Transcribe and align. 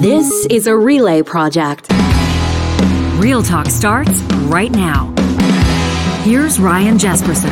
This 0.00 0.44
is 0.50 0.66
a 0.66 0.76
relay 0.76 1.22
project. 1.22 1.86
Real 3.16 3.42
Talk 3.42 3.68
starts 3.68 4.20
right 4.44 4.70
now. 4.70 5.06
Here's 6.22 6.60
Ryan 6.60 6.98
Jespersen. 6.98 7.50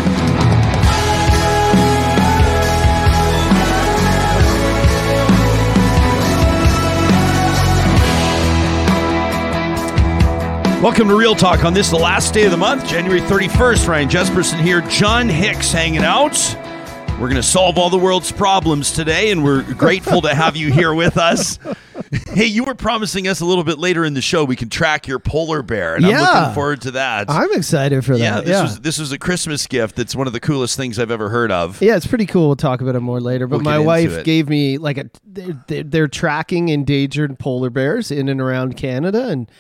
Welcome 10.83 11.09
to 11.09 11.17
Real 11.17 11.35
Talk 11.35 11.65
on 11.65 11.73
this, 11.73 11.89
the 11.89 11.97
last 11.97 12.35
day 12.35 12.45
of 12.45 12.51
the 12.51 12.59
month, 12.59 12.87
January 12.87 13.23
31st. 13.23 13.89
Ryan 13.89 14.09
Jespersen 14.11 14.61
here, 14.61 14.83
John 14.83 15.31
Hicks 15.31 15.73
hanging 15.73 16.05
out. 16.05 16.35
We're 17.15 17.31
going 17.31 17.37
to 17.37 17.43
solve 17.45 17.79
all 17.79 17.91
the 17.91 17.99
world's 17.99 18.33
problems 18.33 18.91
today, 18.91 19.31
and 19.31 19.43
we're 19.45 19.63
grateful 19.75 20.21
to 20.23 20.35
have 20.35 20.57
you 20.57 20.71
here 20.73 20.93
with 20.93 21.17
us. 21.17 21.59
Hey, 22.29 22.47
you 22.47 22.65
were 22.65 22.75
promising 22.75 23.27
us 23.27 23.41
a 23.41 23.45
little 23.45 23.65
bit 23.65 23.79
later 23.79 24.05
in 24.05 24.15
the 24.15 24.21
show 24.21 24.45
we 24.45 24.55
can 24.57 24.69
track 24.69 25.09
your 25.09 25.19
polar 25.19 25.63
bear, 25.63 25.97
and 25.97 26.05
I'm 26.07 26.13
looking 26.13 26.55
forward 26.55 26.81
to 26.83 26.93
that. 26.93 27.29
I'm 27.29 27.53
excited 27.53 28.05
for 28.05 28.15
yeah, 28.15 28.37
that. 28.37 28.45
this 28.45 28.53
Yeah, 28.53 28.63
was 28.63 28.81
this 28.81 28.99
was 28.99 29.11
a 29.13 29.19
Christmas 29.19 29.67
gift. 29.67 29.97
That's 29.97 30.15
one 30.15 30.27
of 30.29 30.33
the 30.33 30.39
coolest 30.41 30.77
things 30.77 30.99
I've 30.99 31.11
ever 31.11 31.29
heard 31.29 31.51
of. 31.51 31.81
yeah, 31.81 31.97
it's 31.97 32.07
pretty 32.07 32.27
cool. 32.27 32.49
We'll 32.49 32.57
talk 32.57 32.81
about 32.81 32.95
it 32.95 33.01
more 33.01 33.21
later. 33.21 33.47
But 33.49 33.57
We'll 33.59 33.65
my 33.65 33.79
wife 33.81 34.11
it. 34.13 34.25
gave 34.25 34.49
me 34.49 34.79
like 34.79 34.99
a 34.99 35.11
they're, 35.25 35.83
they're 35.83 36.09
tracking 36.09 36.69
endangered 36.69 37.39
polar 37.39 37.71
bears 37.71 38.11
in 38.13 38.29
and 38.29 38.41
around 38.41 38.77
Canada, 38.77 39.29
and 39.29 39.51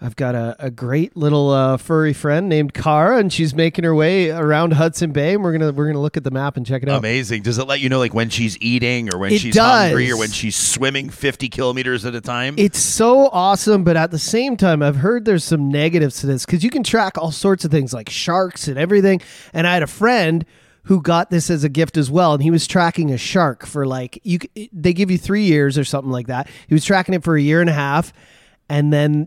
I've 0.00 0.14
got 0.14 0.36
a, 0.36 0.54
a 0.60 0.70
great 0.70 1.16
little 1.16 1.50
uh, 1.50 1.76
furry 1.76 2.12
friend 2.12 2.48
named 2.48 2.72
Cara, 2.72 3.18
and 3.18 3.32
she's 3.32 3.52
making 3.52 3.84
her 3.84 3.94
way 3.94 4.30
around 4.30 4.74
Hudson 4.74 5.10
Bay, 5.10 5.34
and 5.34 5.42
we're 5.42 5.50
gonna 5.50 5.72
we're 5.72 5.88
gonna 5.88 6.00
look 6.00 6.16
at 6.16 6.22
the 6.22 6.30
map 6.30 6.56
and 6.56 6.64
check 6.64 6.84
it 6.84 6.88
out. 6.88 6.98
Amazing. 6.98 7.42
Does 7.42 7.58
it 7.58 7.66
let 7.66 7.80
you 7.80 7.88
know 7.88 7.98
like 7.98 8.14
when 8.14 8.30
she's 8.30 8.56
eating 8.60 9.12
or 9.12 9.18
when 9.18 9.32
It 9.32 9.40
she's 9.40 9.54
does. 9.56 9.88
hungry 9.88 10.10
or 10.12 10.16
when 10.16 10.30
she's 10.30 10.54
swimming 10.54 11.10
50 11.10 11.48
kilometers 11.48 12.04
at 12.04 12.14
a 12.14 12.20
time? 12.20 12.54
It's 12.58 12.78
so 12.78 13.28
awesome, 13.32 13.82
but 13.82 13.96
at 13.96 14.12
the 14.12 14.20
same 14.20 14.56
time, 14.56 14.82
I've 14.84 14.96
heard 14.96 15.24
there's 15.24 15.42
some 15.42 15.68
negatives 15.68 16.20
to 16.20 16.28
this 16.28 16.46
because 16.46 16.62
you 16.62 16.70
can 16.70 16.84
track 16.84 17.18
all 17.18 17.32
sorts 17.32 17.64
of 17.64 17.72
things 17.72 17.92
like 17.92 18.08
sharks 18.08 18.68
and 18.68 18.78
everything. 18.78 19.20
And 19.52 19.66
I 19.66 19.74
had 19.74 19.82
a 19.82 19.88
friend 19.88 20.44
who 20.84 21.02
got 21.02 21.28
this 21.30 21.50
as 21.50 21.64
a 21.64 21.68
gift 21.68 21.96
as 21.96 22.08
well, 22.08 22.34
and 22.34 22.42
he 22.42 22.52
was 22.52 22.68
tracking 22.68 23.10
a 23.10 23.18
shark 23.18 23.66
for 23.66 23.84
like 23.84 24.20
you. 24.22 24.38
They 24.72 24.92
give 24.92 25.10
you 25.10 25.18
three 25.18 25.42
years 25.44 25.76
or 25.76 25.82
something 25.84 26.12
like 26.12 26.28
that. 26.28 26.48
He 26.68 26.74
was 26.74 26.84
tracking 26.84 27.14
it 27.14 27.24
for 27.24 27.36
a 27.36 27.42
year 27.42 27.60
and 27.60 27.68
a 27.68 27.72
half, 27.74 28.12
and 28.68 28.92
then 28.92 29.26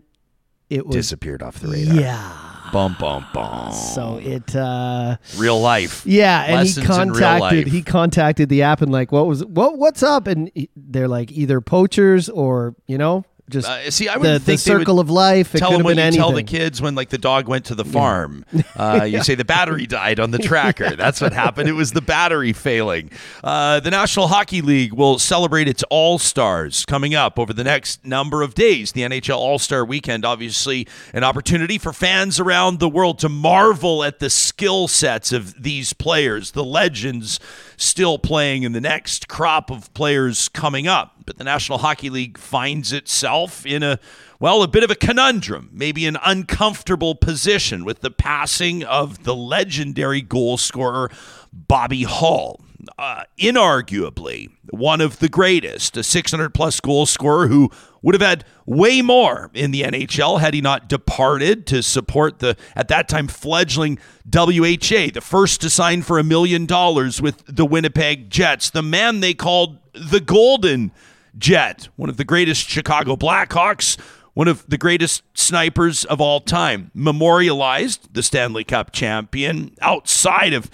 it 0.72 0.86
was 0.86 0.96
Disappeared 0.96 1.42
off 1.42 1.60
the 1.60 1.68
radar. 1.68 1.94
yeah. 1.94 2.48
Bum 2.72 2.96
bum 2.98 3.26
bum. 3.34 3.70
So 3.74 4.16
it. 4.16 4.56
uh 4.56 5.16
Real 5.36 5.60
life. 5.60 6.06
yeah, 6.06 6.44
and 6.44 6.54
Lessons 6.54 6.86
he 6.86 6.92
contacted 6.92 7.66
he 7.66 7.82
contacted 7.82 8.48
the 8.48 8.62
app 8.62 8.80
and 8.80 8.90
like, 8.90 9.12
what 9.12 9.26
was 9.26 9.44
what 9.44 9.76
what's 9.76 10.02
up? 10.02 10.26
And 10.26 10.50
he- 10.54 10.70
they're 10.74 11.08
like 11.08 11.30
either 11.32 11.60
poachers 11.60 12.30
or 12.30 12.74
you 12.86 12.96
know 12.96 13.24
just 13.50 13.68
Uh, 13.68 13.90
see, 13.90 14.08
I 14.08 14.16
would 14.16 14.26
the, 14.26 14.38
think 14.38 14.60
the 14.60 14.64
circle 14.64 15.00
of 15.00 15.10
life. 15.10 15.54
It 15.54 15.58
tell 15.58 15.70
could 15.70 15.80
them 15.80 15.86
been 15.88 15.96
you 15.98 16.02
anything. 16.04 16.20
tell 16.20 16.32
the 16.32 16.42
kids 16.42 16.80
when 16.80 16.94
like 16.94 17.10
the 17.10 17.18
dog 17.18 17.48
went 17.48 17.66
to 17.66 17.74
the 17.74 17.84
farm. 17.84 18.44
Uh, 18.74 19.04
you 19.04 19.22
say 19.22 19.34
the 19.34 19.44
battery 19.44 19.86
died 19.86 20.18
on 20.18 20.30
the 20.30 20.38
tracker. 20.38 20.96
That's 20.96 21.20
what 21.20 21.32
happened. 21.32 21.68
It 21.68 21.72
was 21.72 21.92
the 21.92 22.00
battery 22.00 22.52
failing. 22.52 23.10
Uh, 23.44 23.80
the 23.80 23.90
National 23.90 24.28
Hockey 24.28 24.62
League 24.62 24.92
will 24.94 25.18
celebrate 25.18 25.68
its 25.68 25.82
All 25.90 26.18
Stars 26.18 26.86
coming 26.86 27.14
up 27.14 27.38
over 27.38 27.52
the 27.52 27.64
next 27.64 28.04
number 28.04 28.40
of 28.42 28.54
days. 28.54 28.92
The 28.92 29.02
NHL 29.02 29.36
All 29.36 29.58
Star 29.58 29.84
Weekend, 29.84 30.24
obviously, 30.24 30.88
an 31.12 31.22
opportunity 31.22 31.76
for 31.76 31.92
fans 31.92 32.40
around 32.40 32.78
the 32.78 32.88
world 32.88 33.18
to 33.20 33.28
marvel 33.28 34.02
at 34.04 34.20
the 34.20 34.30
skill 34.30 34.88
sets 34.88 35.32
of 35.32 35.62
these 35.62 35.92
players, 35.92 36.52
the 36.52 36.64
legends 36.64 37.38
still 37.82 38.18
playing, 38.18 38.64
and 38.64 38.74
the 38.74 38.80
next 38.80 39.28
crop 39.28 39.70
of 39.70 39.92
players 39.94 40.48
coming 40.48 40.86
up. 40.86 41.14
But 41.26 41.38
the 41.38 41.44
National 41.44 41.78
Hockey 41.78 42.10
League 42.10 42.38
finds 42.38 42.92
itself 42.92 43.66
in 43.66 43.82
a 43.82 43.98
well, 44.40 44.64
a 44.64 44.68
bit 44.68 44.82
of 44.82 44.90
a 44.90 44.96
conundrum, 44.96 45.70
maybe 45.72 46.04
an 46.04 46.18
uncomfortable 46.24 47.14
position 47.14 47.84
with 47.84 48.00
the 48.00 48.10
passing 48.10 48.82
of 48.82 49.22
the 49.22 49.36
legendary 49.36 50.20
goal 50.20 50.56
scorer 50.56 51.12
Bobby 51.52 52.02
Hull. 52.02 52.60
Uh, 52.98 53.22
inarguably 53.38 54.50
one 54.70 55.00
of 55.00 55.20
the 55.20 55.28
greatest, 55.28 55.96
a 55.96 56.02
600 56.02 56.52
plus 56.52 56.80
goal 56.80 57.06
scorer 57.06 57.46
who 57.46 57.70
would 58.02 58.14
have 58.14 58.22
had 58.22 58.44
way 58.66 59.00
more 59.00 59.50
in 59.54 59.70
the 59.70 59.82
NHL 59.82 60.40
had 60.40 60.52
he 60.52 60.60
not 60.60 60.88
departed 60.88 61.64
to 61.68 61.80
support 61.82 62.40
the, 62.40 62.56
at 62.74 62.88
that 62.88 63.08
time, 63.08 63.28
fledgling 63.28 63.98
WHA, 64.34 65.10
the 65.14 65.22
first 65.22 65.60
to 65.60 65.70
sign 65.70 66.02
for 66.02 66.18
a 66.18 66.24
million 66.24 66.66
dollars 66.66 67.22
with 67.22 67.44
the 67.46 67.64
Winnipeg 67.64 68.30
Jets, 68.30 68.70
the 68.70 68.82
man 68.82 69.20
they 69.20 69.34
called 69.34 69.78
the 69.92 70.20
Golden 70.20 70.90
Jet, 71.38 71.88
one 71.94 72.10
of 72.10 72.16
the 72.16 72.24
greatest 72.24 72.68
Chicago 72.68 73.14
Blackhawks, 73.14 73.96
one 74.34 74.48
of 74.48 74.66
the 74.66 74.78
greatest 74.78 75.22
snipers 75.34 76.04
of 76.06 76.20
all 76.20 76.40
time, 76.40 76.90
memorialized 76.94 78.12
the 78.14 78.22
Stanley 78.22 78.64
Cup 78.64 78.90
champion 78.92 79.74
outside 79.80 80.52
of 80.52 80.70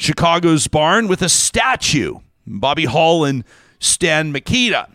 Chicago's 0.00 0.66
barn 0.66 1.08
with 1.08 1.20
a 1.20 1.28
statue, 1.28 2.20
Bobby 2.46 2.86
Hull 2.86 3.24
and 3.24 3.44
Stan 3.78 4.32
Mikita. 4.32 4.88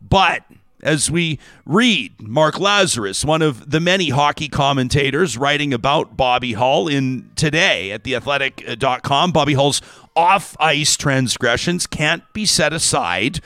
But 0.00 0.44
as 0.82 1.10
we 1.10 1.38
read 1.66 2.20
Mark 2.22 2.54
Lazerus, 2.54 3.22
one 3.22 3.42
of 3.42 3.70
the 3.70 3.80
many 3.80 4.08
hockey 4.08 4.48
commentators 4.48 5.36
writing 5.36 5.74
about 5.74 6.16
Bobby 6.16 6.54
Hull 6.54 6.88
in 6.88 7.30
today 7.36 7.92
at 7.92 8.04
theathletic.com, 8.04 9.32
Bobby 9.32 9.54
Hull's 9.54 9.82
off 10.14 10.56
ice 10.58 10.96
transgressions 10.96 11.86
can't 11.86 12.22
be 12.32 12.46
set 12.46 12.72
aside 12.72 13.40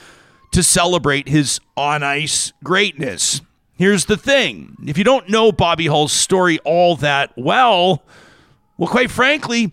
to 0.52 0.62
celebrate 0.62 1.28
his 1.28 1.60
on 1.76 2.04
ice 2.04 2.52
greatness. 2.62 3.40
Here's 3.74 4.04
the 4.04 4.16
thing 4.16 4.76
if 4.86 4.96
you 4.96 5.02
don't 5.02 5.28
know 5.28 5.50
Bobby 5.50 5.86
Hull's 5.86 6.12
story 6.12 6.60
all 6.60 6.94
that 6.96 7.32
well, 7.36 8.04
well, 8.78 8.88
quite 8.88 9.10
frankly, 9.10 9.72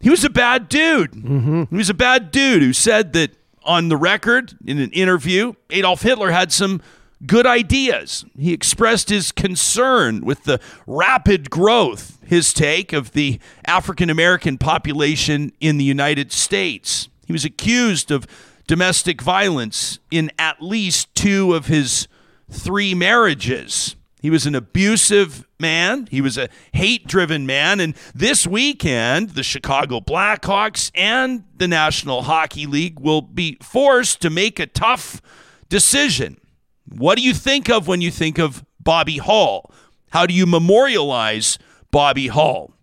he 0.00 0.10
was 0.10 0.24
a 0.24 0.30
bad 0.30 0.68
dude. 0.68 1.12
Mm-hmm. 1.12 1.64
He 1.70 1.76
was 1.76 1.90
a 1.90 1.94
bad 1.94 2.30
dude 2.30 2.62
who 2.62 2.72
said 2.72 3.12
that 3.12 3.32
on 3.62 3.88
the 3.88 3.96
record 3.96 4.56
in 4.66 4.78
an 4.78 4.90
interview, 4.92 5.52
Adolf 5.70 6.02
Hitler 6.02 6.30
had 6.30 6.50
some 6.50 6.80
good 7.26 7.46
ideas. 7.46 8.24
He 8.38 8.52
expressed 8.52 9.10
his 9.10 9.30
concern 9.30 10.24
with 10.24 10.44
the 10.44 10.58
rapid 10.86 11.50
growth, 11.50 12.18
his 12.24 12.52
take 12.52 12.92
of 12.92 13.12
the 13.12 13.38
African 13.66 14.08
American 14.08 14.56
population 14.56 15.52
in 15.60 15.76
the 15.76 15.84
United 15.84 16.32
States. 16.32 17.08
He 17.26 17.32
was 17.32 17.44
accused 17.44 18.10
of 18.10 18.26
domestic 18.66 19.20
violence 19.20 19.98
in 20.10 20.30
at 20.38 20.62
least 20.62 21.14
two 21.14 21.54
of 21.54 21.66
his 21.66 22.08
three 22.50 22.94
marriages. 22.94 23.96
He 24.20 24.30
was 24.30 24.46
an 24.46 24.54
abusive 24.54 25.46
man. 25.58 26.06
He 26.10 26.20
was 26.20 26.36
a 26.36 26.48
hate 26.72 27.06
driven 27.06 27.46
man. 27.46 27.80
And 27.80 27.94
this 28.14 28.46
weekend, 28.46 29.30
the 29.30 29.42
Chicago 29.42 30.00
Blackhawks 30.00 30.90
and 30.94 31.44
the 31.56 31.68
National 31.68 32.22
Hockey 32.22 32.66
League 32.66 33.00
will 33.00 33.22
be 33.22 33.56
forced 33.62 34.20
to 34.22 34.30
make 34.30 34.58
a 34.58 34.66
tough 34.66 35.22
decision. 35.68 36.38
What 36.86 37.16
do 37.16 37.22
you 37.22 37.32
think 37.32 37.70
of 37.70 37.88
when 37.88 38.00
you 38.00 38.10
think 38.10 38.38
of 38.38 38.64
Bobby 38.78 39.18
Hull? 39.18 39.72
How 40.10 40.26
do 40.26 40.34
you 40.34 40.44
memorialize 40.46 41.58
Bobby 41.90 42.28
Hull? 42.28 42.74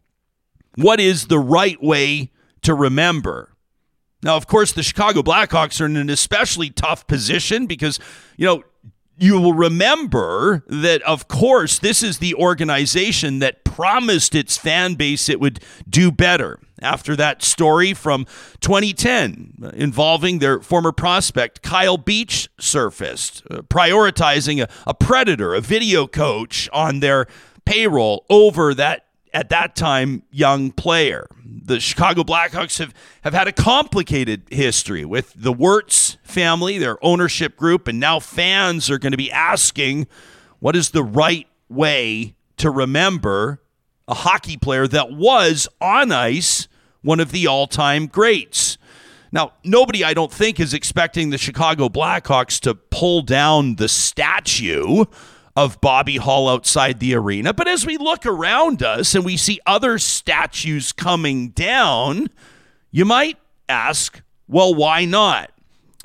What 0.76 1.00
is 1.00 1.28
the 1.28 1.40
right 1.40 1.82
way 1.84 2.32
to 2.62 2.74
remember? 2.74 3.54
Now, 4.24 4.36
of 4.36 4.48
course, 4.48 4.72
the 4.72 4.84
Chicago 4.84 5.22
Blackhawks 5.22 5.80
are 5.80 5.86
in 5.86 5.98
an 5.98 6.10
especially 6.10 6.70
tough 6.70 7.06
position 7.06 7.68
because, 7.68 8.00
you 8.36 8.46
know, 8.46 8.64
you 9.18 9.40
will 9.40 9.54
remember 9.54 10.64
that, 10.68 11.02
of 11.02 11.28
course, 11.28 11.80
this 11.80 12.04
is 12.04 12.20
the 12.20 12.36
organization 12.36 13.40
that 13.40 13.64
promised 13.64 14.36
its 14.36 14.58
fan 14.58 14.94
base 14.96 15.30
it 15.30 15.40
would 15.40 15.60
do 15.90 16.12
better. 16.12 16.60
After 16.80 17.16
that 17.16 17.42
story 17.42 17.96
from 17.96 18.26
2010 18.62 19.72
involving 19.74 20.38
their 20.38 20.60
former 20.60 20.92
prospect, 20.92 21.64
Kyle 21.64 21.98
Beach, 21.98 22.50
surfaced, 22.60 23.42
uh, 23.50 23.64
prioritizing 23.64 24.62
a, 24.62 24.70
a 24.86 24.94
predator, 24.94 25.56
a 25.56 25.62
video 25.62 26.06
coach 26.06 26.70
on 26.72 27.00
their 27.00 27.26
payroll 27.66 28.26
over 28.30 28.76
that 28.76 29.07
at 29.38 29.50
that 29.50 29.76
time 29.76 30.24
young 30.32 30.72
player. 30.72 31.28
The 31.46 31.80
Chicago 31.80 32.24
Blackhawks 32.24 32.80
have, 32.80 32.92
have 33.22 33.36
had 33.36 33.48
a 33.48 33.52
complicated 33.52 34.42
history 34.50 35.06
with 35.06 35.32
the 35.36 35.54
Wirtz 35.54 36.18
family, 36.24 36.80
their 36.80 36.98
ownership 37.06 37.56
group, 37.56 37.88
and 37.88 38.00
now 38.00 38.20
fans 38.20 38.90
are 38.90 38.98
going 38.98 39.12
to 39.12 39.18
be 39.18 39.32
asking 39.32 40.08
what 40.58 40.76
is 40.76 40.90
the 40.90 41.04
right 41.04 41.46
way 41.70 42.34
to 42.58 42.72
remember 42.72 43.62
a 44.08 44.16
hockey 44.16 44.58
player 44.58 44.88
that 44.88 45.12
was 45.12 45.68
on 45.80 46.12
ice 46.12 46.68
one 47.04 47.20
of 47.20 47.32
the 47.32 47.46
all 47.46 47.68
time 47.68 48.08
greats. 48.08 48.80
Now, 49.32 49.52
nobody, 49.64 50.04
I 50.04 50.16
don't 50.16 50.34
think, 50.34 50.60
is 50.60 50.74
expecting 50.74 51.30
the 51.30 51.38
Chicago 51.38 51.90
Blackhawks 51.90 52.60
to 52.62 52.74
pull 52.74 53.22
down 53.22 53.76
the 53.76 53.88
statue 53.88 55.06
of 55.58 55.82
Bobby 55.82 56.18
Hull 56.18 56.48
outside 56.48 57.00
the 57.00 57.16
arena. 57.16 57.52
But 57.52 57.68
as 57.68 57.84
we 57.84 57.98
look 57.98 58.28
around 58.28 58.84
us 58.84 59.16
and 59.16 59.26
we 59.26 59.38
see 59.38 59.60
other 59.66 59.98
statues 59.98 60.92
coming 60.92 61.50
down, 61.50 62.30
you 62.92 63.06
might 63.06 63.40
ask, 63.68 64.22
well, 64.48 64.76
why 64.76 65.04
not? 65.06 65.52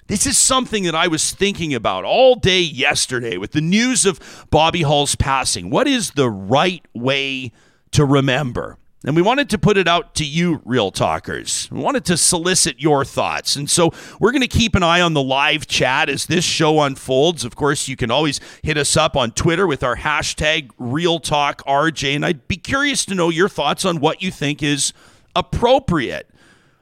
This 0.07 0.25
is 0.25 0.39
something 0.39 0.85
that 0.85 0.95
I 0.95 1.07
was 1.07 1.33
thinking 1.33 1.75
about 1.75 2.05
all 2.05 2.35
day 2.35 2.61
yesterday 2.61 3.37
with 3.37 3.53
the 3.53 3.61
news 3.61 4.07
of 4.07 4.47
Bobby 4.51 4.83
Hull's 4.83 5.17
passing. 5.17 5.69
What 5.69 5.87
is 5.87 6.13
the 6.13 6.31
right 6.31 6.85
way 6.95 7.53
to 7.91 8.07
remember? 8.07 8.79
And 9.05 9.17
we 9.17 9.23
wanted 9.23 9.51
to 9.51 9.59
put 9.59 9.77
it 9.77 9.89
out 9.89 10.15
to 10.17 10.25
you, 10.25 10.63
real 10.65 10.93
talkers. 10.93 11.69
We 11.73 11.81
wanted 11.81 12.05
to 12.05 12.17
solicit 12.17 12.81
your 12.81 13.05
thoughts. 13.05 13.57
And 13.57 13.69
so 13.69 13.91
we're 14.21 14.31
going 14.31 14.43
to 14.43 14.49
keep 14.49 14.77
an 14.77 14.85
eye 14.85 15.01
on 15.01 15.13
the 15.13 15.23
live 15.23 15.67
chat 15.67 16.09
as 16.09 16.27
this 16.27 16.45
show 16.45 16.81
unfolds. 16.83 17.45
Of 17.45 17.57
course, 17.57 17.89
you 17.89 17.97
can 17.97 18.13
always 18.13 18.39
hit 18.63 18.79
us 18.79 18.97
up 18.97 19.17
on 19.17 19.33
Twitter 19.33 19.67
with 19.67 19.83
our 19.83 19.97
hashtag 19.97 20.69
RealTalkRJ. 20.79 22.15
And 22.15 22.25
I'd 22.25 22.47
be 22.47 22.57
curious 22.57 23.05
to 23.07 23.15
know 23.17 23.29
your 23.29 23.49
thoughts 23.49 23.85
on 23.85 23.99
what 23.99 24.23
you 24.23 24.31
think 24.31 24.63
is 24.63 24.93
appropriate. 25.35 26.29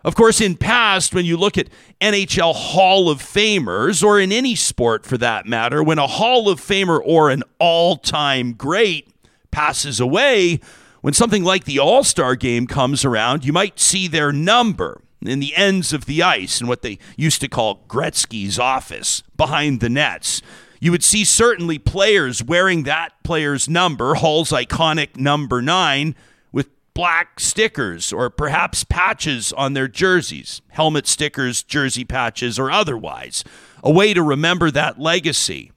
Of 0.05 0.15
course, 0.15 0.41
in 0.41 0.57
past, 0.57 1.15
when 1.15 1.25
you 1.25 1.37
look 1.37 1.57
at 1.57 1.69
NHL 2.01 2.55
Hall 2.55 3.11
of 3.11 3.21
Famers, 3.21 4.03
or 4.03 4.19
in 4.19 4.33
any 4.33 4.55
sport 4.55 5.05
for 5.05 5.19
that 5.19 5.47
matter, 5.47 5.83
when 5.83 5.99
a 5.99 6.07
Hall 6.07 6.49
of 6.49 6.61
Famer 6.61 7.01
or 7.05 7.31
an 7.31 7.43
all 7.59 7.97
time 7.97 8.55
great 8.55 9.09
passes 9.51 10.01
away, 10.01 10.61
when 11.01 11.15
something 11.15 11.45
like 11.45 11.65
the 11.65 11.79
All 11.79 12.05
Star 12.05 12.37
game 12.37 12.67
comes 12.67 13.05
around, 13.05 13.45
you 13.45 13.53
might 13.53 13.81
see 13.81 14.09
their 14.09 14.33
number 14.33 15.01
in 15.23 15.41
the 15.41 15.55
ends 15.57 15.93
of 15.93 16.07
the 16.07 16.23
ice 16.23 16.61
in 16.61 16.67
what 16.67 16.83
they 16.83 16.99
used 17.17 17.41
to 17.41 17.49
call 17.49 17.85
Gretzky's 17.89 18.59
office 18.59 19.23
behind 19.37 19.81
the 19.81 19.89
nets. 19.89 20.43
You 20.81 20.91
would 20.93 21.05
see 21.05 21.25
certainly 21.25 21.79
players 21.79 22.43
wearing 22.43 22.85
that 22.85 23.23
player's 23.23 23.69
number, 23.69 24.15
Hull's 24.15 24.51
iconic 24.51 25.17
number 25.17 25.61
nine 25.61 26.15
with 26.53 26.69
black 26.95 27.39
stickers 27.39 28.15
or 28.15 28.31
perhaps 28.31 28.85
patches 28.85 29.53
on 29.53 29.75
their 29.75 29.89
jerseys, 29.89 30.63
helmet 30.69 31.07
stickers, 31.07 31.63
jersey 31.63 32.05
patches, 32.05 32.59
or 32.59 32.71
otherwise, 32.71 33.45
a 33.85 33.91
way 33.91 34.15
to 34.15 34.23
remember 34.23 34.71
that 34.71 34.99
legacy. 34.99 35.71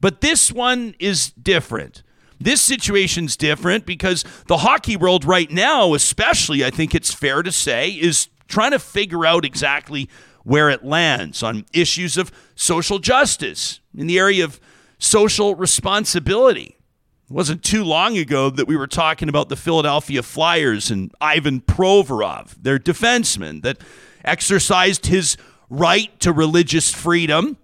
But 0.00 0.22
this 0.22 0.50
one 0.50 0.94
is 0.98 1.32
different. 1.32 2.02
This 2.38 2.60
situation's 2.60 3.36
different 3.36 3.86
because 3.86 4.24
the 4.46 4.58
hockey 4.58 4.96
world 4.96 5.24
right 5.24 5.50
now, 5.50 5.94
especially, 5.94 6.64
I 6.64 6.70
think 6.70 6.94
it's 6.94 7.12
fair 7.12 7.42
to 7.42 7.52
say, 7.52 7.90
is 7.90 8.28
trying 8.48 8.72
to 8.72 8.78
figure 8.78 9.24
out 9.24 9.44
exactly 9.44 10.08
where 10.44 10.70
it 10.70 10.84
lands 10.84 11.42
on 11.42 11.64
issues 11.72 12.16
of 12.16 12.30
social 12.54 12.98
justice 12.98 13.80
in 13.96 14.06
the 14.06 14.18
area 14.18 14.44
of 14.44 14.60
social 14.98 15.54
responsibility. 15.54 16.76
It 17.28 17.32
wasn't 17.32 17.64
too 17.64 17.82
long 17.82 18.16
ago 18.16 18.50
that 18.50 18.68
we 18.68 18.76
were 18.76 18.86
talking 18.86 19.28
about 19.28 19.48
the 19.48 19.56
Philadelphia 19.56 20.22
Flyers 20.22 20.90
and 20.90 21.12
Ivan 21.20 21.60
Provorov, 21.60 22.54
their 22.62 22.78
defenseman 22.78 23.62
that 23.62 23.78
exercised 24.24 25.06
his 25.06 25.36
right 25.68 26.18
to 26.20 26.32
religious 26.32 26.94
freedom 26.94 27.56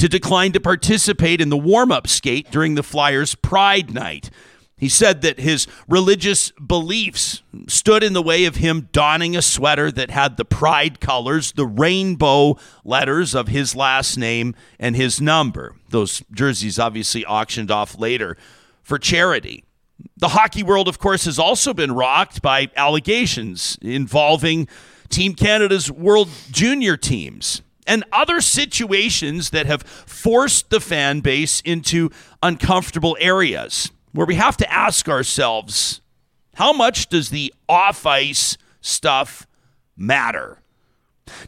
to 0.00 0.08
decline 0.08 0.50
to 0.50 0.60
participate 0.60 1.42
in 1.42 1.50
the 1.50 1.58
warm 1.58 1.92
up 1.92 2.08
skate 2.08 2.50
during 2.50 2.74
the 2.74 2.82
Flyers' 2.82 3.34
Pride 3.34 3.92
Night. 3.92 4.30
He 4.78 4.88
said 4.88 5.20
that 5.20 5.38
his 5.38 5.66
religious 5.86 6.52
beliefs 6.52 7.42
stood 7.68 8.02
in 8.02 8.14
the 8.14 8.22
way 8.22 8.46
of 8.46 8.56
him 8.56 8.88
donning 8.92 9.36
a 9.36 9.42
sweater 9.42 9.92
that 9.92 10.10
had 10.10 10.38
the 10.38 10.46
pride 10.46 11.00
colors, 11.00 11.52
the 11.52 11.66
rainbow 11.66 12.56
letters 12.82 13.34
of 13.34 13.48
his 13.48 13.76
last 13.76 14.16
name, 14.16 14.54
and 14.78 14.96
his 14.96 15.20
number. 15.20 15.74
Those 15.90 16.22
jerseys 16.32 16.78
obviously 16.78 17.26
auctioned 17.26 17.70
off 17.70 17.98
later 17.98 18.38
for 18.82 18.98
charity. 18.98 19.64
The 20.16 20.28
hockey 20.28 20.62
world, 20.62 20.88
of 20.88 20.98
course, 20.98 21.26
has 21.26 21.38
also 21.38 21.74
been 21.74 21.92
rocked 21.92 22.40
by 22.40 22.70
allegations 22.74 23.76
involving 23.82 24.66
Team 25.10 25.34
Canada's 25.34 25.90
World 25.90 26.30
Junior 26.50 26.96
teams 26.96 27.60
and 27.90 28.04
other 28.12 28.40
situations 28.40 29.50
that 29.50 29.66
have 29.66 29.82
forced 29.82 30.70
the 30.70 30.78
fan 30.78 31.18
base 31.18 31.60
into 31.62 32.08
uncomfortable 32.40 33.16
areas 33.18 33.90
where 34.12 34.26
we 34.26 34.36
have 34.36 34.56
to 34.56 34.72
ask 34.72 35.08
ourselves 35.08 36.00
how 36.54 36.72
much 36.72 37.08
does 37.08 37.30
the 37.30 37.52
off 37.68 38.06
ice 38.06 38.56
stuff 38.80 39.44
matter? 39.96 40.62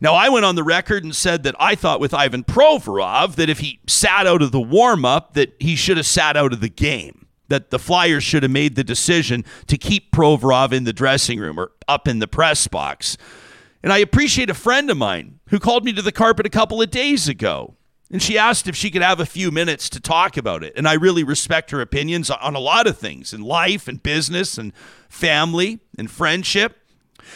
Now, 0.01 0.15
I 0.15 0.31
went 0.31 0.45
on 0.45 0.57
the 0.57 0.65
record 0.65 1.05
and 1.05 1.15
said 1.15 1.45
that 1.45 1.55
I 1.61 1.77
thought 1.77 2.01
with 2.01 2.13
Ivan 2.13 2.43
Provorov 2.43 3.37
that 3.37 3.49
if 3.49 3.61
he 3.61 3.79
sat 3.87 4.27
out 4.27 4.43
of 4.43 4.51
the 4.51 4.61
warm 4.61 5.05
up, 5.05 5.35
that 5.35 5.55
he 5.61 5.77
should 5.77 5.97
have 5.97 6.07
sat 6.07 6.37
out 6.37 6.53
of 6.53 6.61
the 6.61 6.69
game 6.69 7.23
that 7.49 7.71
the 7.71 7.79
Flyers 7.79 8.25
should 8.25 8.43
have 8.43 8.51
made 8.51 8.77
the 8.77 8.85
decision 8.85 9.45
to 9.67 9.77
keep 9.77 10.11
Provorov 10.11 10.73
in 10.73 10.85
the 10.85 10.93
dressing 10.93 11.39
room 11.39 11.61
or 11.61 11.73
up 11.87 12.09
in 12.09 12.19
the 12.19 12.27
press 12.27 12.67
box. 12.67 13.19
And 13.83 13.93
I 13.93 13.99
appreciate 13.99 14.51
a 14.51 14.55
friend 14.55 14.91
of 14.91 14.97
mine 14.97 15.41
who 15.49 15.59
called 15.59 15.85
me 15.85 15.93
to 15.93 16.03
the 16.03 16.13
carpet 16.13 16.47
a 16.47 16.51
couple 16.51 16.81
of 16.81 16.91
days 16.91 17.29
ago. 17.29 17.75
And 18.11 18.23
she 18.23 18.37
asked 18.37 18.69
if 18.69 18.77
she 18.77 18.91
could 18.91 19.03
have 19.03 19.21
a 19.21 19.27
few 19.27 19.51
minutes 19.51 19.89
to 19.91 20.01
talk 20.01 20.37
about 20.37 20.63
it. 20.63 20.75
And 20.77 20.87
I 20.87 20.95
really 20.95 21.25
respect 21.25 21.71
her 21.71 21.81
opinions 21.81 22.31
on 22.31 22.55
a 22.55 22.61
lot 22.61 22.87
of 22.87 22.99
things 22.99 23.33
in 23.33 23.41
life 23.41 23.89
and 23.89 24.03
business 24.03 24.59
and 24.59 24.73
family 25.09 25.81
and 25.99 26.11
friendship. 26.11 26.79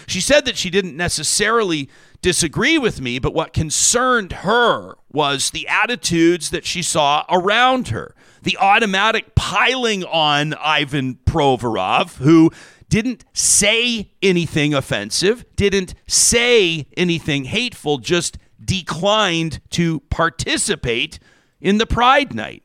She 0.06 0.20
said 0.20 0.44
that 0.44 0.58
she 0.58 0.68
didn't 0.68 0.96
necessarily 0.96 1.88
disagree 2.20 2.76
with 2.76 3.00
me, 3.00 3.18
but 3.18 3.32
what 3.32 3.54
concerned 3.54 4.32
her 4.32 4.96
was 5.10 5.50
the 5.50 5.66
attitudes 5.66 6.50
that 6.50 6.66
she 6.66 6.82
saw 6.82 7.24
around 7.30 7.88
her 7.88 8.14
the 8.46 8.56
automatic 8.58 9.34
piling 9.34 10.04
on 10.04 10.54
Ivan 10.54 11.18
Provorov, 11.26 12.16
who 12.18 12.52
didn't 12.96 13.26
say 13.34 14.10
anything 14.22 14.72
offensive, 14.72 15.44
didn't 15.54 15.92
say 16.06 16.86
anything 16.96 17.44
hateful, 17.44 17.98
just 17.98 18.38
declined 18.64 19.60
to 19.68 20.00
participate 20.08 21.18
in 21.60 21.76
the 21.76 21.84
Pride 21.84 22.34
Night. 22.34 22.62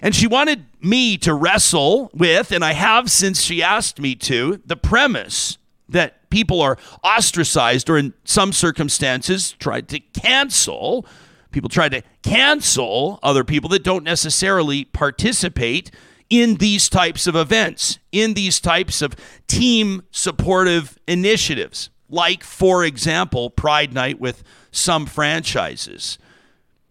And 0.00 0.14
she 0.14 0.26
wanted 0.26 0.64
me 0.80 1.18
to 1.18 1.34
wrestle 1.34 2.10
with, 2.14 2.50
and 2.50 2.64
I 2.64 2.72
have 2.72 3.10
since 3.10 3.42
she 3.42 3.62
asked 3.62 4.00
me 4.00 4.14
to, 4.14 4.62
the 4.64 4.74
premise 4.74 5.58
that 5.86 6.30
people 6.30 6.62
are 6.62 6.78
ostracized 7.04 7.90
or 7.90 7.98
in 7.98 8.14
some 8.24 8.54
circumstances 8.54 9.52
tried 9.58 9.86
to 9.90 10.00
cancel 10.00 11.04
people 11.50 11.68
try 11.68 11.90
to 11.90 12.00
cancel 12.22 13.20
other 13.22 13.44
people 13.44 13.68
that 13.68 13.82
don't 13.82 14.04
necessarily 14.04 14.86
participate 14.86 15.90
in 16.32 16.54
these 16.54 16.88
types 16.88 17.26
of 17.26 17.36
events, 17.36 17.98
in 18.10 18.32
these 18.32 18.58
types 18.58 19.02
of 19.02 19.14
team 19.48 20.02
supportive 20.10 20.98
initiatives, 21.06 21.90
like, 22.08 22.42
for 22.42 22.86
example, 22.86 23.50
Pride 23.50 23.92
Night 23.92 24.18
with 24.18 24.42
some 24.70 25.04
franchises. 25.04 26.16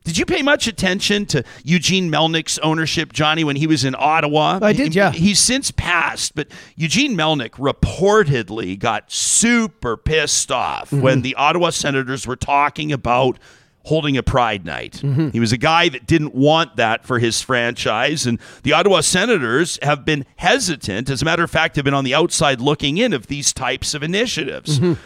Did 0.04 0.20
you 0.20 0.28
pay 0.28 0.44
much 0.44 0.68
attention 0.68 1.26
to 1.28 1.44
Eugene 1.64 2.12
Melnyk's 2.12 2.60
ownership, 2.60 3.14
Johnny, 3.14 3.44
when 3.44 3.56
he 3.56 3.66
was 3.66 3.84
in 3.84 3.96
Ottawa? 3.98 4.60
I 4.62 4.74
did, 4.74 4.94
yeah. 4.94 5.12
He's 5.12 5.39
since 5.39 5.72
passed, 5.72 6.36
but 6.36 6.48
Eugene 6.75 7.18
Melnyk 7.18 7.51
reportedly 7.51 8.77
got 8.77 9.12
super 9.12 9.98
pissed 9.98 10.51
off 10.51 10.92
mm-hmm. 10.92 11.01
when 11.01 11.22
the 11.24 11.34
Ottawa 11.34 11.72
Senators 11.72 12.27
were 12.27 12.36
talking 12.36 12.92
about 12.92 13.39
holding 13.84 14.18
a 14.18 14.24
pride 14.24 14.66
night. 14.66 15.02
Mm-hmm. 15.04 15.30
He 15.30 15.40
was 15.40 15.52
a 15.52 15.58
guy 15.58 15.90
that 15.90 16.06
didn't 16.06 16.36
want 16.36 16.76
that 16.76 17.06
for 17.06 17.20
his 17.20 17.42
franchise. 17.42 18.26
And 18.26 18.40
the 18.64 18.74
Ottawa 18.74 19.02
Senators 19.02 19.80
have 19.82 20.06
been 20.06 20.26
hesitant, 20.36 21.10
as 21.10 21.22
a 21.22 21.26
matter 21.26 21.44
of 21.44 21.52
fact, 21.52 21.76
have 21.78 21.86
been 21.86 21.94
on 21.94 22.04
the 22.04 22.14
outside 22.14 22.62
looking 22.62 22.98
in 22.98 23.14
of 23.14 23.28
these 23.28 23.54
types 23.54 23.94
of 23.94 24.04
initiatives. 24.04 24.80
Mm-hmm. 24.80 25.02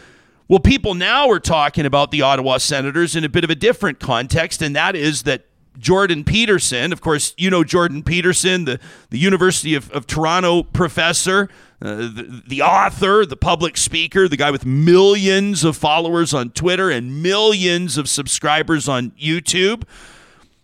Well, 0.47 0.59
people 0.59 0.93
now 0.93 1.29
are 1.29 1.39
talking 1.39 1.85
about 1.85 2.11
the 2.11 2.21
Ottawa 2.21 2.57
Senators 2.57 3.15
in 3.15 3.23
a 3.23 3.29
bit 3.29 3.43
of 3.43 3.49
a 3.49 3.55
different 3.55 3.99
context, 3.99 4.61
and 4.61 4.75
that 4.75 4.95
is 4.95 5.23
that 5.23 5.45
Jordan 5.77 6.23
Peterson, 6.23 6.91
of 6.93 7.01
course, 7.01 7.33
you 7.37 7.49
know 7.49 7.63
Jordan 7.63 8.03
Peterson, 8.03 8.65
the, 8.65 8.79
the 9.09 9.17
University 9.17 9.75
of, 9.75 9.91
of 9.91 10.07
Toronto 10.07 10.63
professor, 10.63 11.49
uh, 11.81 11.95
the, 11.95 12.43
the, 12.47 12.61
author, 12.61 13.25
the 13.25 13.35
public 13.35 13.77
speaker, 13.77 14.27
the 14.27 14.37
guy 14.37 14.51
with 14.51 14.65
millions 14.65 15.63
of 15.63 15.75
followers 15.75 16.33
on 16.33 16.49
Twitter 16.51 16.89
and 16.89 17.21
millions 17.21 17.97
of 17.97 18.07
subscribers 18.07 18.87
on 18.87 19.11
YouTube. 19.11 19.83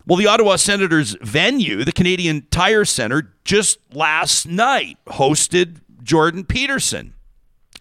Well, 0.07 0.17
the 0.17 0.27
Ottawa 0.27 0.55
Senators 0.55 1.15
venue, 1.21 1.83
the 1.83 1.91
Canadian 1.91 2.47
Tire 2.49 2.85
Center, 2.85 3.33
just 3.43 3.79
last 3.93 4.47
night 4.47 4.97
hosted 5.07 5.81
Jordan 6.01 6.45
Peterson. 6.45 7.13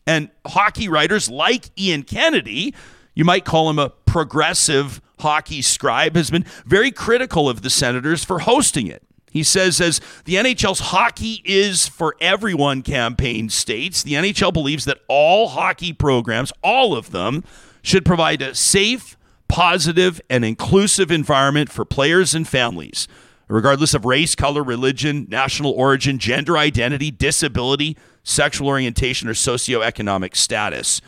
And 0.07 0.31
hockey 0.47 0.89
writers 0.89 1.31
like 1.31 1.71
Ian 1.79 2.03
Kennedy, 2.03 2.75
you 3.15 3.25
might 3.25 3.45
call 3.45 3.71
him 3.71 3.79
a 3.79 3.91
progressive 3.91 5.01
hockey 5.21 5.63
scribe, 5.63 6.17
has 6.17 6.31
been 6.31 6.45
very 6.67 6.91
critical 6.91 7.49
of 7.49 7.63
the 7.63 7.71
Senators 7.71 8.25
for 8.25 8.41
hosting 8.41 8.87
it. 8.87 9.03
He 9.31 9.45
says, 9.45 9.81
as 9.81 10.01
the 10.25 10.35
NHL's 10.35 10.81
hockey 10.81 11.41
is 11.45 11.87
for 11.87 12.17
everyone 12.21 12.83
campaign 12.83 13.49
states, 13.49 14.03
the 14.03 14.15
NHL 14.15 14.53
believes 14.53 14.85
that 14.87 14.99
all 15.09 15.49
hockey 15.49 15.93
programs, 15.93 16.53
all 16.63 16.97
of 16.97 17.13
them, 17.13 17.45
should 17.83 18.05
provide 18.05 18.43
a 18.43 18.55
safe, 18.55 19.17
positive, 19.49 20.21
and 20.29 20.45
inclusive 20.45 21.13
environment 21.13 21.71
for 21.71 21.85
players 21.85 22.35
and 22.35 22.47
families, 22.47 23.07
regardless 23.47 23.95
of 23.95 24.05
race, 24.05 24.35
color, 24.35 24.65
religion, 24.65 25.27
national 25.31 25.73
origin, 25.73 26.19
gender 26.19 26.59
identity, 26.59 27.13
disability, 27.13 27.97
sexual 28.25 28.67
orientation, 28.67 29.29
or 29.29 29.35
socioeconomic 29.35 30.35
status. 30.35 31.01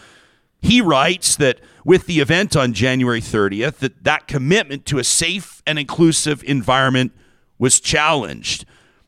He 0.60 0.80
writes 0.80 1.34
that 1.36 1.58
with 1.84 2.06
the 2.06 2.20
event 2.20 2.56
on 2.56 2.72
January 2.72 3.20
30th 3.20 3.76
that 3.78 4.04
that 4.04 4.28
commitment 4.28 4.86
to 4.86 4.98
a 4.98 5.04
safe 5.04 5.62
and 5.66 5.78
inclusive 5.78 6.42
environment 6.44 7.12
was 7.58 7.80
challenged. 7.80 8.64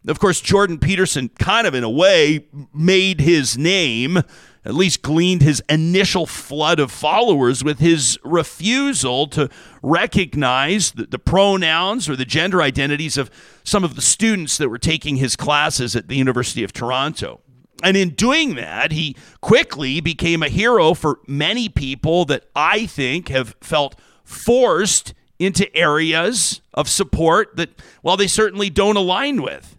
Of 0.06 0.18
course, 0.18 0.40
Jordan 0.40 0.78
Peterson 0.78 1.30
kind 1.38 1.66
of 1.66 1.74
in 1.74 1.82
a 1.82 1.90
way 1.90 2.46
made 2.74 3.20
his 3.20 3.56
name, 3.56 4.18
at 4.64 4.74
least 4.74 5.00
gleaned 5.00 5.40
his 5.40 5.62
initial 5.68 6.26
flood 6.26 6.78
of 6.78 6.92
followers 6.92 7.64
with 7.64 7.78
his 7.78 8.18
refusal 8.22 9.26
to 9.28 9.48
recognize 9.82 10.92
the, 10.92 11.06
the, 11.06 11.18
pronouns 11.18 12.08
or 12.08 12.16
the 12.16 12.26
gender 12.26 12.60
identities 12.60 13.16
of 13.16 13.30
some 13.62 13.82
of 13.82 13.94
the 13.94 14.02
students 14.02 14.58
that 14.58 14.68
were 14.68 14.78
taking 14.78 15.16
his 15.16 15.36
classes 15.36 15.96
at 15.96 16.08
the 16.08 16.16
University 16.16 16.62
of 16.62 16.72
Toronto. 16.72 17.40
And 17.84 17.98
in 17.98 18.10
doing 18.10 18.54
that, 18.54 18.92
he 18.92 19.14
quickly 19.42 20.00
became 20.00 20.42
a 20.42 20.48
hero 20.48 20.94
for 20.94 21.20
many 21.28 21.68
people 21.68 22.24
that 22.24 22.44
I 22.56 22.86
think 22.86 23.28
have 23.28 23.54
felt 23.60 23.94
forced 24.24 25.12
into 25.38 25.74
areas 25.76 26.62
of 26.72 26.88
support 26.88 27.56
that, 27.56 27.78
well, 28.02 28.16
they 28.16 28.26
certainly 28.26 28.70
don't 28.70 28.96
align 28.96 29.42
with. 29.42 29.76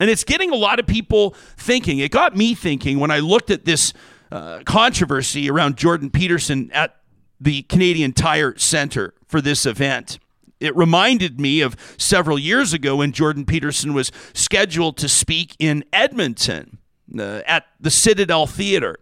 And 0.00 0.10
it's 0.10 0.24
getting 0.24 0.50
a 0.50 0.56
lot 0.56 0.80
of 0.80 0.88
people 0.88 1.36
thinking. 1.56 2.00
It 2.00 2.10
got 2.10 2.36
me 2.36 2.56
thinking 2.56 2.98
when 2.98 3.12
I 3.12 3.20
looked 3.20 3.52
at 3.52 3.64
this 3.64 3.92
uh, 4.32 4.60
controversy 4.66 5.48
around 5.48 5.76
Jordan 5.76 6.10
Peterson 6.10 6.72
at 6.72 6.96
the 7.40 7.62
Canadian 7.62 8.14
Tire 8.14 8.58
Center 8.58 9.14
for 9.28 9.40
this 9.40 9.64
event. 9.64 10.18
It 10.58 10.74
reminded 10.74 11.38
me 11.38 11.60
of 11.60 11.76
several 11.98 12.38
years 12.38 12.72
ago 12.72 12.96
when 12.96 13.12
Jordan 13.12 13.44
Peterson 13.44 13.94
was 13.94 14.10
scheduled 14.32 14.96
to 14.96 15.08
speak 15.08 15.54
in 15.60 15.84
Edmonton 15.92 16.78
uh, 17.18 17.42
at 17.46 17.66
the 17.80 17.90
Citadel 17.90 18.46
Theater. 18.46 18.98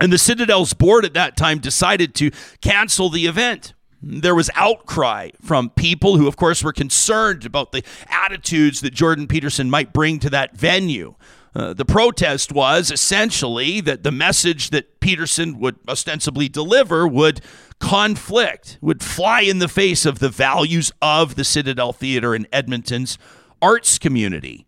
And 0.00 0.12
the 0.12 0.18
Citadel's 0.18 0.72
board 0.72 1.04
at 1.04 1.14
that 1.14 1.36
time 1.36 1.58
decided 1.58 2.14
to 2.16 2.30
cancel 2.60 3.08
the 3.08 3.26
event. 3.26 3.74
There 4.02 4.34
was 4.34 4.50
outcry 4.56 5.30
from 5.40 5.70
people 5.70 6.16
who, 6.16 6.26
of 6.26 6.36
course, 6.36 6.64
were 6.64 6.72
concerned 6.72 7.46
about 7.46 7.70
the 7.70 7.84
attitudes 8.08 8.80
that 8.80 8.92
Jordan 8.92 9.28
Peterson 9.28 9.70
might 9.70 9.92
bring 9.92 10.18
to 10.18 10.30
that 10.30 10.56
venue. 10.56 11.14
Uh, 11.54 11.72
the 11.72 11.84
protest 11.84 12.50
was 12.50 12.90
essentially 12.90 13.80
that 13.82 14.02
the 14.02 14.10
message 14.10 14.70
that 14.70 15.00
Peterson 15.00 15.60
would 15.60 15.76
ostensibly 15.86 16.48
deliver 16.48 17.06
would 17.06 17.40
conflict, 17.78 18.78
would 18.80 19.02
fly 19.02 19.42
in 19.42 19.58
the 19.58 19.68
face 19.68 20.06
of 20.06 20.18
the 20.18 20.30
values 20.30 20.90
of 21.02 21.34
the 21.34 21.44
Citadel 21.44 21.92
Theater 21.92 22.34
in 22.34 22.46
Edmonton's 22.52 23.18
arts 23.60 23.98
community. 23.98 24.66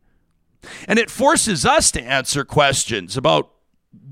And 0.88 0.98
it 0.98 1.10
forces 1.10 1.64
us 1.64 1.90
to 1.92 2.02
answer 2.02 2.44
questions 2.44 3.16
about 3.16 3.50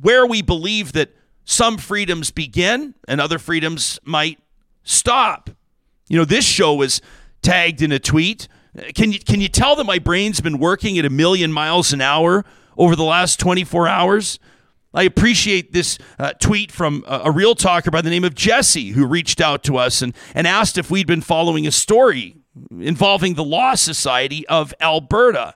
where 0.01 0.27
we 0.27 0.43
believe 0.43 0.93
that 0.93 1.15
some 1.45 1.79
freedoms 1.79 2.31
begin 2.31 2.95
and 3.09 3.21
other 3.21 3.39
freedoms 3.39 3.99
might 4.05 4.39
stop. 4.85 5.51
You 6.09 6.19
know, 6.19 6.25
this 6.25 6.45
show 6.45 6.75
was 6.75 7.01
tagged 7.43 7.83
in 7.83 7.93
a 7.93 7.99
tweet. 7.99 8.49
Can 8.95 9.13
you 9.13 9.19
can 9.19 9.41
you 9.41 9.49
tell 9.49 9.77
that 9.77 9.85
my 9.85 9.99
brain's 9.99 10.41
been 10.41 10.59
working 10.59 10.99
at 10.99 11.05
a 11.05 11.11
million 11.11 11.53
miles 11.53 11.93
an 11.93 12.01
hour 12.01 12.45
over 12.77 12.97
the 12.97 13.05
last 13.05 13.39
24 13.39 13.89
hours? 13.89 14.39
I 14.95 15.05
appreciate 15.05 15.73
this 15.73 15.99
uh, 16.19 16.33
tweet 16.35 16.71
from 16.71 17.05
a, 17.07 17.23
a, 17.25 17.31
real 17.31 17.55
talker 17.55 17.91
by 17.91 18.03
the 18.03 18.11
name 18.11 18.25
of 18.25 18.35
Jesse 18.35 18.91
who 18.91 19.07
reached 19.07 19.41
out 19.41 19.63
to 19.65 19.79
us 19.79 20.03
and, 20.03 20.15
and 20.35 20.47
asked 20.47 20.77
if 20.77 20.91
we'd 20.91 21.07
been 21.07 21.23
following 21.23 21.67
a 21.67 21.71
story 21.71 22.37
involving 22.71 23.35
the 23.35 23.45
Law 23.45 23.75
Society 23.75 24.47
of 24.49 24.75
Alberta. 24.81 25.55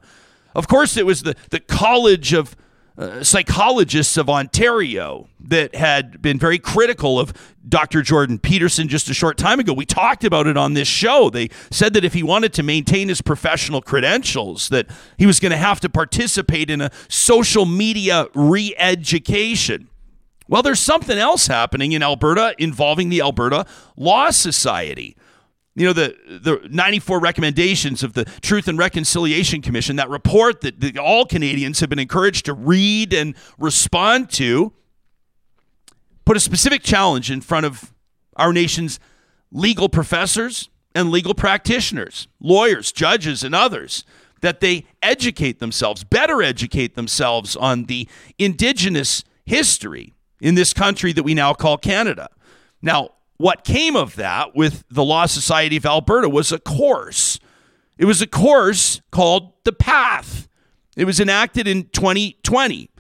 Of 0.57 0.69
course, 0.69 0.97
it 0.97 1.05
was 1.05 1.23
the, 1.23 1.37
the 1.51 1.61
College 1.61 2.33
of 2.33 2.57
uh, 2.97 3.23
Psychologists 3.23 4.17
of 4.17 4.31
Ontario 4.31 5.29
that 5.39 5.75
had 5.75 6.23
been 6.23 6.39
very 6.39 6.59
critical 6.59 7.21
of 7.21 7.35
Dr. 7.69 8.01
Jordan 8.01 8.39
Peterson 8.39 8.89
just 8.89 9.11
a 9.11 9.15
short 9.15 9.37
time 9.37 9.61
ago. 9.61 9.75
We 9.75 9.85
talked 9.85 10.25
about 10.25 10.47
it 10.47 10.57
on 10.57 10.73
this 10.73 10.89
show. 10.89 11.29
They 11.29 11.51
said 11.71 11.93
that 11.93 12.07
if 12.07 12.15
he 12.15 12.23
wanted 12.23 12.55
to 12.55 12.63
maintain 12.63 13.09
his 13.09 13.21
professional 13.21 13.83
credentials, 13.83 14.71
that 14.71 14.87
he 15.19 15.27
was 15.27 15.41
going 15.41 15.51
to 15.51 15.59
have 15.59 15.79
to 15.81 15.91
participate 15.91 16.71
in 16.71 16.81
a 16.81 16.91
social 17.07 17.67
media 17.67 18.29
re-education. 18.35 19.91
Well, 20.49 20.63
there's 20.63 20.81
something 20.81 21.19
else 21.19 21.49
happening 21.49 21.93
in 21.93 22.03
Alberta 22.03 22.55
involving 22.57 23.11
the 23.11 23.21
Alberta 23.21 23.67
Law 23.95 24.31
Society 24.31 25.19
you 25.77 25.87
know 25.87 25.93
the 25.93 26.17
the 26.27 26.67
94 26.71 27.21
recommendations 27.21 28.03
of 28.03 28.15
the 28.15 28.25
Truth 28.25 28.67
and 28.67 28.79
Reconciliation 28.79 29.63
Commission 29.63 29.97
that 29.97 30.09
report 30.09 30.63
that, 30.63 30.81
that 30.81 30.99
all 30.99 31.27
Canadians 31.27 31.81
have 31.81 31.91
been 31.91 31.99
encouraged 31.99 32.47
to 32.47 32.55
read 32.55 33.13
and 33.13 33.37
respond 33.59 34.31
to 34.31 34.73
put 36.25 36.37
a 36.37 36.41
specific 36.41 36.83
challenge 36.83 37.31
in 37.31 37.43
front 37.43 37.67
of 37.67 37.93
our 38.37 38.53
nation's 38.53 38.99
legal 39.53 39.89
professors 39.89 40.71
and 40.95 41.11
legal 41.11 41.35
practitioners, 41.35 42.27
lawyers, 42.41 42.91
judges 42.91 43.45
and 43.45 43.55
others 43.55 44.03
that 44.41 44.61
they 44.61 44.85
educate 45.03 45.61
themselves, 45.61 46.05
better 46.05 46.43
educate 46.43 46.95
themselves 46.95 47.55
on 47.55 47.85
the 47.85 48.09
indigenous 48.39 49.25
history 49.45 50.15
in 50.41 50.55
this 50.55 50.73
country 50.73 51.13
that 51.13 51.23
we 51.23 51.35
now 51.35 51.53
call 51.53 51.77
Canada. 51.77 52.29
Now, 52.83 53.11
what 53.39 53.65
came 53.65 53.97
of 53.97 54.17
that 54.17 54.55
with 54.55 54.85
the 54.91 55.05
Law 55.05 55.27
Society 55.27 55.77
of 55.77 55.87
Alberta 55.87 56.29
was 56.29 56.53
a 56.53 56.59
course. 56.59 57.39
It 57.99 58.05
was 58.05 58.23
a 58.23 58.27
course 58.27 59.01
called 59.11 59.53
The 59.65 59.73
Path. 59.73 60.49
It 60.97 61.05
was 61.05 61.21
enacted 61.21 61.69
in 61.69 61.85
2020. 61.91 62.91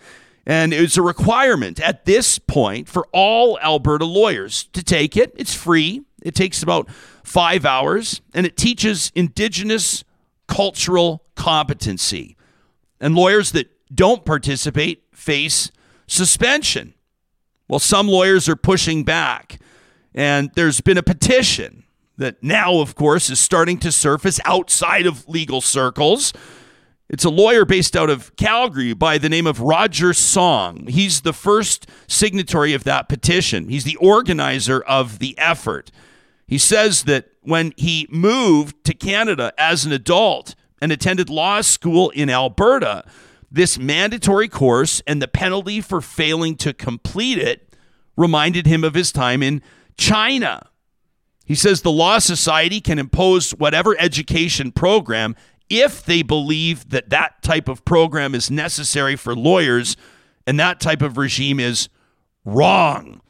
And 0.46 0.72
it 0.72 0.80
was 0.80 0.96
a 0.96 1.02
requirement 1.02 1.80
at 1.80 2.04
this 2.04 2.38
point 2.38 2.88
for 2.88 3.08
all 3.12 3.58
Alberta 3.58 4.04
lawyers 4.04 4.64
to 4.74 4.82
take 4.82 5.16
it. 5.16 5.32
It's 5.36 5.54
free, 5.54 6.02
it 6.22 6.34
takes 6.34 6.62
about 6.62 6.88
five 7.24 7.64
hours, 7.64 8.20
and 8.32 8.46
it 8.46 8.56
teaches 8.56 9.10
Indigenous 9.14 10.04
cultural 10.46 11.24
competency. 11.34 12.36
And 13.00 13.14
lawyers 13.14 13.52
that 13.52 13.68
don't 13.92 14.24
participate 14.24 15.02
face 15.12 15.72
suspension. 16.06 16.94
Well, 17.68 17.80
some 17.80 18.06
lawyers 18.06 18.48
are 18.48 18.56
pushing 18.56 19.02
back. 19.02 19.58
And 20.16 20.50
there's 20.54 20.80
been 20.80 20.96
a 20.96 21.02
petition 21.02 21.84
that 22.16 22.42
now, 22.42 22.80
of 22.80 22.94
course, 22.94 23.28
is 23.28 23.38
starting 23.38 23.78
to 23.80 23.92
surface 23.92 24.40
outside 24.46 25.06
of 25.06 25.28
legal 25.28 25.60
circles. 25.60 26.32
It's 27.10 27.24
a 27.24 27.30
lawyer 27.30 27.66
based 27.66 27.94
out 27.94 28.08
of 28.08 28.34
Calgary 28.36 28.94
by 28.94 29.18
the 29.18 29.28
name 29.28 29.46
of 29.46 29.60
Roger 29.60 30.14
Song. 30.14 30.86
He's 30.88 31.20
the 31.20 31.34
first 31.34 31.86
signatory 32.08 32.72
of 32.72 32.84
that 32.84 33.08
petition, 33.08 33.68
he's 33.68 33.84
the 33.84 33.96
organizer 33.96 34.80
of 34.80 35.18
the 35.18 35.38
effort. 35.38 35.92
He 36.48 36.58
says 36.58 37.04
that 37.04 37.26
when 37.42 37.72
he 37.76 38.06
moved 38.10 38.84
to 38.84 38.94
Canada 38.94 39.52
as 39.58 39.84
an 39.84 39.92
adult 39.92 40.54
and 40.80 40.92
attended 40.92 41.28
law 41.28 41.60
school 41.60 42.10
in 42.10 42.30
Alberta, 42.30 43.04
this 43.50 43.78
mandatory 43.78 44.48
course 44.48 45.02
and 45.06 45.20
the 45.20 45.28
penalty 45.28 45.80
for 45.80 46.00
failing 46.00 46.56
to 46.56 46.72
complete 46.72 47.38
it 47.38 47.74
reminded 48.16 48.66
him 48.66 48.84
of 48.84 48.94
his 48.94 49.12
time 49.12 49.42
in 49.42 49.60
China. 49.96 50.70
He 51.44 51.54
says 51.54 51.82
the 51.82 51.92
Law 51.92 52.18
Society 52.18 52.80
can 52.80 52.98
impose 52.98 53.52
whatever 53.52 53.96
education 53.98 54.72
program 54.72 55.36
if 55.68 56.04
they 56.04 56.22
believe 56.22 56.90
that 56.90 57.10
that 57.10 57.42
type 57.42 57.68
of 57.68 57.84
program 57.84 58.34
is 58.34 58.50
necessary 58.50 59.16
for 59.16 59.34
lawyers 59.34 59.96
and 60.46 60.58
that 60.60 60.80
type 60.80 61.02
of 61.02 61.16
regime 61.16 61.58
is 61.60 61.88
wrong. 62.44 63.20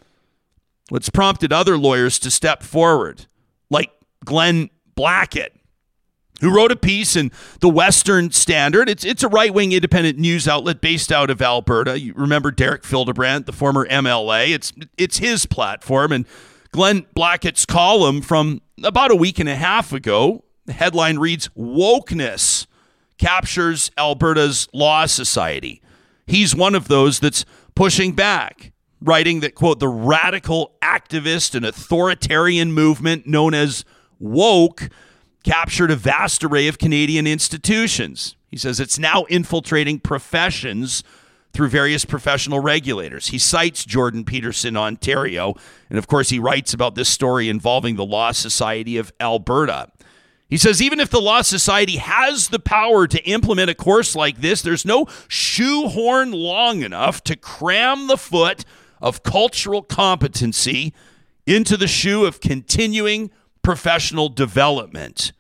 What's 0.89 1.11
prompted 1.11 1.53
other 1.53 1.77
lawyers 1.77 2.19
to 2.21 2.31
step 2.31 2.63
forward, 2.63 3.27
like 3.71 3.91
Glenn 4.25 4.71
Blackett, 4.95 5.57
who 6.41 6.55
wrote 6.55 6.71
a 6.71 6.77
piece 6.77 7.17
in 7.17 7.33
the 7.61 7.69
Western 7.69 8.31
Standard. 8.31 8.89
It's 8.89 9.05
it's 9.05 9.23
a 9.23 9.29
right 9.29 9.53
wing 9.53 9.73
independent 9.73 10.19
news 10.19 10.47
outlet 10.47 10.81
based 10.81 11.11
out 11.11 11.31
of 11.31 11.43
Alberta. 11.43 11.99
You 11.99 12.13
remember 12.15 12.51
Derek 12.51 12.85
Fildebrandt, 12.85 13.47
the 13.47 13.53
former 13.53 13.87
MLA. 13.89 14.55
It's 14.55 14.73
it's 14.97 15.19
his 15.19 15.47
platform, 15.47 16.13
and 16.13 16.27
Glenn 16.73 17.07
Blackett's 17.15 17.67
column 17.67 18.21
from 18.21 18.61
about 18.83 19.11
a 19.11 19.17
week 19.17 19.39
and 19.39 19.49
a 19.49 19.57
half 19.57 19.93
ago. 19.93 20.45
The 20.67 20.73
headline 20.73 21.19
reads 21.19 21.49
Wokeness 21.57 22.67
captures 23.19 23.91
Alberta's 23.97 24.69
Law 24.73 25.07
Society. 25.07 25.81
He's 26.27 26.55
one 26.55 26.75
of 26.75 26.89
those 26.89 27.21
that's 27.21 27.45
pushing 27.75 28.13
back, 28.13 28.73
writing 29.01 29.41
that, 29.41 29.55
quote, 29.55 29.79
the 29.79 29.89
radical 29.89 30.75
activist 30.83 31.55
and 31.55 31.65
authoritarian 31.65 32.73
movement 32.73 33.27
known 33.27 33.55
as 33.55 33.85
woke 34.19 34.89
captured 35.45 35.91
a 35.91 35.97
vast 35.97 36.43
array 36.43 36.67
of 36.67 36.79
Canadian 36.79 37.27
institutions. 37.27 38.37
He 38.49 38.57
says 38.57 38.81
it's 38.81 38.99
now 38.99 39.25
infiltrating 39.25 40.01
professions 40.01 41.05
through 41.57 41.69
various 41.71 42.05
professional 42.05 42.61
regulators. 42.61 43.29
He 43.29 43.39
cites 43.39 43.87
Jordan 43.87 44.27
Peterson, 44.27 44.77
Ontario, 44.77 45.55
and 45.89 45.99
of 45.99 46.07
course, 46.07 46.29
he 46.29 46.39
writes 46.39 46.75
about 46.75 46.97
this 46.97 47.09
story 47.09 47.49
involving 47.49 47.97
the 47.97 48.05
Law 48.05 48.33
Society 48.33 48.99
of 48.99 49.11
Alberta. 49.19 49.91
He 50.51 50.59
says 50.59 50.83
even 50.83 51.01
if 51.01 51.09
the 51.09 51.19
Law 51.19 51.41
Society 51.41 51.97
has 51.97 52.49
the 52.49 52.59
power 52.59 53.07
to 53.07 53.25
implement 53.25 53.71
a 53.71 53.75
course 53.75 54.15
like 54.15 54.43
this, 54.43 54.61
there's 54.61 54.85
no 54.85 55.07
shoehorn 55.29 56.31
long 56.31 56.83
enough 56.83 57.25
to 57.25 57.37
cram 57.37 58.07
the 58.07 58.19
foot 58.19 58.67
of 59.01 59.23
cultural 59.23 59.81
competency 59.81 60.93
into 61.47 61.79
the 61.79 61.89
shoe 61.89 62.27
of 62.27 62.43
continuing 62.43 63.31
professional 63.63 64.29
development. 64.29 65.33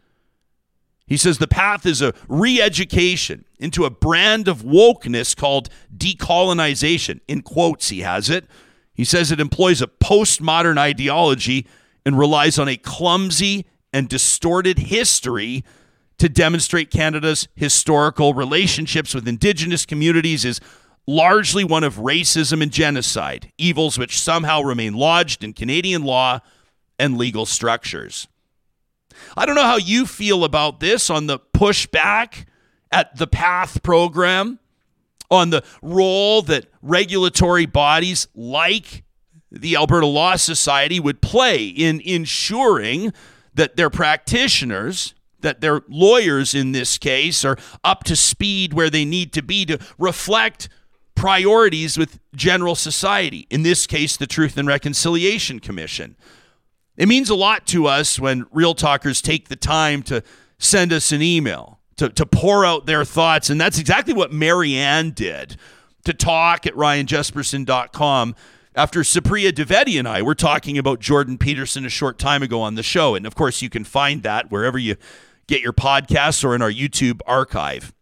He 1.06 1.16
says 1.16 1.38
the 1.38 1.46
path 1.46 1.86
is 1.86 2.02
a 2.02 2.14
re 2.28 2.60
education 2.60 3.44
into 3.58 3.84
a 3.84 3.90
brand 3.90 4.48
of 4.48 4.62
wokeness 4.62 5.36
called 5.36 5.68
decolonization. 5.96 7.20
In 7.28 7.42
quotes, 7.42 7.90
he 7.90 8.00
has 8.00 8.28
it. 8.28 8.46
He 8.92 9.04
says 9.04 9.30
it 9.30 9.40
employs 9.40 9.80
a 9.80 9.86
postmodern 9.86 10.78
ideology 10.78 11.66
and 12.04 12.18
relies 12.18 12.58
on 12.58 12.68
a 12.68 12.76
clumsy 12.76 13.66
and 13.92 14.08
distorted 14.08 14.78
history 14.78 15.64
to 16.18 16.28
demonstrate 16.28 16.90
Canada's 16.90 17.46
historical 17.54 18.34
relationships 18.34 19.14
with 19.14 19.28
Indigenous 19.28 19.84
communities 19.84 20.44
is 20.44 20.60
largely 21.06 21.62
one 21.62 21.84
of 21.84 21.96
racism 21.96 22.62
and 22.62 22.72
genocide, 22.72 23.52
evils 23.58 23.98
which 23.98 24.18
somehow 24.18 24.62
remain 24.62 24.94
lodged 24.94 25.44
in 25.44 25.52
Canadian 25.52 26.02
law 26.02 26.40
and 26.98 27.18
legal 27.18 27.46
structures. 27.46 28.26
I 29.37 29.47
don't 29.47 29.54
know 29.54 29.62
how 29.62 29.76
you 29.76 30.06
feel 30.06 30.45
about 30.45 30.80
this 30.80 31.09
on 31.11 31.26
the 31.26 31.38
pushback 31.38 32.47
at 32.92 33.16
the 33.16 33.26
PATH 33.26 33.83
program, 33.83 34.59
on 35.30 35.50
the 35.50 35.64
role 35.83 36.42
that 36.42 36.66
regulatory 36.83 37.66
bodies 37.66 38.28
like 38.35 39.04
the 39.50 39.76
Alberta 39.76 40.06
Law 40.06 40.37
Society 40.37 41.00
would 41.00 41.21
play 41.21 41.66
in 41.66 42.00
ensuring 42.00 43.12
that 43.54 43.76
their 43.76 43.90
practitioners, 43.90 45.14
that 45.40 45.61
their 45.61 45.83
lawyers 45.88 46.54
in 46.54 46.73
this 46.73 46.99
case, 46.99 47.45
are 47.45 47.56
up 47.83 48.04
to 48.04 48.16
speed 48.16 48.75
where 48.75 48.90
they 48.90 49.04
need 49.04 49.33
to 49.33 49.42
be 49.42 49.64
to 49.66 49.78
reflect 49.99 50.68
priorities 51.14 51.97
with 51.97 52.21
general 52.35 52.75
society. 52.75 53.47
In 53.50 53.62
this 53.62 53.87
case, 53.87 54.16
the 54.16 54.26
Truth 54.26 54.59
and 54.59 54.68
Reconciliation 54.68 55.61
Commission. 55.61 56.16
It 56.97 57.09
means 57.09 57.31
a 57.31 57.35
lot 57.35 57.67
to 57.69 57.87
us 57.87 58.19
when 58.19 58.47
real 58.50 58.75
talkers 58.75 59.21
take 59.21 59.49
the 59.49 59.57
time 59.57 60.03
to 60.05 60.23
send 60.59 60.93
us 60.93 61.12
an 61.12 61.23
email, 61.23 61.81
to, 61.97 62.09
to 62.09 62.25
pour 62.25 62.65
out 62.65 62.87
their 62.87 63.05
thoughts. 63.05 63.50
And 63.50 63.61
that's 63.61 63.79
exactly 63.79 64.15
what 64.15 64.33
Mary 64.33 64.75
Ann 64.75 65.11
did 65.11 65.57
to 66.05 66.15
talk 66.15 66.67
at 66.67 66.75
ryanjespersen.com 66.75 68.35
after 68.75 69.00
Supriya 69.00 69.50
Dwivedi 69.50 69.99
and 69.99 70.07
I 70.07 70.23
were 70.23 70.35
talking 70.35 70.79
about 70.79 71.00
Jordan 71.00 71.38
Peterson 71.38 71.85
a 71.85 71.91
short 71.91 72.19
time 72.19 72.43
ago 72.43 72.61
on 72.61 72.75
the 72.75 72.83
show. 72.83 73.15
And 73.15 73.26
of 73.26 73.35
course, 73.35 73.62
you 73.62 73.71
can 73.71 73.85
find 73.85 74.23
that 74.23 74.50
wherever 74.50 74.79
you 74.79 74.97
get 75.47 75.62
your 75.62 75.73
podcasts 75.73 76.45
or 76.45 76.55
in 76.55 76.62
our 76.62 76.71
YouTube 76.71 77.21
archive. 77.26 77.93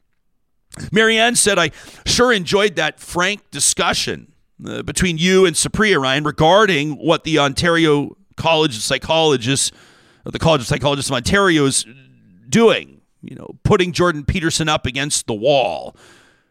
Mary 0.91 1.17
Ann 1.17 1.37
said, 1.37 1.59
I 1.59 1.71
sure 2.05 2.33
enjoyed 2.33 2.77
that 2.77 2.99
frank 2.99 3.51
discussion 3.51 4.33
uh, 4.67 4.83
between 4.83 5.19
you 5.19 5.47
and 5.47 5.55
Supriya 5.55 6.01
Ryan 6.01 6.25
regarding 6.25 6.93
what 6.93 7.25
the 7.25 7.39
Ontario 7.39 8.17
College 8.37 8.77
of 8.77 8.83
Psychologists, 8.83 9.73
the 10.25 10.39
College 10.39 10.63
of 10.63 10.67
Psychologists 10.67 11.11
of 11.11 11.17
Ontario 11.17 11.67
is 11.67 11.87
doing, 12.49 13.01
you 13.23 13.37
know, 13.37 13.57
putting 13.63 13.93
Jordan 13.93 14.25
Peterson 14.25 14.69
up 14.69 14.87
against 14.87 15.27
the 15.27 15.35
wall. 15.35 15.97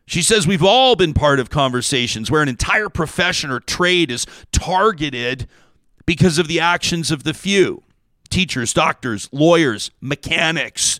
She 0.06 0.22
says 0.22 0.46
we've 0.46 0.64
all 0.64 0.96
been 0.96 1.14
part 1.14 1.40
of 1.40 1.50
conversations 1.50 2.30
where 2.30 2.42
an 2.42 2.50
entire 2.50 2.90
profession 2.90 3.50
or 3.50 3.60
trade 3.60 4.12
is 4.12 4.26
targeted 4.52 5.48
because 6.06 6.38
of 6.38 6.48
the 6.48 6.60
actions 6.60 7.10
of 7.10 7.24
the 7.24 7.34
few 7.34 7.84
teachers, 8.30 8.74
doctors, 8.74 9.30
lawyers, 9.32 9.92
mechanics. 10.02 11.00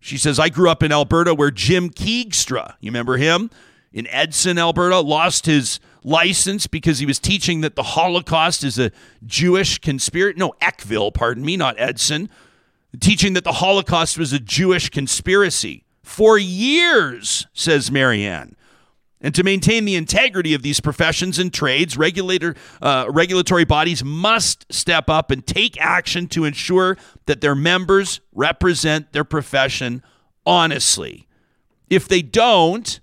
She 0.00 0.16
says, 0.16 0.38
I 0.38 0.48
grew 0.48 0.70
up 0.70 0.82
in 0.82 0.92
Alberta 0.92 1.34
where 1.34 1.50
Jim 1.50 1.90
Keegstra, 1.90 2.74
you 2.80 2.90
remember 2.90 3.18
him? 3.18 3.50
In 3.92 4.06
Edson, 4.06 4.58
Alberta, 4.58 5.00
lost 5.00 5.46
his 5.46 5.78
license 6.02 6.66
because 6.66 6.98
he 6.98 7.06
was 7.06 7.18
teaching 7.18 7.60
that 7.60 7.76
the 7.76 7.82
Holocaust 7.82 8.64
is 8.64 8.78
a 8.78 8.90
Jewish 9.24 9.78
conspiracy. 9.78 10.38
No, 10.38 10.54
Eckville, 10.60 11.12
pardon 11.12 11.44
me, 11.44 11.56
not 11.56 11.78
Edson. 11.78 12.30
Teaching 12.98 13.34
that 13.34 13.44
the 13.44 13.52
Holocaust 13.52 14.18
was 14.18 14.32
a 14.32 14.40
Jewish 14.40 14.90
conspiracy 14.90 15.84
for 16.02 16.38
years, 16.38 17.46
says 17.52 17.90
Mary 17.90 18.24
Ann. 18.24 18.56
And 19.20 19.34
to 19.34 19.44
maintain 19.44 19.84
the 19.84 19.96
integrity 19.96 20.54
of 20.54 20.62
these 20.62 20.80
professions 20.80 21.38
and 21.38 21.52
trades, 21.52 21.96
regulator, 21.96 22.54
uh, 22.80 23.06
regulatory 23.10 23.64
bodies 23.64 24.02
must 24.02 24.72
step 24.72 25.10
up 25.10 25.30
and 25.30 25.46
take 25.46 25.78
action 25.78 26.26
to 26.28 26.44
ensure 26.44 26.96
that 27.26 27.42
their 27.42 27.54
members 27.54 28.20
represent 28.32 29.12
their 29.12 29.24
profession 29.24 30.02
honestly. 30.46 31.28
If 31.90 32.08
they 32.08 32.22
don't, 32.22 32.99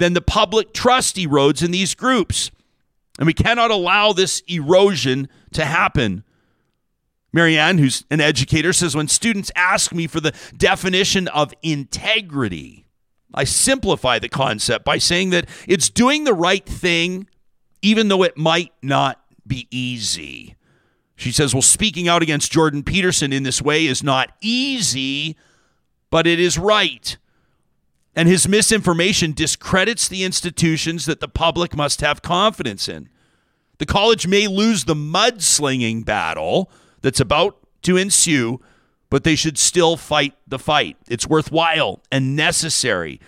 then 0.00 0.14
the 0.14 0.20
public 0.20 0.72
trust 0.72 1.16
erodes 1.16 1.64
in 1.64 1.70
these 1.70 1.94
groups. 1.94 2.50
And 3.18 3.26
we 3.26 3.34
cannot 3.34 3.70
allow 3.70 4.12
this 4.12 4.40
erosion 4.48 5.28
to 5.52 5.64
happen. 5.64 6.24
Mary 7.32 7.56
Ann, 7.56 7.78
who's 7.78 8.04
an 8.10 8.20
educator, 8.20 8.72
says 8.72 8.96
when 8.96 9.08
students 9.08 9.52
ask 9.54 9.92
me 9.92 10.06
for 10.06 10.20
the 10.20 10.34
definition 10.56 11.28
of 11.28 11.52
integrity, 11.62 12.86
I 13.32 13.44
simplify 13.44 14.18
the 14.18 14.28
concept 14.28 14.84
by 14.84 14.98
saying 14.98 15.30
that 15.30 15.48
it's 15.68 15.90
doing 15.90 16.24
the 16.24 16.34
right 16.34 16.64
thing, 16.64 17.28
even 17.82 18.08
though 18.08 18.22
it 18.22 18.36
might 18.36 18.72
not 18.82 19.20
be 19.46 19.68
easy. 19.70 20.56
She 21.14 21.30
says, 21.30 21.54
well, 21.54 21.62
speaking 21.62 22.08
out 22.08 22.22
against 22.22 22.50
Jordan 22.50 22.82
Peterson 22.82 23.32
in 23.32 23.42
this 23.42 23.60
way 23.60 23.86
is 23.86 24.02
not 24.02 24.32
easy, 24.40 25.36
but 26.08 26.26
it 26.26 26.40
is 26.40 26.58
right. 26.58 27.18
And 28.14 28.28
his 28.28 28.48
misinformation 28.48 29.32
discredits 29.32 30.08
the 30.08 30.24
institutions 30.24 31.06
that 31.06 31.20
the 31.20 31.28
public 31.28 31.76
must 31.76 32.00
have 32.00 32.22
confidence 32.22 32.88
in. 32.88 33.08
The 33.78 33.86
college 33.86 34.26
may 34.26 34.46
lose 34.46 34.84
the 34.84 34.94
mudslinging 34.94 36.04
battle 36.04 36.70
that's 37.02 37.20
about 37.20 37.56
to 37.82 37.96
ensue, 37.96 38.60
but 39.08 39.24
they 39.24 39.36
should 39.36 39.56
still 39.56 39.96
fight 39.96 40.34
the 40.46 40.58
fight. 40.58 40.96
It's 41.08 41.26
worthwhile 41.26 42.02
and 42.10 42.36
necessary 42.36 43.20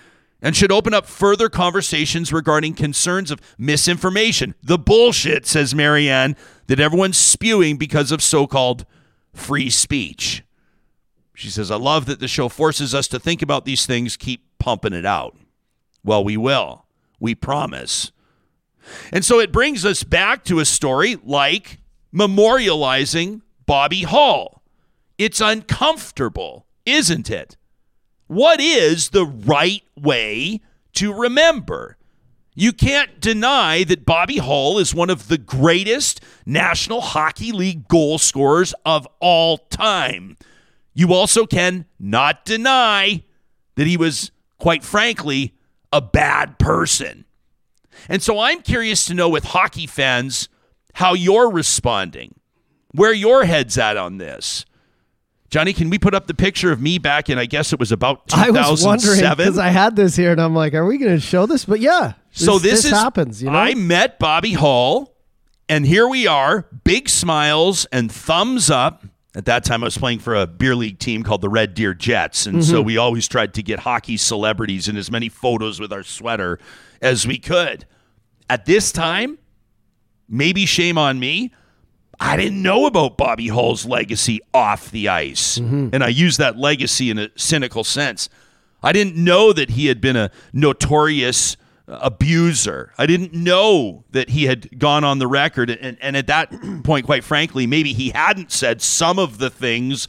and 0.42 0.56
should 0.56 0.72
open 0.72 0.92
up 0.92 1.06
further 1.06 1.48
conversations 1.48 2.32
regarding 2.32 2.74
concerns 2.74 3.30
of 3.30 3.40
misinformation. 3.56 4.56
The 4.62 4.76
bullshit, 4.76 5.46
says 5.46 5.74
Mary 5.74 6.10
Ann, 6.10 6.36
that 6.66 6.80
everyone's 6.80 7.16
spewing 7.16 7.76
because 7.76 8.10
of 8.10 8.22
so 8.22 8.48
called 8.48 8.84
free 9.32 9.70
speech. 9.70 10.42
She 11.34 11.48
says, 11.48 11.70
I 11.70 11.76
love 11.76 12.06
that 12.06 12.20
the 12.20 12.28
show 12.28 12.48
forces 12.48 12.94
us 12.94 13.08
to 13.08 13.20
think 13.20 13.40
about 13.40 13.64
these 13.64 13.86
things. 13.86 14.16
Keep 14.16 14.51
pumping 14.62 14.92
it 14.92 15.04
out. 15.04 15.36
Well, 16.04 16.22
we 16.22 16.36
will. 16.36 16.86
We 17.18 17.34
promise. 17.34 18.12
And 19.12 19.24
so 19.24 19.40
it 19.40 19.50
brings 19.50 19.84
us 19.84 20.04
back 20.04 20.44
to 20.44 20.60
a 20.60 20.64
story 20.64 21.16
like 21.24 21.80
memorializing 22.14 23.40
Bobby 23.66 24.02
Hull. 24.02 24.62
It's 25.18 25.40
uncomfortable, 25.40 26.66
isn't 26.86 27.28
it? 27.28 27.56
What 28.28 28.60
is 28.60 29.08
the 29.08 29.26
right 29.26 29.82
way 30.00 30.60
to 30.94 31.12
remember? 31.12 31.96
You 32.54 32.72
can't 32.72 33.18
deny 33.18 33.82
that 33.82 34.06
Bobby 34.06 34.36
Hull 34.36 34.78
is 34.78 34.94
one 34.94 35.10
of 35.10 35.26
the 35.26 35.38
greatest 35.38 36.20
National 36.46 37.00
Hockey 37.00 37.50
League 37.50 37.88
goal 37.88 38.18
scorers 38.18 38.74
of 38.86 39.08
all 39.18 39.58
time. 39.58 40.36
You 40.94 41.12
also 41.14 41.46
can 41.46 41.86
not 41.98 42.44
deny 42.44 43.24
that 43.76 43.86
he 43.86 43.96
was 43.96 44.31
quite 44.62 44.84
frankly, 44.84 45.52
a 45.92 46.00
bad 46.00 46.56
person. 46.56 47.24
And 48.08 48.22
so 48.22 48.38
I'm 48.38 48.62
curious 48.62 49.04
to 49.06 49.14
know 49.14 49.28
with 49.28 49.42
hockey 49.42 49.88
fans 49.88 50.48
how 50.94 51.14
you're 51.14 51.50
responding, 51.50 52.36
where 52.92 53.12
your 53.12 53.44
head's 53.44 53.76
at 53.76 53.96
on 53.96 54.18
this. 54.18 54.64
Johnny, 55.50 55.72
can 55.72 55.90
we 55.90 55.98
put 55.98 56.14
up 56.14 56.28
the 56.28 56.34
picture 56.34 56.70
of 56.70 56.80
me 56.80 56.98
back 56.98 57.28
in, 57.28 57.38
I 57.38 57.46
guess 57.46 57.72
it 57.72 57.80
was 57.80 57.90
about 57.90 58.28
2007? 58.28 58.56
I 58.56 58.70
was 58.70 58.84
wondering 58.84 59.36
because 59.36 59.58
I 59.58 59.70
had 59.70 59.96
this 59.96 60.14
here 60.14 60.30
and 60.30 60.40
I'm 60.40 60.54
like, 60.54 60.74
are 60.74 60.86
we 60.86 60.96
going 60.96 61.16
to 61.16 61.20
show 61.20 61.44
this? 61.44 61.64
But 61.64 61.80
yeah. 61.80 62.12
This, 62.32 62.46
so 62.46 62.60
this, 62.60 62.82
this 62.82 62.84
is, 62.84 62.90
happens, 62.92 63.42
you 63.42 63.50
know? 63.50 63.58
I 63.58 63.74
met 63.74 64.20
Bobby 64.20 64.52
Hull, 64.52 65.12
and 65.68 65.84
here 65.84 66.06
we 66.06 66.28
are, 66.28 66.68
big 66.84 67.08
smiles 67.08 67.84
and 67.86 68.12
thumbs 68.12 68.70
up 68.70 69.02
at 69.34 69.46
that 69.46 69.64
time, 69.64 69.82
I 69.82 69.86
was 69.86 69.96
playing 69.96 70.18
for 70.18 70.34
a 70.34 70.46
beer 70.46 70.74
league 70.74 70.98
team 70.98 71.22
called 71.22 71.40
the 71.40 71.48
Red 71.48 71.74
Deer 71.74 71.94
Jets. 71.94 72.46
And 72.46 72.56
mm-hmm. 72.58 72.70
so 72.70 72.82
we 72.82 72.98
always 72.98 73.26
tried 73.26 73.54
to 73.54 73.62
get 73.62 73.80
hockey 73.80 74.18
celebrities 74.18 74.88
in 74.88 74.96
as 74.96 75.10
many 75.10 75.28
photos 75.30 75.80
with 75.80 75.92
our 75.92 76.02
sweater 76.02 76.58
as 77.00 77.26
we 77.26 77.38
could. 77.38 77.86
At 78.50 78.66
this 78.66 78.92
time, 78.92 79.38
maybe 80.28 80.66
shame 80.66 80.98
on 80.98 81.18
me. 81.18 81.52
I 82.20 82.36
didn't 82.36 82.62
know 82.62 82.84
about 82.84 83.16
Bobby 83.16 83.48
Hull's 83.48 83.86
legacy 83.86 84.40
off 84.52 84.90
the 84.90 85.08
ice. 85.08 85.58
Mm-hmm. 85.58 85.88
And 85.94 86.04
I 86.04 86.08
use 86.08 86.36
that 86.36 86.58
legacy 86.58 87.10
in 87.10 87.18
a 87.18 87.30
cynical 87.34 87.84
sense. 87.84 88.28
I 88.82 88.92
didn't 88.92 89.16
know 89.16 89.54
that 89.54 89.70
he 89.70 89.86
had 89.86 90.00
been 90.00 90.16
a 90.16 90.30
notorious 90.52 91.56
abuser. 91.86 92.92
I 92.98 93.06
didn't 93.06 93.32
know 93.34 94.04
that 94.10 94.30
he 94.30 94.44
had 94.44 94.78
gone 94.78 95.04
on 95.04 95.18
the 95.18 95.26
record. 95.26 95.70
And, 95.70 95.98
and 96.00 96.16
at 96.16 96.26
that 96.28 96.50
point, 96.84 97.06
quite 97.06 97.24
frankly, 97.24 97.66
maybe 97.66 97.92
he 97.92 98.10
hadn't 98.10 98.52
said 98.52 98.80
some 98.80 99.18
of 99.18 99.38
the 99.38 99.50
things 99.50 100.08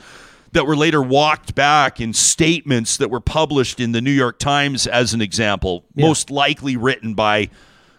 that 0.52 0.68
were 0.68 0.76
later 0.76 1.02
walked 1.02 1.56
back 1.56 2.00
in 2.00 2.14
statements 2.14 2.98
that 2.98 3.10
were 3.10 3.20
published 3.20 3.80
in 3.80 3.92
the 3.92 4.02
New 4.02 4.12
York 4.12 4.38
Times, 4.38 4.86
as 4.86 5.14
an 5.14 5.22
example, 5.22 5.84
yeah. 5.96 6.06
most 6.06 6.30
likely 6.30 6.78
written 6.78 7.16
by 7.16 7.50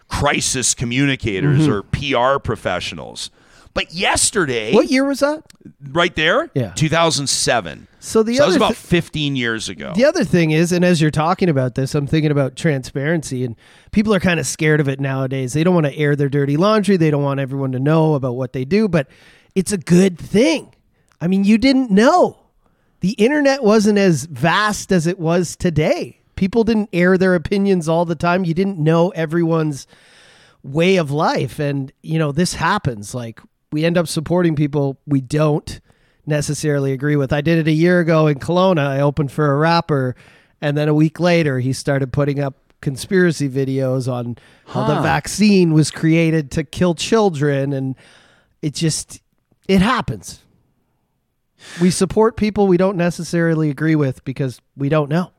crisis 0.07 0.73
communicators 0.73 1.67
mm-hmm. 1.67 1.71
or 1.71 2.35
PR 2.35 2.39
professionals. 2.39 3.29
But 3.75 3.93
yesterday, 3.93 4.73
What 4.73 4.89
year 4.89 5.05
was 5.05 5.19
that? 5.19 5.43
right 5.91 6.15
there, 6.15 6.49
Yeah. 6.55 6.71
2007. 6.73 7.87
So 7.99 8.23
the 8.23 8.35
so 8.35 8.43
that 8.43 8.47
was 8.47 8.55
about 8.55 8.75
thi- 8.75 8.87
15 8.87 9.35
years 9.35 9.69
ago. 9.69 9.91
The 9.95 10.05
other 10.05 10.23
thing 10.23 10.51
is, 10.51 10.71
and 10.71 10.83
as 10.85 11.01
you're 11.01 11.11
talking 11.11 11.49
about 11.49 11.75
this, 11.75 11.93
I'm 11.93 12.07
thinking 12.07 12.31
about 12.31 12.55
transparency, 12.55 13.43
and 13.43 13.55
people 13.91 14.13
are 14.15 14.19
kind 14.19 14.39
of 14.39 14.47
scared 14.47 14.79
of 14.79 14.87
it 14.87 14.99
nowadays. 14.99 15.53
They 15.53 15.63
don't 15.63 15.73
want 15.73 15.85
to 15.87 15.95
air 15.95 16.15
their 16.15 16.29
dirty 16.29 16.55
laundry. 16.57 16.97
They 16.97 17.11
don't 17.11 17.21
want 17.23 17.39
everyone 17.39 17.71
to 17.73 17.79
know 17.79 18.15
about 18.15 18.33
what 18.35 18.53
they 18.53 18.63
do, 18.65 18.87
but 18.87 19.07
it's 19.55 19.71
a 19.71 19.77
good 19.77 20.17
thing. 20.17 20.73
I 21.19 21.27
mean, 21.27 21.43
you 21.43 21.57
didn't 21.57 21.91
know. 21.91 22.37
The 23.01 23.11
internet 23.11 23.61
wasn't 23.63 23.97
as 23.99 24.25
vast 24.25 24.91
as 24.91 25.05
it 25.05 25.19
was 25.19 25.55
today. 25.55 26.21
People 26.35 26.63
didn't 26.63 26.89
air 26.93 27.17
their 27.17 27.35
opinions 27.35 27.87
all 27.89 28.05
the 28.05 28.15
time. 28.15 28.45
You 28.45 28.53
didn't 28.53 28.77
know 28.79 29.09
everyone's 29.09 29.85
way 30.63 30.95
of 30.97 31.11
life. 31.11 31.59
And, 31.59 31.91
you 32.01 32.17
know, 32.19 32.31
this 32.31 32.55
happens. 32.55 33.13
Like, 33.13 33.39
we 33.75 33.83
end 33.83 33.97
up 33.97 34.07
supporting 34.07 34.55
people 34.55 34.97
we 35.05 35.19
don't 35.19 35.81
necessarily 36.25 36.93
agree 36.93 37.17
with. 37.17 37.33
I 37.33 37.41
did 37.41 37.57
it 37.57 37.67
a 37.67 37.73
year 37.73 37.99
ago 37.99 38.27
in 38.27 38.39
Kelowna. 38.39 38.87
I 38.87 39.01
opened 39.01 39.33
for 39.33 39.51
a 39.51 39.57
rapper, 39.57 40.15
and 40.61 40.77
then 40.77 40.87
a 40.87 40.93
week 40.93 41.19
later, 41.19 41.59
he 41.59 41.73
started 41.73 42.13
putting 42.13 42.39
up 42.39 42.55
conspiracy 42.79 43.49
videos 43.49 44.09
on 44.09 44.37
how 44.67 44.87
the 44.87 45.01
vaccine 45.01 45.73
was 45.73 45.91
created 45.91 46.51
to 46.51 46.63
kill 46.63 46.95
children. 46.95 47.73
And 47.73 47.97
it 48.61 48.75
just, 48.75 49.21
it 49.67 49.81
happens. 49.81 50.39
We 51.81 51.91
support 51.91 52.37
people 52.37 52.67
we 52.67 52.77
don't 52.77 52.95
necessarily 52.95 53.69
agree 53.69 53.95
with 53.95 54.23
because 54.23 54.61
we 54.77 54.87
don't 54.87 55.09
know. 55.09 55.33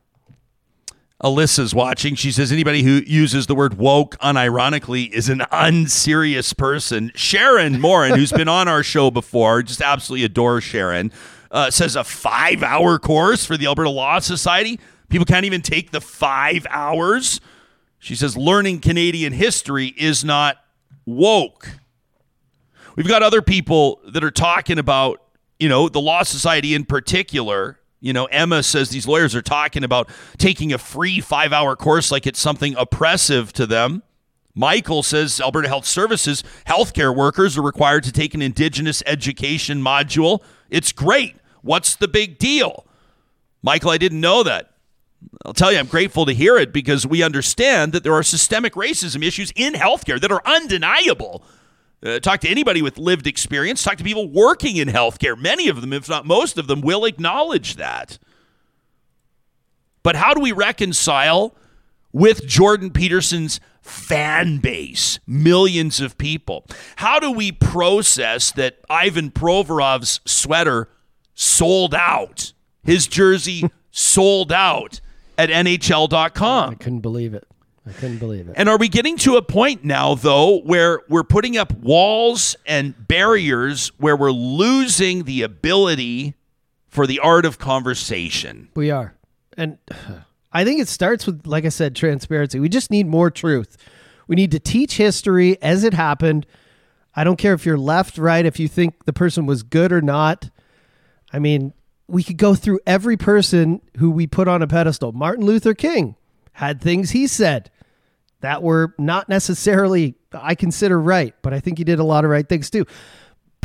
Alyssa's 1.22 1.74
watching. 1.74 2.14
She 2.14 2.30
says 2.30 2.52
anybody 2.52 2.82
who 2.82 3.02
uses 3.06 3.46
the 3.46 3.54
word 3.54 3.78
woke 3.78 4.18
unironically 4.18 5.10
is 5.10 5.28
an 5.28 5.42
unserious 5.50 6.52
person. 6.52 7.10
Sharon 7.14 7.80
Morin, 7.80 8.14
who's 8.14 8.32
been 8.32 8.48
on 8.48 8.68
our 8.68 8.82
show 8.82 9.10
before, 9.10 9.62
just 9.62 9.80
absolutely 9.80 10.24
adore 10.26 10.60
Sharon, 10.60 11.10
uh, 11.50 11.70
says 11.70 11.96
a 11.96 12.04
five 12.04 12.62
hour 12.62 12.98
course 12.98 13.46
for 13.46 13.56
the 13.56 13.66
Alberta 13.66 13.88
Law 13.88 14.18
Society. 14.18 14.78
People 15.08 15.24
can't 15.24 15.46
even 15.46 15.62
take 15.62 15.90
the 15.90 16.02
five 16.02 16.66
hours. 16.68 17.40
She 17.98 18.14
says 18.14 18.36
learning 18.36 18.80
Canadian 18.80 19.32
history 19.32 19.94
is 19.96 20.22
not 20.22 20.58
woke. 21.06 21.68
We've 22.94 23.08
got 23.08 23.22
other 23.22 23.40
people 23.40 24.00
that 24.08 24.22
are 24.22 24.30
talking 24.30 24.78
about, 24.78 25.22
you 25.58 25.68
know, 25.68 25.88
the 25.88 26.00
Law 26.00 26.24
Society 26.24 26.74
in 26.74 26.84
particular. 26.84 27.78
You 28.06 28.12
know, 28.12 28.26
Emma 28.26 28.62
says 28.62 28.90
these 28.90 29.08
lawyers 29.08 29.34
are 29.34 29.42
talking 29.42 29.82
about 29.82 30.08
taking 30.38 30.72
a 30.72 30.78
free 30.78 31.20
five 31.20 31.52
hour 31.52 31.74
course 31.74 32.12
like 32.12 32.24
it's 32.24 32.38
something 32.38 32.76
oppressive 32.76 33.52
to 33.54 33.66
them. 33.66 34.04
Michael 34.54 35.02
says 35.02 35.40
Alberta 35.40 35.66
Health 35.66 35.86
Services 35.86 36.44
healthcare 36.68 37.14
workers 37.14 37.58
are 37.58 37.62
required 37.62 38.04
to 38.04 38.12
take 38.12 38.32
an 38.32 38.42
Indigenous 38.42 39.02
education 39.06 39.82
module. 39.82 40.40
It's 40.70 40.92
great. 40.92 41.34
What's 41.62 41.96
the 41.96 42.06
big 42.06 42.38
deal? 42.38 42.86
Michael, 43.60 43.90
I 43.90 43.98
didn't 43.98 44.20
know 44.20 44.44
that. 44.44 44.70
I'll 45.44 45.52
tell 45.52 45.72
you, 45.72 45.78
I'm 45.80 45.86
grateful 45.86 46.26
to 46.26 46.32
hear 46.32 46.56
it 46.58 46.72
because 46.72 47.08
we 47.08 47.24
understand 47.24 47.92
that 47.92 48.04
there 48.04 48.14
are 48.14 48.22
systemic 48.22 48.74
racism 48.74 49.24
issues 49.24 49.52
in 49.56 49.72
healthcare 49.72 50.20
that 50.20 50.30
are 50.30 50.42
undeniable. 50.46 51.42
Uh, 52.06 52.20
talk 52.20 52.40
to 52.40 52.48
anybody 52.48 52.82
with 52.82 52.98
lived 52.98 53.26
experience, 53.26 53.82
talk 53.82 53.96
to 53.98 54.04
people 54.04 54.28
working 54.28 54.76
in 54.76 54.88
healthcare. 54.88 55.36
Many 55.36 55.68
of 55.68 55.80
them, 55.80 55.92
if 55.92 56.08
not 56.08 56.24
most 56.24 56.56
of 56.56 56.68
them, 56.68 56.80
will 56.80 57.04
acknowledge 57.04 57.76
that. 57.76 58.18
But 60.02 60.14
how 60.14 60.32
do 60.34 60.40
we 60.40 60.52
reconcile 60.52 61.56
with 62.12 62.46
Jordan 62.46 62.90
Peterson's 62.92 63.58
fan 63.82 64.58
base, 64.58 65.18
millions 65.26 66.00
of 66.00 66.16
people? 66.16 66.64
How 66.96 67.18
do 67.18 67.32
we 67.32 67.50
process 67.50 68.52
that 68.52 68.78
Ivan 68.88 69.32
Provorov's 69.32 70.20
sweater 70.24 70.88
sold 71.34 71.92
out, 71.92 72.52
his 72.84 73.08
jersey 73.08 73.68
sold 73.90 74.52
out 74.52 75.00
at 75.36 75.48
NHL.com? 75.48 76.70
I 76.70 76.74
couldn't 76.74 77.00
believe 77.00 77.34
it. 77.34 77.48
I 77.86 77.92
couldn't 77.92 78.18
believe 78.18 78.48
it. 78.48 78.54
And 78.56 78.68
are 78.68 78.78
we 78.78 78.88
getting 78.88 79.16
to 79.18 79.36
a 79.36 79.42
point 79.42 79.84
now, 79.84 80.14
though, 80.14 80.58
where 80.60 81.02
we're 81.08 81.24
putting 81.24 81.56
up 81.56 81.72
walls 81.72 82.56
and 82.66 82.94
barriers 83.06 83.92
where 83.98 84.16
we're 84.16 84.32
losing 84.32 85.24
the 85.24 85.42
ability 85.42 86.34
for 86.88 87.06
the 87.06 87.20
art 87.20 87.46
of 87.46 87.58
conversation? 87.58 88.68
We 88.74 88.90
are. 88.90 89.14
And 89.56 89.78
I 90.52 90.64
think 90.64 90.80
it 90.80 90.88
starts 90.88 91.26
with, 91.26 91.46
like 91.46 91.64
I 91.64 91.68
said, 91.68 91.94
transparency. 91.94 92.58
We 92.58 92.68
just 92.68 92.90
need 92.90 93.06
more 93.06 93.30
truth. 93.30 93.76
We 94.26 94.34
need 94.34 94.50
to 94.50 94.58
teach 94.58 94.96
history 94.96 95.60
as 95.62 95.84
it 95.84 95.94
happened. 95.94 96.46
I 97.14 97.22
don't 97.22 97.36
care 97.36 97.54
if 97.54 97.64
you're 97.64 97.78
left, 97.78 98.18
right, 98.18 98.44
if 98.44 98.58
you 98.58 98.66
think 98.66 99.04
the 99.04 99.12
person 99.12 99.46
was 99.46 99.62
good 99.62 99.92
or 99.92 100.02
not. 100.02 100.50
I 101.32 101.38
mean, 101.38 101.72
we 102.08 102.24
could 102.24 102.36
go 102.36 102.54
through 102.54 102.80
every 102.84 103.16
person 103.16 103.80
who 103.98 104.10
we 104.10 104.26
put 104.26 104.48
on 104.48 104.60
a 104.60 104.66
pedestal. 104.66 105.12
Martin 105.12 105.44
Luther 105.44 105.74
King 105.74 106.16
had 106.54 106.80
things 106.80 107.10
he 107.10 107.26
said 107.26 107.70
that 108.40 108.62
were 108.62 108.94
not 108.98 109.28
necessarily, 109.28 110.14
I 110.32 110.54
consider, 110.54 111.00
right, 111.00 111.34
but 111.42 111.54
I 111.54 111.60
think 111.60 111.78
he 111.78 111.84
did 111.84 111.98
a 111.98 112.04
lot 112.04 112.24
of 112.24 112.30
right 112.30 112.48
things 112.48 112.70
too 112.70 112.86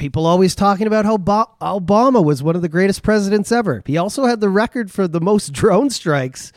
people 0.02 0.26
always 0.26 0.56
talking 0.56 0.88
about 0.88 1.06
how 1.06 1.16
Bo- 1.16 1.52
Obama 1.62 2.26
was 2.26 2.42
one 2.42 2.56
of 2.56 2.64
the 2.64 2.68
greatest 2.68 3.04
presidents 3.04 3.52
ever. 3.52 3.84
He 3.86 3.98
also 3.98 4.26
had 4.26 4.40
the 4.40 4.50
record 4.50 4.92
for 4.92 5.08
the 5.08 5.22
most 5.22 5.54
drone 5.54 5.92
strikes 5.92 6.52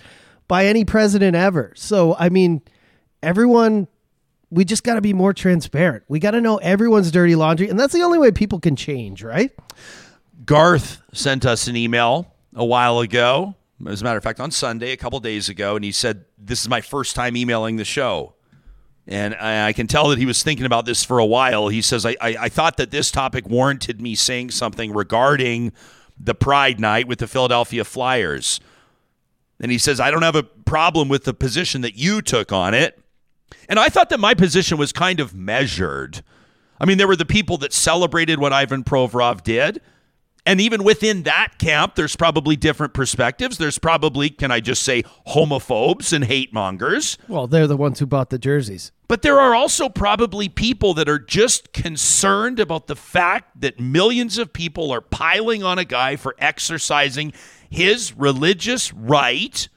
by 0.49 0.65
any 0.65 0.87
president 0.87 1.37
ever. 1.37 1.73
So, 1.77 2.17
I 2.19 2.31
mean, 2.31 2.63
everyone, 3.23 3.87
we 4.51 4.65
just 4.65 4.83
got 4.83 4.95
to 4.95 5.03
be 5.03 5.13
more 5.13 5.35
transparent. 5.35 6.05
We 6.09 6.21
got 6.21 6.31
to 6.31 6.41
know 6.41 6.57
everyone's 6.57 7.11
dirty 7.11 7.35
laundry. 7.35 7.69
And 7.69 7.79
that's 7.79 7.93
the 7.93 8.01
only 8.01 8.19
way 8.19 8.31
people 8.31 8.61
can 8.61 8.77
change, 8.77 9.23
right? 9.23 9.51
Garth 10.47 11.03
sent 11.13 11.45
us 11.45 11.69
an 11.69 11.77
email 11.77 12.33
a 12.55 12.65
while 12.65 13.01
ago. 13.01 13.57
As 13.87 14.01
a 14.01 14.05
matter 14.05 14.19
of 14.19 14.25
fact, 14.25 14.41
on 14.41 14.51
Sunday, 14.51 14.93
a 14.93 14.97
couple 14.97 15.21
days 15.21 15.49
ago, 15.49 15.77
and 15.77 15.85
he 15.85 15.93
said, 15.93 16.25
This 16.39 16.63
is 16.63 16.69
my 16.69 16.81
first 16.81 17.15
time 17.17 17.37
emailing 17.37 17.77
the 17.77 17.85
show. 17.85 18.35
And 19.07 19.35
I, 19.35 19.69
I 19.69 19.73
can 19.73 19.87
tell 19.87 20.09
that 20.09 20.19
he 20.19 20.27
was 20.27 20.43
thinking 20.43 20.65
about 20.65 20.87
this 20.87 21.05
for 21.05 21.19
a 21.19 21.27
while. 21.27 21.69
He 21.69 21.83
says, 21.83 22.07
I, 22.07 22.17
I, 22.21 22.37
I 22.41 22.49
thought 22.49 22.77
that 22.79 22.91
this 22.91 23.11
topic 23.11 23.47
warranted 23.49 24.01
me 24.01 24.15
saying 24.15 24.51
something 24.53 24.93
regarding 24.93 25.73
the 26.19 26.35
Pride 26.35 26.81
Night 26.81 27.07
with 27.07 27.19
the 27.19 27.27
Philadelphia 27.27 27.85
Flyers. 27.85 28.61
And 29.61 29.71
he 29.71 29.79
says, 29.79 30.01
I 30.01 30.11
don't 30.11 30.23
have 30.23 30.37
a 30.37 30.43
problem 30.43 31.09
with 31.09 31.25
the 31.25 31.35
position 31.35 31.83
that 31.83 31.97
you 31.97 32.23
took 32.23 32.53
on 32.53 32.73
it. 32.75 32.99
And 33.69 33.79
I 33.79 33.89
thought 33.89 34.11
that 34.11 34.21
my 34.21 34.35
position 34.35 34.79
was 34.79 34.93
kind 34.93 35.21
of 35.21 35.35
measured. 35.35 36.23
I 36.81 36.87
mean, 36.87 36.99
there 36.99 37.09
were 37.09 37.17
the 37.17 37.25
people 37.25 37.59
that 37.59 37.73
celebrated 37.73 38.39
what 38.39 38.53
Ivan 38.53 38.85
Provorov 38.85 39.43
did. 39.43 39.81
And 40.47 40.61
even 40.61 40.85
within 40.85 41.23
that 41.23 41.59
camp, 41.59 41.95
there's 41.95 42.17
probably 42.17 42.55
different 42.55 42.93
perspectives. 42.93 43.57
There's 43.57 43.79
probably, 43.79 44.29
can 44.29 44.51
I 44.51 44.61
just 44.61 44.83
say, 44.83 45.03
homophobes 45.29 46.13
and 46.13 46.25
hate 46.25 46.53
mongers. 46.53 47.17
Well, 47.29 47.47
they're 47.47 47.67
the 47.67 47.79
ones 47.79 47.99
who 47.99 48.07
bought 48.07 48.29
the 48.31 48.39
jerseys. 48.39 48.93
But 49.09 49.23
there 49.23 49.41
are 49.41 49.55
also 49.55 49.89
probably 49.89 50.49
people 50.49 50.93
that 50.95 51.09
are 51.09 51.19
just 51.19 51.73
concerned 51.73 52.61
about 52.61 52.89
the 52.89 52.97
fact 52.97 53.61
that 53.61 53.81
millions 53.81 54.39
of 54.39 54.53
people 54.53 54.91
are 54.91 55.01
piling 55.01 55.63
on 55.63 55.79
a 55.79 55.85
guy 55.85 56.17
for 56.17 56.35
exercising 56.39 57.33
his 57.71 58.15
religious 58.17 58.93
right 58.93 59.69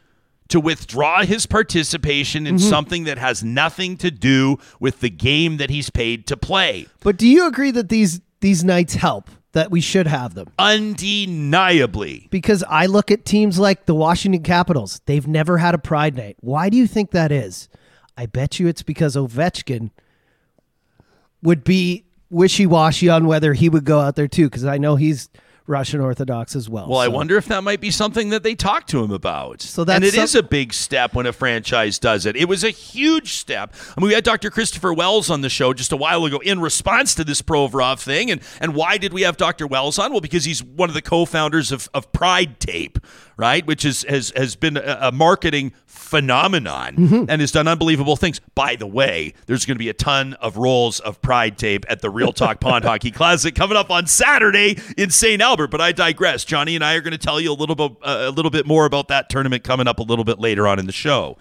to 0.49 0.60
withdraw 0.60 1.23
his 1.23 1.45
participation 1.45 2.47
in 2.47 2.56
mm-hmm. 2.56 2.69
something 2.69 3.03
that 3.03 3.17
has 3.17 3.43
nothing 3.43 3.97
to 3.97 4.12
do 4.12 4.58
with 4.80 5.01
the 5.01 5.10
game 5.10 5.58
that 5.58 5.69
he's 5.69 5.89
paid 5.89 6.25
to 6.27 6.38
play. 6.38 6.88
But 7.01 7.17
do 7.17 7.27
you 7.27 7.47
agree 7.47 7.71
that 7.71 7.89
these 7.89 8.21
these 8.39 8.63
nights 8.63 8.93
help? 8.95 9.30
That 9.58 9.72
we 9.72 9.82
should 9.82 10.06
have 10.06 10.36
them? 10.36 10.54
Undeniably. 10.60 12.28
Because 12.30 12.63
I 12.70 12.86
look 12.86 13.10
at 13.10 13.26
teams 13.26 13.58
like 13.58 13.88
the 13.88 13.96
Washington 13.96 14.43
Capitals. 14.43 15.02
They've 15.08 15.28
never 15.28 15.58
had 15.58 15.74
a 15.74 15.80
pride 15.80 16.15
night. 16.15 16.38
Why 16.41 16.70
do 16.70 16.78
you 16.78 16.86
think 16.86 17.10
that 17.10 17.32
is? 17.32 17.67
I 18.15 18.28
bet 18.28 18.60
you 18.60 18.67
it's 18.67 18.84
because 18.84 19.15
Ovechkin 19.15 19.89
would 21.41 21.63
be 21.63 22.06
wishy-washy 22.30 23.10
on 23.10 23.26
whether 23.26 23.54
he 23.54 23.67
would 23.67 23.84
go 23.84 24.00
out 24.00 24.15
there 24.15 24.28
too 24.28 24.46
because 24.46 24.63
I 24.63 24.78
know 24.78 24.96
he's 24.96 25.28
Russian 25.67 25.99
Orthodox 25.99 26.56
as 26.56 26.69
well. 26.69 26.88
Well, 26.88 26.99
I 26.99 27.10
wonder 27.10 27.36
if 27.38 27.45
that 27.47 27.62
might 27.63 27.82
be 27.82 27.91
something 27.91 28.30
that 28.30 28.41
they 28.41 28.56
talk 28.56 28.88
to 28.88 29.03
him 29.03 29.12
about. 29.12 29.62
So 29.62 29.84
that's 29.84 29.95
and 29.97 30.03
it 30.06 30.13
some- 30.13 30.23
is 30.23 30.34
a 30.36 30.41
big 30.43 30.73
step 30.73 31.13
when 31.13 31.25
a 31.25 31.34
franchise 31.34 31.99
does 31.99 32.25
it. 32.25 32.36
It 32.38 32.45
was 32.47 32.63
a 32.63 32.69
huge 32.69 33.34
step. 33.34 33.73
I 33.95 33.99
mean, 34.01 34.08
we 34.08 34.13
had 34.13 34.23
Dr. 34.23 34.49
Christopher 34.49 34.93
Wells 34.93 35.30
on 35.30 35.41
the 35.41 35.49
show 35.49 35.73
just 35.73 35.91
a 35.91 35.97
while 35.97 36.23
ago 36.25 36.39
in 36.39 36.62
response 36.62 37.13
to 37.15 37.23
this 37.23 37.41
Provorov 37.41 37.99
thing. 37.99 38.32
And 38.32 38.41
and 38.62 38.73
why 38.75 38.97
did 38.97 39.12
we 39.13 39.23
have 39.23 39.36
Dr. 39.38 39.67
Wells 39.67 39.99
on? 39.99 40.12
Well, 40.12 40.21
because 40.21 40.45
he's 40.45 40.63
one 40.63 40.89
of 40.89 40.95
the 40.95 41.01
co-founders 41.01 41.71
of, 41.71 41.89
of 41.93 42.12
Pride 42.13 42.60
Tape, 42.60 42.97
right? 43.38 43.65
Which 43.65 43.86
is 43.86 44.04
has 44.10 44.32
has 44.36 44.56
been 44.56 44.76
a, 44.78 44.97
a 45.04 45.12
marketing 45.12 45.73
phenomenon 45.86 46.95
Mm-hmm. 46.95 47.26
and 47.30 47.41
has 47.41 47.52
done 47.52 47.67
unbelievable 47.67 48.15
things. 48.15 48.39
By 48.56 48.76
the 48.76 48.88
way, 48.88 49.34
there's 49.45 49.65
going 49.65 49.76
to 49.76 49.80
be 49.80 49.89
a 49.89 49.93
ton 49.93 50.34
of 50.36 50.58
rolls 50.58 51.00
of 51.02 51.21
Pride 51.21 51.58
Tape 51.58 51.86
at 51.89 52.02
the 52.02 52.10
Real 52.10 52.32
Talk 52.34 52.60
Pond 52.60 52.84
Hockey 52.86 53.12
Classic 53.12 53.54
coming 53.54 53.78
up 53.78 53.91
on 53.91 54.08
Saturday 54.08 54.78
in 54.97 55.10
St. 55.10 55.41
Albert. 55.41 55.67
But 55.67 55.82
I 55.82 55.91
digress. 55.91 56.45
Johnny 56.45 56.76
and 56.76 56.84
I 56.84 56.95
are 56.95 57.02
going 57.02 57.12
to 57.12 57.17
tell 57.17 57.39
you 57.39 57.52
a 57.52 57.54
little 57.54 57.76
bit 57.76 57.91
uh, 58.02 58.26
a 58.28 58.32
little 58.32 58.52
bit 58.52 58.65
more 58.65 58.86
about 58.86 59.10
that 59.10 59.30
tournament 59.30 59.63
coming 59.63 59.88
up 59.88 60.00
a 60.00 60.04
little 60.04 60.26
bit 60.26 60.39
later 60.39 60.67
on 60.67 60.80
in 60.80 60.86
the 60.86 60.91
show. 60.91 61.38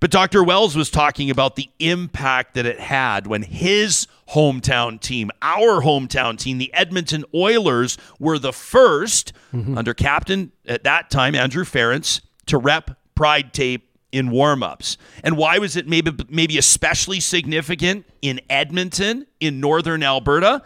But 0.00 0.10
Dr. 0.10 0.42
Wells 0.42 0.74
was 0.76 0.90
talking 0.90 1.30
about 1.30 1.54
the 1.56 1.70
impact 1.78 2.54
that 2.54 2.66
it 2.66 2.80
had 2.80 3.26
when 3.28 3.42
his 3.42 4.06
hometown 4.30 5.00
team, 5.00 5.30
our 5.42 5.82
hometown 5.82 6.38
team, 6.38 6.58
the 6.58 6.72
Edmonton 6.74 7.24
Oilers, 7.34 7.98
were 8.18 8.38
the 8.38 8.52
1st 8.52 9.32
mm-hmm. 9.52 9.76
under 9.76 9.94
captain 9.94 10.52
at 10.66 10.84
that 10.84 11.10
time, 11.10 11.34
Andrew 11.34 11.64
Ference, 11.64 12.20
to 12.46 12.58
rep 12.58 12.98
Pride 13.14 13.52
tape 13.52 13.90
in 14.10 14.30
warm-ups. 14.30 14.96
And 15.22 15.36
why 15.36 15.58
was 15.58 15.76
it 15.76 15.86
maybe 15.86 16.12
maybe 16.28 16.58
especially 16.58 17.20
significant 17.20 18.06
in 18.20 18.40
Edmonton, 18.48 19.26
in 19.40 19.60
northern 19.60 20.02
Alberta? 20.02 20.62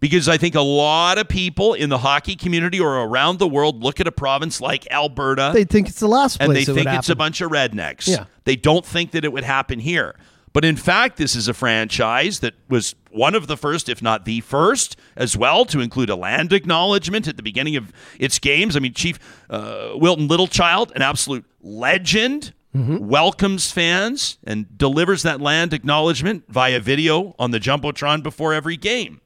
Because 0.00 0.28
I 0.28 0.38
think 0.38 0.54
a 0.54 0.62
lot 0.62 1.18
of 1.18 1.28
people 1.28 1.74
in 1.74 1.90
the 1.90 1.98
hockey 1.98 2.34
community 2.34 2.80
or 2.80 2.96
around 2.96 3.38
the 3.38 3.46
world 3.46 3.82
look 3.82 4.00
at 4.00 4.06
a 4.06 4.12
province 4.12 4.60
like 4.60 4.90
Alberta 4.90 5.50
They 5.52 5.64
think 5.64 5.88
it's 5.88 6.00
the 6.00 6.08
last 6.08 6.38
place 6.38 6.48
and 6.48 6.56
they 6.56 6.64
think 6.64 6.98
it's 6.98 7.10
a 7.10 7.16
bunch 7.16 7.42
of 7.42 7.50
rednecks. 7.50 8.08
Yeah. 8.08 8.24
They 8.44 8.56
don't 8.56 8.84
think 8.84 9.10
that 9.10 9.24
it 9.24 9.32
would 9.32 9.44
happen 9.44 9.78
here. 9.78 10.16
But 10.52 10.64
in 10.64 10.76
fact, 10.76 11.16
this 11.16 11.36
is 11.36 11.46
a 11.46 11.54
franchise 11.54 12.40
that 12.40 12.54
was 12.68 12.94
one 13.10 13.34
of 13.34 13.46
the 13.46 13.56
first, 13.56 13.88
if 13.88 14.02
not 14.02 14.24
the 14.24 14.40
first, 14.40 14.96
as 15.16 15.36
well, 15.36 15.64
to 15.66 15.80
include 15.80 16.10
a 16.10 16.16
land 16.16 16.52
acknowledgement 16.52 17.28
at 17.28 17.36
the 17.36 17.42
beginning 17.42 17.76
of 17.76 17.92
its 18.18 18.38
games. 18.38 18.76
I 18.76 18.80
mean, 18.80 18.94
Chief 18.94 19.18
uh, 19.48 19.92
Wilton 19.94 20.28
Littlechild, 20.28 20.90
an 20.96 21.02
absolute 21.02 21.44
legend, 21.60 22.52
welcomes 23.00 23.72
fans 23.72 24.38
and 24.44 24.78
delivers 24.78 25.22
that 25.22 25.40
land 25.40 25.72
acknowledgement 25.72 26.44
via 26.48 26.78
video 26.78 27.34
on 27.38 27.50
the 27.50 27.58
Jumbotron 27.58 28.22
before 28.22 28.54
every 28.54 28.76
game. 28.76 29.20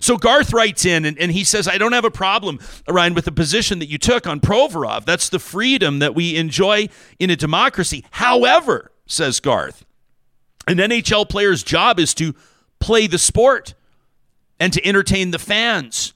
So 0.00 0.16
Garth 0.16 0.52
writes 0.52 0.84
in 0.84 1.04
and, 1.04 1.18
and 1.18 1.30
he 1.30 1.44
says, 1.44 1.68
I 1.68 1.78
don't 1.78 1.92
have 1.92 2.04
a 2.04 2.10
problem, 2.10 2.58
Ryan, 2.88 3.14
with 3.14 3.26
the 3.26 3.32
position 3.32 3.78
that 3.78 3.88
you 3.88 3.98
took 3.98 4.26
on 4.26 4.40
Provorov. 4.40 5.04
That's 5.04 5.28
the 5.28 5.38
freedom 5.38 5.98
that 6.00 6.14
we 6.14 6.36
enjoy 6.36 6.88
in 7.18 7.30
a 7.30 7.36
democracy. 7.36 8.04
However, 8.12 8.90
says 9.06 9.40
Garth, 9.40 9.84
an 10.66 10.76
NHL 10.78 11.28
player's 11.28 11.62
job 11.62 11.98
is 11.98 12.14
to 12.14 12.34
play 12.78 13.06
the 13.06 13.18
sport 13.18 13.74
and 14.58 14.72
to 14.72 14.86
entertain 14.86 15.30
the 15.30 15.38
fans. 15.38 16.12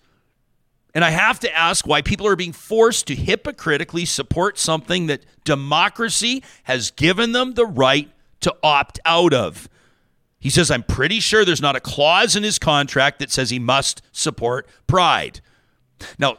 And 0.95 1.05
I 1.05 1.11
have 1.11 1.39
to 1.41 1.57
ask 1.57 1.87
why 1.87 2.03
people 2.03 2.27
are 2.27 2.37
being 2.37 2.53
forced 2.53 3.07
to 3.09 3.15
hypocritically 3.15 4.05
support 4.05 4.59
something 4.59 5.07
that 5.07 5.25
democracy 5.45 6.43
has 6.65 6.91
given 6.91 7.33
them 7.33 7.55
the 7.55 7.67
right 7.67 8.11
to 8.41 8.55
opt 8.63 8.99
out 9.05 9.35
of. 9.35 9.69
He 10.41 10.51
says, 10.51 10.71
I'm 10.71 10.85
pretty 10.85 11.21
sure 11.21 11.45
there's 11.45 11.63
not 11.63 11.77
a 11.77 11.81
clause 11.81 12.37
in 12.37 12.43
his 12.43 12.59
contract 12.59 13.19
that 13.19 13.31
says 13.31 13.51
he 13.51 13.59
must 13.59 14.03
support 14.13 14.69
pride. 14.87 15.41
Now, 16.19 16.39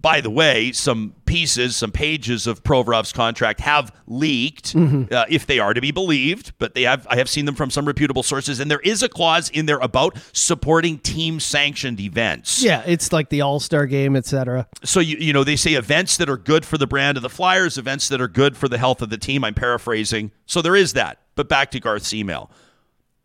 by 0.00 0.20
the 0.20 0.30
way, 0.30 0.72
some 0.72 1.14
pieces, 1.26 1.76
some 1.76 1.92
pages 1.92 2.46
of 2.46 2.62
Provorov's 2.64 3.12
contract 3.12 3.60
have 3.60 3.92
leaked, 4.06 4.74
uh, 4.74 5.26
if 5.28 5.46
they 5.46 5.58
are 5.58 5.74
to 5.74 5.80
be 5.80 5.90
believed. 5.90 6.52
But 6.58 6.74
they 6.74 6.82
have, 6.82 7.06
I 7.08 7.16
have 7.16 7.28
seen 7.28 7.44
them 7.44 7.54
from 7.54 7.70
some 7.70 7.86
reputable 7.86 8.22
sources, 8.22 8.60
and 8.60 8.70
there 8.70 8.80
is 8.80 9.02
a 9.02 9.08
clause 9.08 9.50
in 9.50 9.66
there 9.66 9.78
about 9.78 10.18
supporting 10.32 10.98
team-sanctioned 10.98 12.00
events. 12.00 12.62
Yeah, 12.62 12.82
it's 12.86 13.12
like 13.12 13.28
the 13.28 13.42
All 13.42 13.60
Star 13.60 13.86
game, 13.86 14.16
etc. 14.16 14.66
So 14.84 15.00
you 15.00 15.16
you 15.18 15.32
know 15.32 15.44
they 15.44 15.56
say 15.56 15.74
events 15.74 16.16
that 16.16 16.30
are 16.30 16.38
good 16.38 16.64
for 16.64 16.78
the 16.78 16.86
brand 16.86 17.16
of 17.16 17.22
the 17.22 17.30
Flyers, 17.30 17.76
events 17.78 18.08
that 18.08 18.20
are 18.20 18.28
good 18.28 18.56
for 18.56 18.68
the 18.68 18.78
health 18.78 19.02
of 19.02 19.10
the 19.10 19.18
team. 19.18 19.44
I'm 19.44 19.54
paraphrasing. 19.54 20.32
So 20.46 20.62
there 20.62 20.76
is 20.76 20.94
that. 20.94 21.18
But 21.34 21.48
back 21.48 21.70
to 21.72 21.80
Garth's 21.80 22.12
email. 22.12 22.50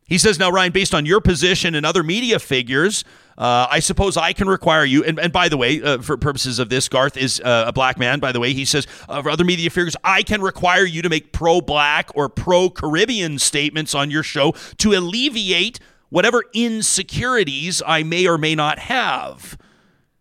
He 0.07 0.19
says, 0.19 0.37
now, 0.37 0.51
Ryan, 0.51 0.71
based 0.71 0.93
on 0.93 1.05
your 1.07 1.19
position 1.19 1.73
and 1.73 1.83
other 1.83 2.03
media 2.03 2.37
figures, 2.37 3.03
uh, 3.39 3.67
I 3.69 3.79
suppose 3.79 4.17
I 4.17 4.33
can 4.33 4.47
require 4.47 4.85
you. 4.85 5.03
And, 5.03 5.19
and 5.19 5.33
by 5.33 5.49
the 5.49 5.57
way, 5.57 5.81
uh, 5.81 5.97
for 5.97 6.15
purposes 6.15 6.59
of 6.59 6.69
this, 6.69 6.87
Garth 6.87 7.17
is 7.17 7.41
uh, 7.41 7.65
a 7.67 7.73
black 7.73 7.97
man, 7.97 8.19
by 8.19 8.31
the 8.31 8.39
way. 8.39 8.53
He 8.53 8.65
says, 8.65 8.85
uh, 9.09 9.23
for 9.23 9.31
other 9.31 9.43
media 9.43 9.69
figures, 9.71 9.95
I 10.03 10.21
can 10.21 10.41
require 10.41 10.85
you 10.85 11.01
to 11.01 11.09
make 11.09 11.31
pro 11.31 11.59
black 11.59 12.11
or 12.13 12.29
pro 12.29 12.69
Caribbean 12.69 13.39
statements 13.39 13.95
on 13.95 14.11
your 14.11 14.21
show 14.21 14.53
to 14.77 14.93
alleviate 14.93 15.79
whatever 16.09 16.43
insecurities 16.53 17.81
I 17.85 18.03
may 18.03 18.27
or 18.27 18.37
may 18.37 18.53
not 18.53 18.77
have. 18.77 19.57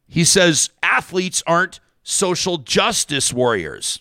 He 0.09 0.25
says, 0.25 0.71
athletes 0.83 1.43
aren't 1.47 1.81
social 2.03 2.57
justice 2.57 3.35
warriors 3.35 4.01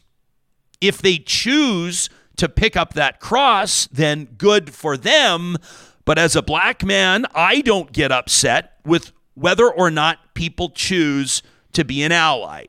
if 0.79 1.01
they 1.01 1.17
choose 1.17 2.09
to 2.37 2.49
pick 2.49 2.75
up 2.75 2.93
that 2.93 3.19
cross, 3.19 3.87
then 3.87 4.25
good 4.37 4.73
for 4.73 4.97
them. 4.97 5.57
But 6.05 6.17
as 6.17 6.35
a 6.35 6.41
black 6.41 6.83
man, 6.83 7.25
I 7.33 7.61
don't 7.61 7.91
get 7.91 8.11
upset 8.11 8.79
with 8.85 9.11
whether 9.35 9.71
or 9.71 9.89
not 9.89 10.33
people 10.33 10.69
choose 10.69 11.41
to 11.73 11.83
be 11.83 12.03
an 12.03 12.11
ally. 12.11 12.65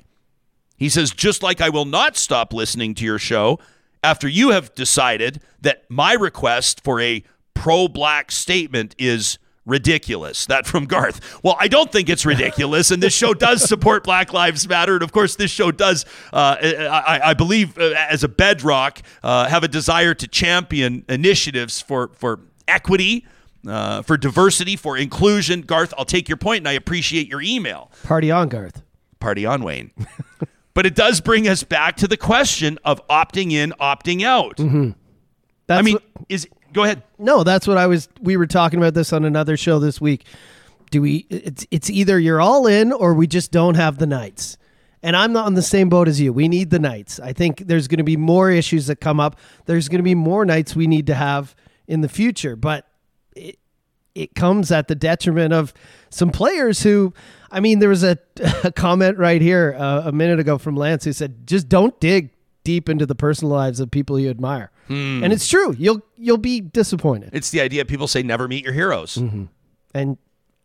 He 0.77 0.89
says, 0.89 1.11
just 1.11 1.43
like 1.43 1.61
I 1.61 1.69
will 1.69 1.85
not 1.85 2.17
stop 2.17 2.53
listening 2.53 2.95
to 2.95 3.05
your 3.05 3.19
show 3.19 3.59
after 4.03 4.29
you 4.29 4.51
have 4.51 4.75
decided 4.75 5.41
that 5.61 5.85
my 5.89 6.13
request 6.13 6.83
for 6.85 7.01
a 7.01 7.25
pro 7.55 7.89
black 7.89 8.31
statement 8.31 8.95
is 8.99 9.39
ridiculous. 9.67 10.47
That 10.47 10.67
from 10.67 10.85
Garth. 10.87 11.43
Well, 11.43 11.57
I 11.59 11.69
don't 11.69 11.91
think 11.91 12.09
it's 12.09 12.25
ridiculous, 12.27 12.91
and 12.91 13.03
this 13.03 13.15
show 13.15 13.35
does 13.35 13.67
support 13.67 14.05
Black 14.05 14.33
Lives 14.33 14.69
Matter, 14.69 14.95
and 14.95 15.03
of 15.03 15.13
course, 15.13 15.37
this 15.37 15.51
show 15.51 15.71
does, 15.71 16.05
uh, 16.33 16.57
I, 16.61 17.21
I 17.31 17.35
believe, 17.35 17.79
uh, 17.79 17.95
as 18.11 18.25
a 18.25 18.29
bedrock, 18.29 19.01
uh, 19.23 19.49
have 19.49 19.65
a 19.65 19.69
desire 19.69 20.15
to 20.15 20.29
champion 20.29 21.05
initiatives 21.09 21.81
for 21.81 22.09
for 22.15 22.41
equity. 22.69 23.27
Uh, 23.67 24.03
for 24.03 24.19
diversity, 24.19 24.77
for 24.77 24.95
inclusion. 24.99 25.63
Garth, 25.63 25.95
I'll 25.97 26.05
take 26.05 26.29
your 26.29 26.37
point 26.37 26.59
and 26.59 26.69
I 26.69 26.73
appreciate 26.73 27.29
your 27.29 27.41
email. 27.41 27.91
Party 28.03 28.31
on, 28.31 28.51
Garth. 28.51 28.83
Party 29.21 29.47
on, 29.47 29.63
Wayne. 29.63 29.91
but 30.75 30.85
it 30.85 30.95
does 30.95 31.23
bring 31.23 31.49
us 31.49 31.65
back 31.65 31.97
to 31.97 32.07
the 32.07 32.19
question 32.19 32.79
of 32.85 33.01
opting 33.09 33.53
in, 33.53 33.73
opting 33.81 34.23
out. 34.23 34.59
That's 34.59 35.79
I 35.79 35.81
mean, 35.81 35.95
what- 35.95 36.27
is 36.29 36.47
go 36.75 36.83
ahead. 36.83 37.03
No, 37.19 37.45
that's 37.45 37.67
what 37.67 37.79
I 37.79 37.87
was. 37.87 38.09
We 38.21 38.37
were 38.37 38.47
talking 38.47 38.79
about 38.79 38.93
this 38.93 39.13
on 39.13 39.25
another 39.25 39.57
show 39.57 39.79
this 39.79 40.01
week. 40.01 40.27
Do 40.91 41.01
we? 41.01 41.27
It's 41.31 41.67
it's 41.71 41.89
either 41.89 42.19
you're 42.19 42.41
all 42.41 42.67
in 42.67 42.93
or 42.93 43.15
we 43.15 43.27
just 43.27 43.51
don't 43.51 43.77
have 43.77 43.99
the 43.99 44.07
nights. 44.07 44.59
And 45.03 45.17
I'm 45.17 45.33
not 45.33 45.47
on 45.47 45.55
the 45.55 45.63
same 45.63 45.89
boat 45.89 46.09
as 46.09 46.21
you. 46.21 46.33
We 46.33 46.49
need 46.49 46.71
the 46.71 46.79
nights. 46.79 47.21
I 47.21 47.35
think 47.35 47.67
there's 47.67 47.89
going 47.89 47.99
to 47.99 48.05
be 48.05 48.17
more 48.17 48.51
issues 48.51 48.87
that 48.87 48.97
come 48.97 49.21
up. 49.21 49.39
There's 49.67 49.89
going 49.89 49.99
to 49.99 50.05
be 50.05 50.15
more 50.15 50.47
nights 50.47 50.75
we 50.75 50.87
need 50.87 51.07
to 51.09 51.15
have 51.15 51.55
in 51.87 52.01
the 52.01 52.09
future. 52.09 52.57
But 52.57 52.87
it 53.37 53.59
it 54.15 54.35
comes 54.35 54.71
at 54.71 54.89
the 54.89 54.95
detriment 54.95 55.53
of 55.53 55.73
some 56.11 56.31
players 56.31 56.83
who. 56.83 57.15
I 57.51 57.61
mean, 57.61 57.79
there 57.79 57.89
was 57.89 58.03
a, 58.03 58.19
a 58.65 58.73
comment 58.73 59.17
right 59.17 59.41
here 59.41 59.77
uh, 59.79 60.03
a 60.07 60.13
minute 60.13 60.41
ago 60.41 60.59
from 60.59 60.77
Lance 60.77 61.05
who 61.05 61.13
said, 61.13 61.47
"Just 61.47 61.69
don't 61.69 61.99
dig 62.01 62.31
deep 62.65 62.89
into 62.89 63.07
the 63.07 63.15
personal 63.15 63.55
lives 63.55 63.81
of 63.81 63.91
people 63.91 64.19
you 64.19 64.29
admire." 64.29 64.71
Hmm. 64.87 65.25
And 65.25 65.33
it's 65.33 65.49
true. 65.49 65.75
You'll 65.79 66.03
you'll 66.17 66.37
be 66.37 66.61
disappointed. 66.61 67.31
It's 67.33 67.51
the 67.51 67.61
idea 67.61 67.85
people 67.85 68.07
say 68.07 68.23
never 68.23 68.49
meet 68.49 68.65
your 68.65 68.73
heroes. 68.73 69.17
Mm-hmm. 69.17 69.45
And 69.95 70.19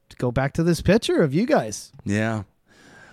to 0.10 0.18
go 0.18 0.32
back 0.32 0.54
to 0.54 0.64
this 0.64 0.82
picture 0.82 1.22
of 1.22 1.34
you 1.34 1.46
guys. 1.46 1.92
Yeah. 2.04 2.44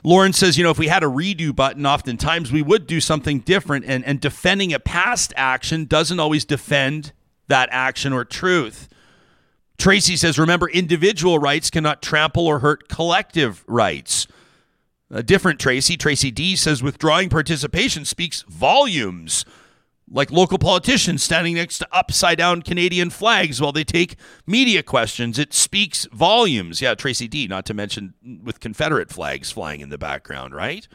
Lauren 0.02 0.32
says, 0.32 0.56
you 0.56 0.62
know, 0.62 0.70
if 0.70 0.78
we 0.78 0.86
had 0.86 1.02
a 1.02 1.06
redo 1.06 1.54
button, 1.54 1.84
oftentimes 1.84 2.52
we 2.52 2.62
would 2.62 2.86
do 2.86 3.00
something 3.00 3.40
different. 3.40 3.84
And, 3.86 4.04
and 4.04 4.20
defending 4.20 4.72
a 4.72 4.78
past 4.78 5.32
action 5.36 5.84
doesn't 5.84 6.20
always 6.20 6.44
defend 6.44 7.12
that 7.48 7.68
action 7.72 8.12
or 8.12 8.24
truth. 8.24 8.88
Tracy 9.78 10.16
says, 10.16 10.38
remember, 10.38 10.70
individual 10.70 11.38
rights 11.38 11.70
cannot 11.70 12.02
trample 12.02 12.46
or 12.46 12.60
hurt 12.60 12.88
collective 12.88 13.64
rights. 13.66 14.26
A 15.10 15.22
different 15.22 15.60
Tracy, 15.60 15.96
Tracy 15.96 16.30
D, 16.30 16.56
says 16.56 16.82
withdrawing 16.82 17.28
participation 17.28 18.04
speaks 18.04 18.42
volumes. 18.48 19.44
Like 20.08 20.30
local 20.30 20.58
politicians 20.58 21.22
standing 21.22 21.54
next 21.54 21.78
to 21.78 21.88
upside 21.90 22.38
down 22.38 22.62
Canadian 22.62 23.10
flags 23.10 23.60
while 23.60 23.72
they 23.72 23.82
take 23.82 24.16
media 24.46 24.82
questions. 24.82 25.38
It 25.38 25.52
speaks 25.52 26.06
volumes. 26.12 26.80
Yeah, 26.80 26.94
Tracy 26.94 27.26
D, 27.26 27.48
not 27.48 27.66
to 27.66 27.74
mention 27.74 28.14
with 28.44 28.60
Confederate 28.60 29.10
flags 29.10 29.50
flying 29.50 29.80
in 29.80 29.88
the 29.88 29.98
background, 29.98 30.54
right? 30.54 30.86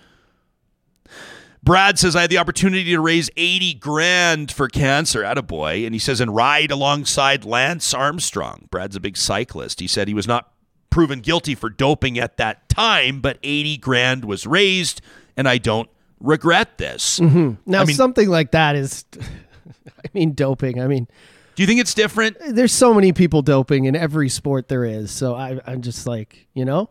Brad 1.64 2.00
says, 2.00 2.16
I 2.16 2.22
had 2.22 2.30
the 2.30 2.38
opportunity 2.40 2.86
to 2.86 3.00
raise 3.00 3.30
80 3.38 3.76
grand 3.76 4.52
for 4.52 4.68
cancer. 4.68 5.24
At 5.24 5.38
a 5.38 5.44
boy. 5.44 5.86
And 5.86 5.94
he 5.94 6.00
says, 6.00 6.20
and 6.22 6.34
ride 6.34 6.72
alongside 6.72 7.46
Lance 7.46 7.94
Armstrong. 7.94 8.68
Brad's 8.72 8.96
a 8.96 9.02
big 9.02 9.18
cyclist. 9.18 9.80
He 9.80 9.88
said 9.88 10.08
he 10.08 10.14
was 10.14 10.28
not 10.28 10.54
proven 10.92 11.22
guilty 11.22 11.56
for 11.56 11.70
doping 11.70 12.20
at 12.20 12.38
that 12.38 12.70
time, 12.70 13.22
but 13.22 13.40
80 13.42 13.78
grand 13.78 14.26
was 14.26 14.46
raised, 14.46 15.02
and 15.36 15.48
I 15.50 15.58
don't 15.58 15.90
regret 16.22 16.78
this. 16.78 17.20
Mm-hmm. 17.20 17.54
Now 17.66 17.82
I 17.82 17.86
mean- 17.86 17.96
something 17.96 18.30
like 18.30 18.52
that 18.52 18.76
is 18.76 19.06
I 19.88 20.10
mean 20.14 20.34
doping. 20.34 20.80
I 20.82 20.88
mean 20.88 21.08
Do 21.56 21.64
you 21.64 21.68
think 21.68 21.80
it's 21.82 21.94
different? 21.94 22.38
there's 22.50 22.74
so 22.74 22.94
many 22.94 23.12
people 23.14 23.42
doping 23.42 23.86
in 23.86 23.96
every 23.96 24.30
sport 24.30 24.68
there 24.68 24.86
is. 24.86 25.12
So 25.12 25.36
I 25.36 25.60
I'm 25.66 25.82
just 25.82 26.08
like, 26.08 26.48
you 26.54 26.66
know, 26.66 26.90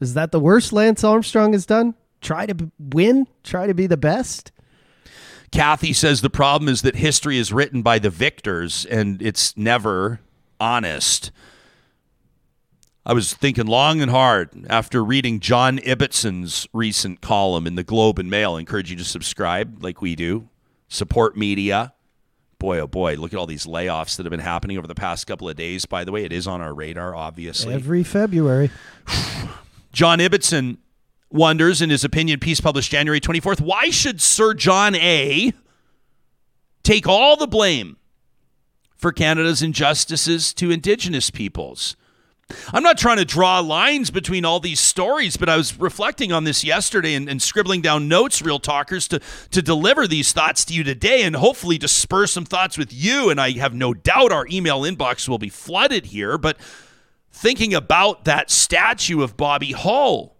is 0.00 0.14
that 0.14 0.32
the 0.32 0.40
worst 0.40 0.72
Lance 0.72 1.04
Armstrong 1.04 1.52
has 1.52 1.66
done? 1.66 1.94
Try 2.20 2.46
to 2.46 2.70
win, 2.78 3.26
try 3.42 3.66
to 3.66 3.74
be 3.74 3.86
the 3.86 3.96
best. 3.96 4.50
Kathy 5.52 5.92
says 5.92 6.20
the 6.20 6.30
problem 6.30 6.68
is 6.68 6.82
that 6.82 6.96
history 6.96 7.38
is 7.38 7.52
written 7.52 7.82
by 7.82 7.98
the 8.00 8.10
victors 8.10 8.84
and 8.86 9.22
it's 9.22 9.56
never 9.56 10.20
honest. 10.58 11.30
I 13.06 13.12
was 13.12 13.34
thinking 13.34 13.66
long 13.66 14.00
and 14.00 14.10
hard 14.10 14.64
after 14.70 15.04
reading 15.04 15.38
John 15.38 15.78
Ibbitson's 15.78 16.66
recent 16.72 17.20
column 17.20 17.66
in 17.66 17.74
the 17.74 17.84
Globe 17.84 18.18
and 18.18 18.30
Mail. 18.30 18.54
I 18.54 18.60
encourage 18.60 18.90
you 18.90 18.96
to 18.96 19.04
subscribe 19.04 19.82
like 19.84 20.00
we 20.00 20.16
do. 20.16 20.48
Support 20.88 21.36
media. 21.36 21.92
boy, 22.58 22.78
oh 22.78 22.86
boy, 22.86 23.16
look 23.16 23.34
at 23.34 23.38
all 23.38 23.46
these 23.46 23.66
layoffs 23.66 24.16
that 24.16 24.24
have 24.24 24.30
been 24.30 24.40
happening 24.40 24.78
over 24.78 24.86
the 24.86 24.94
past 24.94 25.26
couple 25.26 25.50
of 25.50 25.56
days. 25.56 25.84
By 25.84 26.04
the 26.04 26.12
way, 26.12 26.24
it 26.24 26.32
is 26.32 26.46
on 26.46 26.62
our 26.62 26.72
radar, 26.72 27.14
obviously. 27.14 27.74
Every 27.74 28.04
February. 28.04 28.70
John 29.92 30.18
Ibbotson 30.18 30.78
wonders, 31.30 31.82
in 31.82 31.90
his 31.90 32.04
opinion 32.04 32.40
piece 32.40 32.62
published 32.62 32.90
January 32.90 33.20
24th, 33.20 33.60
why 33.60 33.90
should 33.90 34.22
Sir 34.22 34.54
John 34.54 34.94
A. 34.94 35.52
take 36.82 37.06
all 37.06 37.36
the 37.36 37.46
blame 37.46 37.98
for 38.96 39.12
Canada's 39.12 39.60
injustices 39.60 40.54
to 40.54 40.70
Indigenous 40.70 41.28
peoples? 41.28 41.96
I'm 42.72 42.82
not 42.82 42.98
trying 42.98 43.16
to 43.16 43.24
draw 43.24 43.60
lines 43.60 44.10
between 44.10 44.44
all 44.44 44.60
these 44.60 44.80
stories, 44.80 45.36
but 45.36 45.48
I 45.48 45.56
was 45.56 45.78
reflecting 45.78 46.30
on 46.30 46.44
this 46.44 46.62
yesterday 46.62 47.14
and, 47.14 47.28
and, 47.28 47.40
scribbling 47.40 47.80
down 47.80 48.06
notes, 48.06 48.42
real 48.42 48.58
talkers, 48.58 49.08
to, 49.08 49.20
to 49.50 49.62
deliver 49.62 50.06
these 50.06 50.32
thoughts 50.32 50.64
to 50.66 50.74
you 50.74 50.84
today 50.84 51.22
and 51.22 51.36
hopefully 51.36 51.78
to 51.78 51.88
spur 51.88 52.26
some 52.26 52.44
thoughts 52.44 52.76
with 52.76 52.92
you. 52.92 53.30
And 53.30 53.40
I 53.40 53.52
have 53.52 53.74
no 53.74 53.94
doubt 53.94 54.30
our 54.30 54.46
email 54.50 54.82
inbox 54.82 55.28
will 55.28 55.38
be 55.38 55.48
flooded 55.48 56.06
here. 56.06 56.36
But 56.36 56.58
thinking 57.32 57.72
about 57.74 58.26
that 58.26 58.50
statue 58.50 59.22
of 59.22 59.36
Bobby 59.36 59.72
Hull 59.72 60.36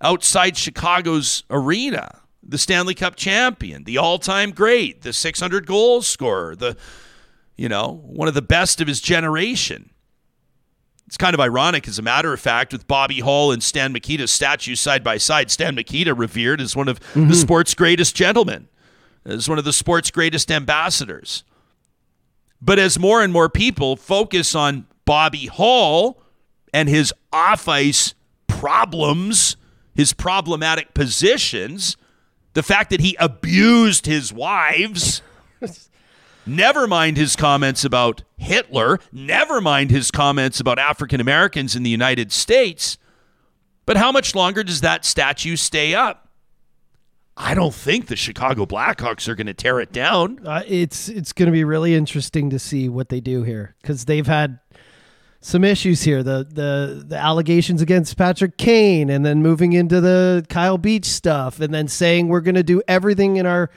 outside 0.00 0.56
Chicago's 0.56 1.44
arena, 1.50 2.22
the 2.42 2.58
Stanley 2.58 2.94
Cup 2.94 3.16
champion, 3.16 3.84
the 3.84 3.98
all 3.98 4.18
time 4.18 4.52
great, 4.52 5.02
the 5.02 5.12
600 5.12 5.66
goal 5.66 6.00
scorer, 6.00 6.56
the, 6.56 6.78
you 7.58 7.68
know, 7.68 8.00
one 8.06 8.26
of 8.26 8.34
the 8.34 8.42
best 8.42 8.80
of 8.80 8.88
his 8.88 9.02
generation 9.02 9.90
it's 11.10 11.16
kind 11.16 11.34
of 11.34 11.40
ironic, 11.40 11.88
as 11.88 11.98
a 11.98 12.02
matter 12.02 12.32
of 12.32 12.38
fact, 12.38 12.72
with 12.72 12.86
Bobby 12.86 13.18
Hull 13.18 13.50
and 13.50 13.60
Stan 13.60 13.92
Mikita's 13.92 14.30
statues 14.30 14.78
side 14.78 15.02
by 15.02 15.16
side. 15.16 15.50
Stan 15.50 15.74
Mikita 15.74 16.14
revered 16.14 16.60
as 16.60 16.76
one 16.76 16.86
of 16.86 17.00
mm-hmm. 17.00 17.26
the 17.26 17.34
sport's 17.34 17.74
greatest 17.74 18.14
gentlemen, 18.14 18.68
as 19.24 19.48
one 19.48 19.58
of 19.58 19.64
the 19.64 19.72
sport's 19.72 20.12
greatest 20.12 20.52
ambassadors. 20.52 21.42
But 22.62 22.78
as 22.78 22.96
more 22.96 23.24
and 23.24 23.32
more 23.32 23.48
people 23.48 23.96
focus 23.96 24.54
on 24.54 24.86
Bobby 25.04 25.46
Hull 25.46 26.22
and 26.72 26.88
his 26.88 27.12
off 27.32 27.66
ice 27.66 28.14
problems, 28.46 29.56
his 29.92 30.12
problematic 30.12 30.94
positions, 30.94 31.96
the 32.52 32.62
fact 32.62 32.88
that 32.90 33.00
he 33.00 33.16
abused 33.18 34.06
his 34.06 34.32
wives. 34.32 35.22
Never 36.50 36.88
mind 36.88 37.16
his 37.16 37.36
comments 37.36 37.84
about 37.84 38.24
Hitler. 38.36 38.98
Never 39.12 39.60
mind 39.60 39.92
his 39.92 40.10
comments 40.10 40.58
about 40.58 40.80
African 40.80 41.20
Americans 41.20 41.76
in 41.76 41.84
the 41.84 41.90
United 41.90 42.32
States. 42.32 42.98
But 43.86 43.96
how 43.96 44.10
much 44.10 44.34
longer 44.34 44.64
does 44.64 44.80
that 44.80 45.04
statue 45.04 45.54
stay 45.54 45.94
up? 45.94 46.28
I 47.36 47.54
don't 47.54 47.72
think 47.72 48.08
the 48.08 48.16
Chicago 48.16 48.66
Blackhawks 48.66 49.28
are 49.28 49.36
going 49.36 49.46
to 49.46 49.54
tear 49.54 49.78
it 49.78 49.92
down. 49.92 50.40
Uh, 50.44 50.64
it's 50.66 51.08
it's 51.08 51.32
going 51.32 51.46
to 51.46 51.52
be 51.52 51.62
really 51.62 51.94
interesting 51.94 52.50
to 52.50 52.58
see 52.58 52.88
what 52.88 53.10
they 53.10 53.20
do 53.20 53.44
here 53.44 53.76
because 53.80 54.06
they've 54.06 54.26
had 54.26 54.58
some 55.40 55.62
issues 55.62 56.02
here. 56.02 56.24
The 56.24 56.44
the 56.50 57.04
the 57.06 57.16
allegations 57.16 57.80
against 57.80 58.16
Patrick 58.16 58.58
Kane, 58.58 59.08
and 59.08 59.24
then 59.24 59.40
moving 59.40 59.72
into 59.72 60.00
the 60.00 60.44
Kyle 60.48 60.78
Beach 60.78 61.06
stuff, 61.06 61.60
and 61.60 61.72
then 61.72 61.86
saying 61.86 62.26
we're 62.26 62.40
going 62.40 62.56
to 62.56 62.64
do 62.64 62.82
everything 62.88 63.36
in 63.36 63.46
our 63.46 63.70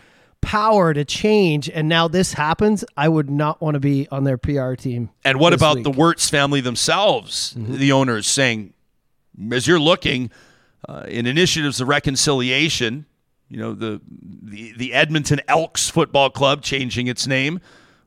power 0.43 0.93
to 0.93 1.05
change 1.05 1.69
and 1.69 1.89
now 1.89 2.07
this 2.07 2.33
happens, 2.33 2.83
I 2.95 3.07
would 3.07 3.29
not 3.29 3.61
want 3.61 3.75
to 3.75 3.79
be 3.79 4.07
on 4.11 4.25
their 4.25 4.37
PR 4.37 4.73
team. 4.73 5.09
And 5.23 5.39
what 5.39 5.53
about 5.53 5.77
week. 5.77 5.83
the 5.85 5.91
Wirtz 5.91 6.29
family 6.29 6.61
themselves, 6.61 7.55
mm-hmm. 7.57 7.77
the 7.77 7.91
owners 7.91 8.27
saying, 8.27 8.73
as 9.51 9.65
you're 9.65 9.79
looking 9.79 10.29
uh, 10.87 11.05
in 11.07 11.25
initiatives 11.25 11.81
of 11.81 11.87
reconciliation, 11.87 13.05
you 13.49 13.57
know, 13.57 13.73
the, 13.73 14.01
the, 14.11 14.73
the 14.77 14.93
Edmonton 14.93 15.39
Elks 15.47 15.89
Football 15.89 16.29
Club 16.29 16.61
changing 16.61 17.07
its 17.07 17.25
name. 17.25 17.59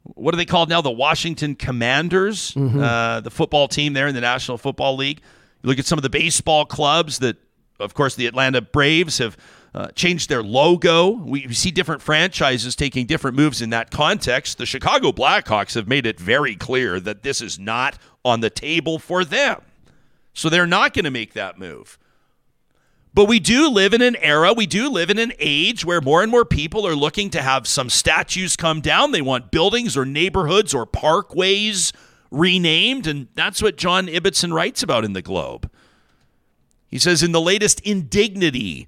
What 0.02 0.34
are 0.34 0.36
they 0.36 0.44
called 0.44 0.68
now? 0.68 0.80
The 0.80 0.90
Washington 0.90 1.56
Commanders, 1.56 2.52
mm-hmm. 2.52 2.80
uh, 2.80 3.20
the 3.20 3.30
football 3.30 3.66
team 3.66 3.92
there 3.92 4.06
in 4.06 4.14
the 4.14 4.20
National 4.20 4.58
Football 4.58 4.96
League. 4.96 5.20
You 5.62 5.68
look 5.68 5.78
at 5.78 5.86
some 5.86 5.98
of 5.98 6.02
the 6.02 6.10
baseball 6.10 6.64
clubs 6.64 7.18
that, 7.20 7.36
of 7.80 7.94
course, 7.94 8.14
the 8.14 8.26
Atlanta 8.26 8.60
Braves 8.60 9.18
have 9.18 9.36
uh, 9.76 9.88
changed 9.88 10.30
their 10.30 10.42
logo. 10.42 11.10
We, 11.10 11.46
we 11.46 11.52
see 11.52 11.70
different 11.70 12.00
franchises 12.00 12.74
taking 12.74 13.04
different 13.04 13.36
moves 13.36 13.60
in 13.60 13.68
that 13.70 13.90
context. 13.90 14.56
The 14.56 14.64
Chicago 14.64 15.12
Blackhawks 15.12 15.74
have 15.74 15.86
made 15.86 16.06
it 16.06 16.18
very 16.18 16.56
clear 16.56 16.98
that 17.00 17.22
this 17.22 17.42
is 17.42 17.58
not 17.58 17.98
on 18.24 18.40
the 18.40 18.48
table 18.48 18.98
for 18.98 19.22
them. 19.22 19.60
So 20.32 20.48
they're 20.48 20.66
not 20.66 20.94
going 20.94 21.04
to 21.04 21.10
make 21.10 21.34
that 21.34 21.58
move. 21.58 21.98
But 23.12 23.26
we 23.26 23.38
do 23.38 23.68
live 23.68 23.92
in 23.92 24.00
an 24.00 24.16
era, 24.16 24.54
we 24.54 24.64
do 24.64 24.88
live 24.88 25.10
in 25.10 25.18
an 25.18 25.34
age 25.38 25.84
where 25.84 26.00
more 26.00 26.22
and 26.22 26.30
more 26.30 26.46
people 26.46 26.86
are 26.86 26.96
looking 26.96 27.28
to 27.30 27.42
have 27.42 27.66
some 27.66 27.90
statues 27.90 28.56
come 28.56 28.80
down. 28.80 29.12
They 29.12 29.22
want 29.22 29.50
buildings 29.50 29.94
or 29.94 30.06
neighborhoods 30.06 30.72
or 30.72 30.86
parkways 30.86 31.92
renamed. 32.30 33.06
And 33.06 33.28
that's 33.34 33.60
what 33.60 33.76
John 33.76 34.06
Ibbitson 34.06 34.54
writes 34.54 34.82
about 34.82 35.04
in 35.04 35.12
the 35.12 35.22
Globe. 35.22 35.70
He 36.88 36.98
says, 36.98 37.22
in 37.22 37.32
the 37.32 37.40
latest 37.42 37.80
indignity 37.80 38.86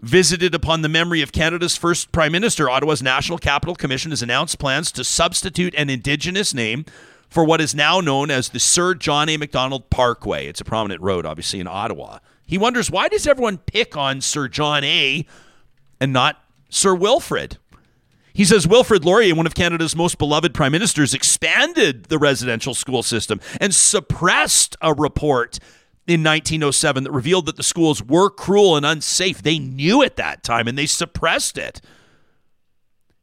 visited 0.00 0.54
upon 0.54 0.82
the 0.82 0.88
memory 0.88 1.22
of 1.22 1.32
Canada's 1.32 1.76
first 1.76 2.12
Prime 2.12 2.32
Minister, 2.32 2.70
Ottawa's 2.70 3.02
National 3.02 3.38
Capital 3.38 3.74
Commission 3.74 4.10
has 4.10 4.22
announced 4.22 4.58
plans 4.58 4.92
to 4.92 5.04
substitute 5.04 5.74
an 5.76 5.90
Indigenous 5.90 6.54
name 6.54 6.84
for 7.28 7.44
what 7.44 7.60
is 7.60 7.74
now 7.74 8.00
known 8.00 8.30
as 8.30 8.50
the 8.50 8.60
Sir 8.60 8.94
John 8.94 9.28
A. 9.28 9.36
Macdonald 9.36 9.90
Parkway. 9.90 10.46
It's 10.46 10.60
a 10.60 10.64
prominent 10.64 11.02
road, 11.02 11.26
obviously, 11.26 11.60
in 11.60 11.66
Ottawa. 11.66 12.20
He 12.46 12.56
wonders 12.56 12.90
why 12.90 13.08
does 13.08 13.26
everyone 13.26 13.58
pick 13.58 13.96
on 13.96 14.20
Sir 14.20 14.48
John 14.48 14.84
A. 14.84 15.26
and 16.00 16.12
not 16.12 16.42
Sir 16.70 16.94
Wilfrid? 16.94 17.58
He 18.32 18.44
says 18.44 18.68
Wilfrid 18.68 19.04
Laurier, 19.04 19.34
one 19.34 19.46
of 19.46 19.54
Canada's 19.56 19.96
most 19.96 20.16
beloved 20.16 20.54
prime 20.54 20.70
ministers, 20.70 21.12
expanded 21.12 22.04
the 22.04 22.18
residential 22.18 22.72
school 22.72 23.02
system 23.02 23.40
and 23.60 23.74
suppressed 23.74 24.76
a 24.80 24.94
report 24.94 25.58
in 26.08 26.24
1907 26.24 27.04
that 27.04 27.12
revealed 27.12 27.46
that 27.46 27.56
the 27.56 27.62
schools 27.62 28.02
were 28.02 28.30
cruel 28.30 28.76
and 28.76 28.86
unsafe. 28.86 29.42
They 29.42 29.58
knew 29.58 30.02
at 30.02 30.16
that 30.16 30.42
time 30.42 30.66
and 30.66 30.76
they 30.76 30.86
suppressed 30.86 31.58
it. 31.58 31.80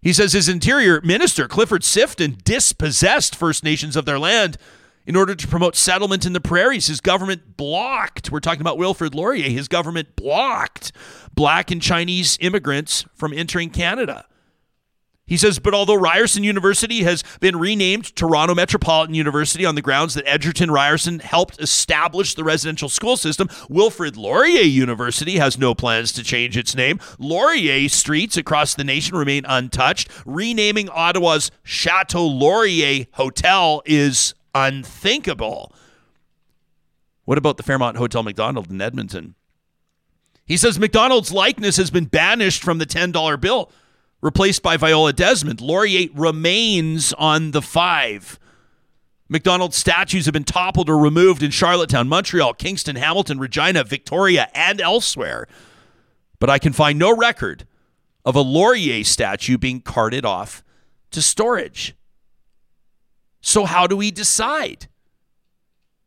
He 0.01 0.13
says 0.13 0.33
his 0.33 0.47
interior 0.47 1.01
minister, 1.01 1.47
Clifford 1.47 1.81
Sifton, 1.81 2.43
dispossessed 2.43 3.35
First 3.35 3.63
Nations 3.63 3.95
of 3.95 4.05
their 4.05 4.19
land 4.19 4.57
in 5.07 5.15
order 5.15 5.33
to 5.33 5.47
promote 5.47 5.75
settlement 5.75 6.27
in 6.27 6.33
the 6.33 6.39
prairies. 6.39 6.85
His 6.85 7.01
government 7.01 7.57
blocked, 7.57 8.31
we're 8.31 8.39
talking 8.39 8.61
about 8.61 8.77
Wilfrid 8.77 9.15
Laurier, 9.15 9.49
his 9.49 9.67
government 9.67 10.15
blocked 10.15 10.91
black 11.33 11.71
and 11.71 11.81
Chinese 11.81 12.37
immigrants 12.39 13.05
from 13.15 13.33
entering 13.33 13.71
Canada. 13.71 14.25
He 15.27 15.37
says, 15.37 15.57
but 15.57 15.73
although 15.73 15.95
Ryerson 15.95 16.43
University 16.43 17.01
has 17.01 17.23
been 17.39 17.57
renamed 17.57 18.15
Toronto 18.15 18.53
Metropolitan 18.53 19.15
University 19.15 19.65
on 19.65 19.73
the 19.73 19.81
grounds 19.81 20.13
that 20.13 20.27
Egerton 20.27 20.69
Ryerson 20.69 21.17
helped 21.17 21.59
establish 21.59 22.35
the 22.35 22.43
residential 22.43 22.89
school 22.89 23.17
system, 23.17 23.49
Wilfrid 23.67 24.17
Laurier 24.17 24.61
University 24.61 25.37
has 25.37 25.57
no 25.57 25.73
plans 25.73 26.11
to 26.13 26.23
change 26.23 26.55
its 26.55 26.75
name. 26.75 26.99
Laurier 27.17 27.89
streets 27.89 28.37
across 28.37 28.75
the 28.75 28.83
nation 28.83 29.17
remain 29.17 29.45
untouched. 29.47 30.09
Renaming 30.27 30.89
Ottawa's 30.89 31.49
Chateau 31.63 32.27
Laurier 32.27 33.07
Hotel 33.13 33.81
is 33.85 34.35
unthinkable. 34.53 35.73
What 37.23 37.39
about 37.39 37.57
the 37.57 37.63
Fairmont 37.63 37.97
Hotel 37.97 38.21
Macdonald 38.21 38.69
in 38.69 38.79
Edmonton? 38.79 39.33
He 40.45 40.57
says 40.57 40.77
Macdonald's 40.77 41.31
likeness 41.31 41.77
has 41.77 41.89
been 41.89 42.05
banished 42.05 42.61
from 42.61 42.77
the 42.77 42.85
$10 42.85 43.41
bill 43.41 43.71
replaced 44.25 44.63
by 44.63 44.75
Viola 44.75 45.13
Desmond. 45.13 45.61
Laurier 45.61 46.09
remains 46.15 47.13
on 47.13 47.51
the 47.51 47.61
five. 47.61 48.39
Macdonald's 49.29 49.77
statues 49.77 50.25
have 50.25 50.33
been 50.33 50.43
toppled 50.43 50.89
or 50.89 50.97
removed 50.97 51.43
in 51.43 51.51
Charlottetown, 51.51 52.09
Montreal, 52.09 52.55
Kingston, 52.55 52.95
Hamilton, 52.95 53.37
Regina, 53.37 53.83
Victoria, 53.83 54.49
and 54.55 54.81
elsewhere. 54.81 55.47
But 56.39 56.49
I 56.49 56.57
can 56.57 56.73
find 56.73 56.97
no 56.97 57.15
record 57.15 57.67
of 58.25 58.35
a 58.35 58.41
Laurier 58.41 59.03
statue 59.03 59.59
being 59.59 59.79
carted 59.79 60.25
off 60.25 60.63
to 61.11 61.21
storage. 61.21 61.95
So, 63.41 63.65
how 63.65 63.85
do 63.85 63.95
we 63.95 64.09
decide? 64.09 64.87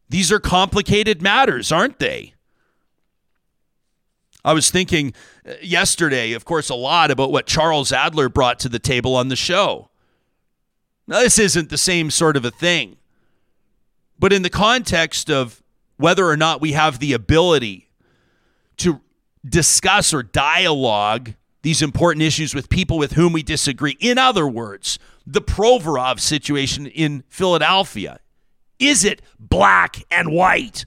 These 0.08 0.32
are 0.32 0.40
complicated 0.40 1.22
matters, 1.22 1.70
aren't 1.70 2.00
they? 2.00 2.34
I 4.44 4.52
was 4.52 4.70
thinking 4.70 5.14
uh, 5.46 5.54
yesterday, 5.62 6.32
of 6.32 6.44
course, 6.44 6.70
a 6.70 6.74
lot 6.74 7.10
about 7.10 7.32
what 7.32 7.46
Charles 7.46 7.92
Adler 7.92 8.28
brought 8.28 8.58
to 8.60 8.68
the 8.68 8.78
table 8.78 9.16
on 9.16 9.28
the 9.28 9.36
show. 9.36 9.90
Now, 11.06 11.20
this 11.20 11.38
isn't 11.38 11.70
the 11.70 11.78
same 11.78 12.10
sort 12.10 12.36
of 12.36 12.44
a 12.44 12.50
thing, 12.50 12.96
but 14.18 14.32
in 14.32 14.42
the 14.42 14.50
context 14.50 15.30
of 15.30 15.62
whether 15.96 16.26
or 16.26 16.36
not 16.36 16.60
we 16.60 16.72
have 16.72 16.98
the 16.98 17.12
ability 17.12 17.88
to 18.78 19.00
discuss 19.44 20.14
or 20.14 20.22
dialogue 20.22 21.34
these 21.62 21.82
important 21.82 22.22
issues 22.22 22.54
with 22.54 22.68
people 22.68 22.98
with 22.98 23.12
whom 23.12 23.32
we 23.32 23.42
disagree. 23.42 23.96
In 24.00 24.16
other 24.18 24.46
words, 24.46 24.98
the 25.26 25.42
Provorov 25.42 26.20
situation 26.20 26.86
in 26.86 27.24
Philadelphia. 27.28 28.20
Is 28.78 29.04
it 29.04 29.20
black 29.38 30.04
and 30.10 30.30
white? 30.30 30.86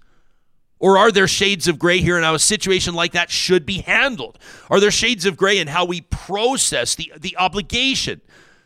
Or 0.82 0.97
are 0.97 1.11
there 1.11 1.27
shades 1.27 1.67
of 1.67 1.77
gray 1.77 1.99
here 1.99 2.15
and 2.15 2.25
how 2.25 2.34
a 2.34 2.39
situation 2.39 2.95
like 2.95 3.11
that 3.11 3.29
should 3.29 3.67
be 3.67 3.82
handled? 3.82 4.39
Are 4.67 4.79
there 4.79 4.89
shades 4.89 5.27
of 5.27 5.38
gray 5.38 5.59
in 5.59 5.67
how 5.67 5.86
we 5.86 6.01
process 6.01 6.95
the, 6.95 7.13
the 7.15 7.38
obligation 7.38 8.19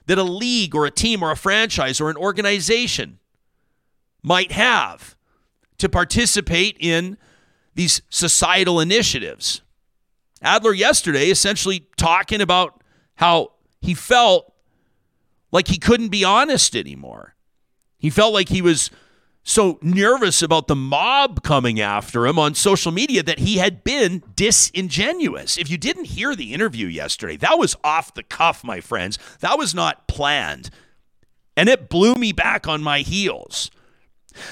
that 0.05 0.18
a 0.18 0.24
league 0.24 0.74
or 0.74 0.86
a 0.86 0.91
team 0.91 1.22
or 1.22 1.32
a 1.32 1.36
franchise 1.36 1.99
or 1.99 2.09
an 2.09 2.16
organization 2.16 3.20
might 4.24 4.53
have 4.53 5.16
to 5.78 5.89
participate 5.89 6.78
in 6.80 7.18
these 7.74 8.01
societal 8.09 8.80
initiatives. 8.80 9.61
Adler 10.41 10.74
yesterday 10.74 11.30
essentially 11.30 11.88
talking 11.97 12.39
about 12.39 12.82
how 13.16 13.51
he 13.82 13.93
felt 13.93 14.53
like 15.51 15.68
he 15.68 15.78
couldn't 15.78 16.09
be 16.09 16.24
honest 16.24 16.76
anymore. 16.76 17.36
He 17.97 18.09
felt 18.09 18.34
like 18.34 18.49
he 18.49 18.61
was 18.61 18.89
so 19.46 19.78
nervous 19.82 20.41
about 20.41 20.68
the 20.68 20.76
mob 20.76 21.43
coming 21.43 21.80
after 21.80 22.26
him 22.26 22.39
on 22.39 22.56
social 22.56 22.91
media 22.91 23.22
that 23.24 23.39
he 23.39 23.58
had 23.58 23.84
been 23.84 24.24
disingenuous. 24.36 25.58
If 25.58 25.70
you 25.70 25.78
didn't 25.78 26.06
hear 26.06 26.36
the 26.36 26.54
interview 26.54 26.88
yesterday, 26.88 27.38
that 27.38 27.60
was 27.60 27.76
off 27.84 28.14
the 28.16 28.24
cuff, 28.24 28.64
my 28.64 28.82
friends. 28.82 29.20
That 29.39 29.58
was 29.58 29.76
not 29.76 30.08
planned. 30.08 30.72
And 31.56 31.70
it 31.70 31.89
blew 31.89 32.16
me 32.16 32.34
back 32.34 32.68
on 32.68 32.82
my 32.82 33.00
heels. 33.00 33.70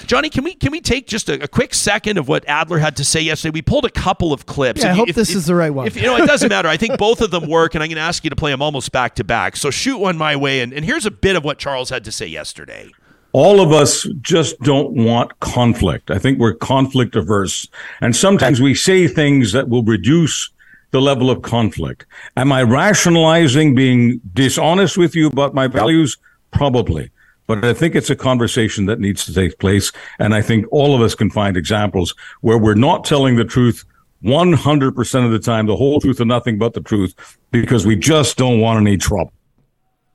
Johnny, 0.06 0.30
can 0.30 0.44
we 0.44 0.54
can 0.54 0.72
we 0.72 0.80
take 0.80 1.06
just 1.06 1.28
a, 1.28 1.42
a, 1.42 1.48
quick 1.48 1.74
second 1.74 2.16
of 2.16 2.26
what 2.26 2.48
Adler 2.48 2.78
had 2.78 2.96
to 2.96 3.04
say 3.04 3.20
yesterday? 3.20 3.52
We 3.52 3.60
pulled 3.60 3.84
a 3.84 3.90
couple 3.90 4.32
of 4.32 4.46
clips. 4.46 4.82
Yeah, 4.82 4.92
I 4.92 4.94
hope 4.94 5.10
if, 5.10 5.14
this 5.14 5.28
if, 5.28 5.36
is 5.36 5.46
the 5.46 5.54
right 5.54 5.68
one. 5.68 5.86
If, 5.86 5.96
you 5.96 6.04
know, 6.04 6.16
it 6.16 6.26
doesn't 6.26 6.48
matter. 6.48 6.68
I 6.68 6.78
think 6.78 6.96
both 6.96 7.20
of 7.20 7.30
them 7.30 7.46
work, 7.48 7.74
and 7.74 7.82
I'm 7.82 7.88
going 7.88 7.96
to 7.96 8.02
ask 8.02 8.24
you 8.24 8.30
to 8.30 8.36
play 8.36 8.50
them 8.50 8.62
almost 8.62 8.92
back 8.92 9.16
to 9.16 9.24
back. 9.24 9.56
So 9.56 9.70
shoot 9.70 9.98
one 9.98 10.16
my 10.16 10.36
way, 10.36 10.60
and, 10.60 10.72
and 10.72 10.86
here's 10.86 11.04
a 11.04 11.10
bit 11.10 11.36
of 11.36 11.44
what 11.44 11.58
Charles 11.58 11.90
had 11.90 12.02
to 12.04 12.12
say 12.12 12.26
yesterday. 12.26 12.92
All 13.34 13.60
of 13.60 13.72
us 13.72 14.06
just 14.20 14.60
don't 14.60 14.92
want 14.92 15.40
conflict. 15.40 16.12
I 16.12 16.20
think 16.20 16.38
we're 16.38 16.54
conflict 16.54 17.16
averse, 17.16 17.68
and 18.00 18.14
sometimes 18.14 18.60
we 18.60 18.76
say 18.76 19.08
things 19.08 19.50
that 19.50 19.68
will 19.68 19.82
reduce 19.82 20.50
the 20.92 21.02
level 21.02 21.28
of 21.30 21.42
conflict. 21.42 22.06
Am 22.36 22.52
I 22.52 22.62
rationalizing 22.62 23.74
being 23.74 24.20
dishonest 24.34 24.96
with 24.96 25.16
you 25.16 25.26
about 25.26 25.52
my 25.52 25.66
values? 25.66 26.16
Probably. 26.52 27.10
But 27.48 27.64
I 27.64 27.74
think 27.74 27.96
it's 27.96 28.08
a 28.08 28.14
conversation 28.14 28.86
that 28.86 29.00
needs 29.00 29.24
to 29.24 29.34
take 29.34 29.58
place. 29.58 29.90
And 30.20 30.32
I 30.32 30.40
think 30.40 30.66
all 30.70 30.94
of 30.94 31.02
us 31.02 31.16
can 31.16 31.28
find 31.28 31.56
examples 31.56 32.14
where 32.40 32.56
we're 32.56 32.74
not 32.74 33.04
telling 33.04 33.34
the 33.34 33.44
truth 33.44 33.84
100% 34.22 35.24
of 35.24 35.32
the 35.32 35.40
time, 35.40 35.66
the 35.66 35.74
whole 35.74 36.00
truth 36.00 36.20
and 36.20 36.28
nothing 36.28 36.56
but 36.56 36.74
the 36.74 36.80
truth, 36.80 37.16
because 37.50 37.84
we 37.84 37.96
just 37.96 38.36
don't 38.36 38.60
want 38.60 38.80
any 38.80 38.96
trouble. 38.96 39.32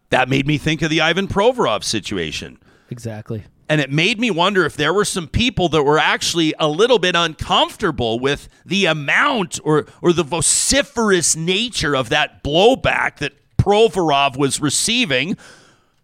That 0.10 0.30
made 0.30 0.48
me 0.48 0.58
think 0.58 0.82
of 0.82 0.90
the 0.90 1.02
Ivan 1.02 1.28
Provorov 1.28 1.84
situation. 1.84 2.58
Exactly. 2.90 3.44
And 3.68 3.80
it 3.80 3.92
made 3.92 4.20
me 4.20 4.32
wonder 4.32 4.66
if 4.66 4.76
there 4.76 4.94
were 4.94 5.06
some 5.06 5.28
people 5.28 5.70
that 5.70 5.84
were 5.84 6.00
actually 6.00 6.56
a 6.60 6.68
little 6.68 6.98
bit 6.98 7.16
uncomfortable 7.16 8.20
with 8.20 8.50
the 8.66 8.86
amount 8.86 9.60
or, 9.64 9.86
or 10.02 10.12
the 10.12 10.24
vociferous 10.24 11.36
nature 11.36 11.96
of 11.96 12.10
that 12.10 12.44
blowback 12.44 13.18
that 13.18 13.34
Provorov 13.58 14.38
was 14.38 14.60
receiving 14.60 15.38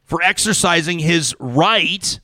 for 0.04 0.22
exercising 0.22 1.00
his 1.00 1.36
right 1.40 2.20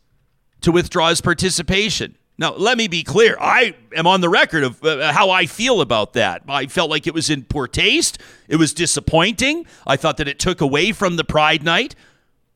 to 0.61 0.71
withdraw 0.71 1.09
his 1.09 1.21
participation. 1.21 2.15
Now, 2.37 2.53
let 2.53 2.77
me 2.77 2.87
be 2.87 3.03
clear. 3.03 3.37
I 3.39 3.75
am 3.95 4.07
on 4.07 4.21
the 4.21 4.29
record 4.29 4.63
of 4.63 4.83
uh, 4.83 5.11
how 5.11 5.29
I 5.29 5.45
feel 5.45 5.81
about 5.81 6.13
that. 6.13 6.43
I 6.47 6.67
felt 6.67 6.89
like 6.89 7.07
it 7.07 7.13
was 7.13 7.29
in 7.29 7.43
poor 7.43 7.67
taste. 7.67 8.19
It 8.47 8.55
was 8.55 8.73
disappointing. 8.73 9.65
I 9.85 9.95
thought 9.95 10.17
that 10.17 10.27
it 10.27 10.39
took 10.39 10.61
away 10.61 10.91
from 10.91 11.17
the 11.17 11.23
Pride 11.23 11.63
Night. 11.63 11.95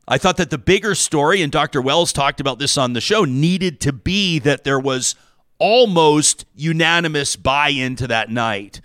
I 0.08 0.18
thought 0.18 0.38
that 0.38 0.52
the 0.52 0.58
bigger 0.58 0.94
story, 0.94 1.42
and 1.42 1.52
Dr. 1.52 1.82
Wells 1.82 2.14
talked 2.14 2.40
about 2.40 2.60
this 2.60 2.78
on 2.78 2.94
the 2.94 3.02
show, 3.02 3.26
needed 3.26 3.80
to 3.82 3.94
be 3.94 4.40
that 4.40 4.64
there 4.64 4.80
was 4.80 5.16
almost 5.58 6.46
unanimous 6.54 7.36
buy 7.36 7.70
in 7.70 7.96
to 7.96 8.08
that 8.08 8.30
night 8.30 8.82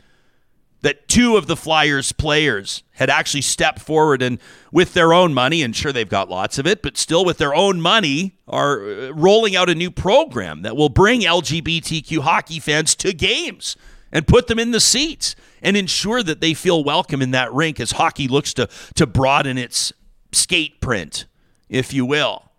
that 0.82 1.08
two 1.08 1.36
of 1.36 1.46
the 1.46 1.56
Flyers 1.56 2.12
players 2.12 2.82
had 2.92 3.10
actually 3.10 3.42
stepped 3.42 3.80
forward 3.80 4.22
and, 4.22 4.38
with 4.72 4.94
their 4.94 5.12
own 5.12 5.34
money, 5.34 5.62
and 5.62 5.76
sure 5.76 5.92
they've 5.92 6.08
got 6.08 6.30
lots 6.30 6.58
of 6.58 6.66
it, 6.66 6.82
but 6.82 6.96
still 6.96 7.24
with 7.24 7.38
their 7.38 7.54
own 7.54 7.80
money, 7.80 8.38
are 8.48 8.82
uh, 8.82 9.10
rolling 9.10 9.54
out 9.54 9.68
a 9.68 9.74
new 9.74 9.90
program 9.90 10.62
that 10.62 10.76
will 10.76 10.88
bring 10.88 11.20
LGBTQ 11.20 12.20
hockey 12.20 12.58
fans 12.58 12.94
to 12.96 13.12
games 13.12 13.76
and 14.10 14.26
put 14.26 14.46
them 14.46 14.58
in 14.58 14.70
the 14.70 14.80
seats 14.80 15.36
and 15.62 15.76
ensure 15.76 16.22
that 16.22 16.40
they 16.40 16.54
feel 16.54 16.82
welcome 16.82 17.20
in 17.20 17.30
that 17.32 17.52
rink 17.52 17.78
as 17.78 17.92
hockey 17.92 18.26
looks 18.26 18.54
to, 18.54 18.68
to 18.94 19.06
broaden 19.06 19.58
its 19.58 19.92
skate 20.32 20.80
print, 20.80 21.26
if 21.68 21.92
you 21.92 22.04
will. 22.04 22.50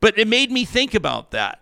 But 0.00 0.18
it 0.18 0.28
made 0.28 0.50
me 0.50 0.64
think 0.64 0.94
about 0.94 1.30
that 1.30 1.60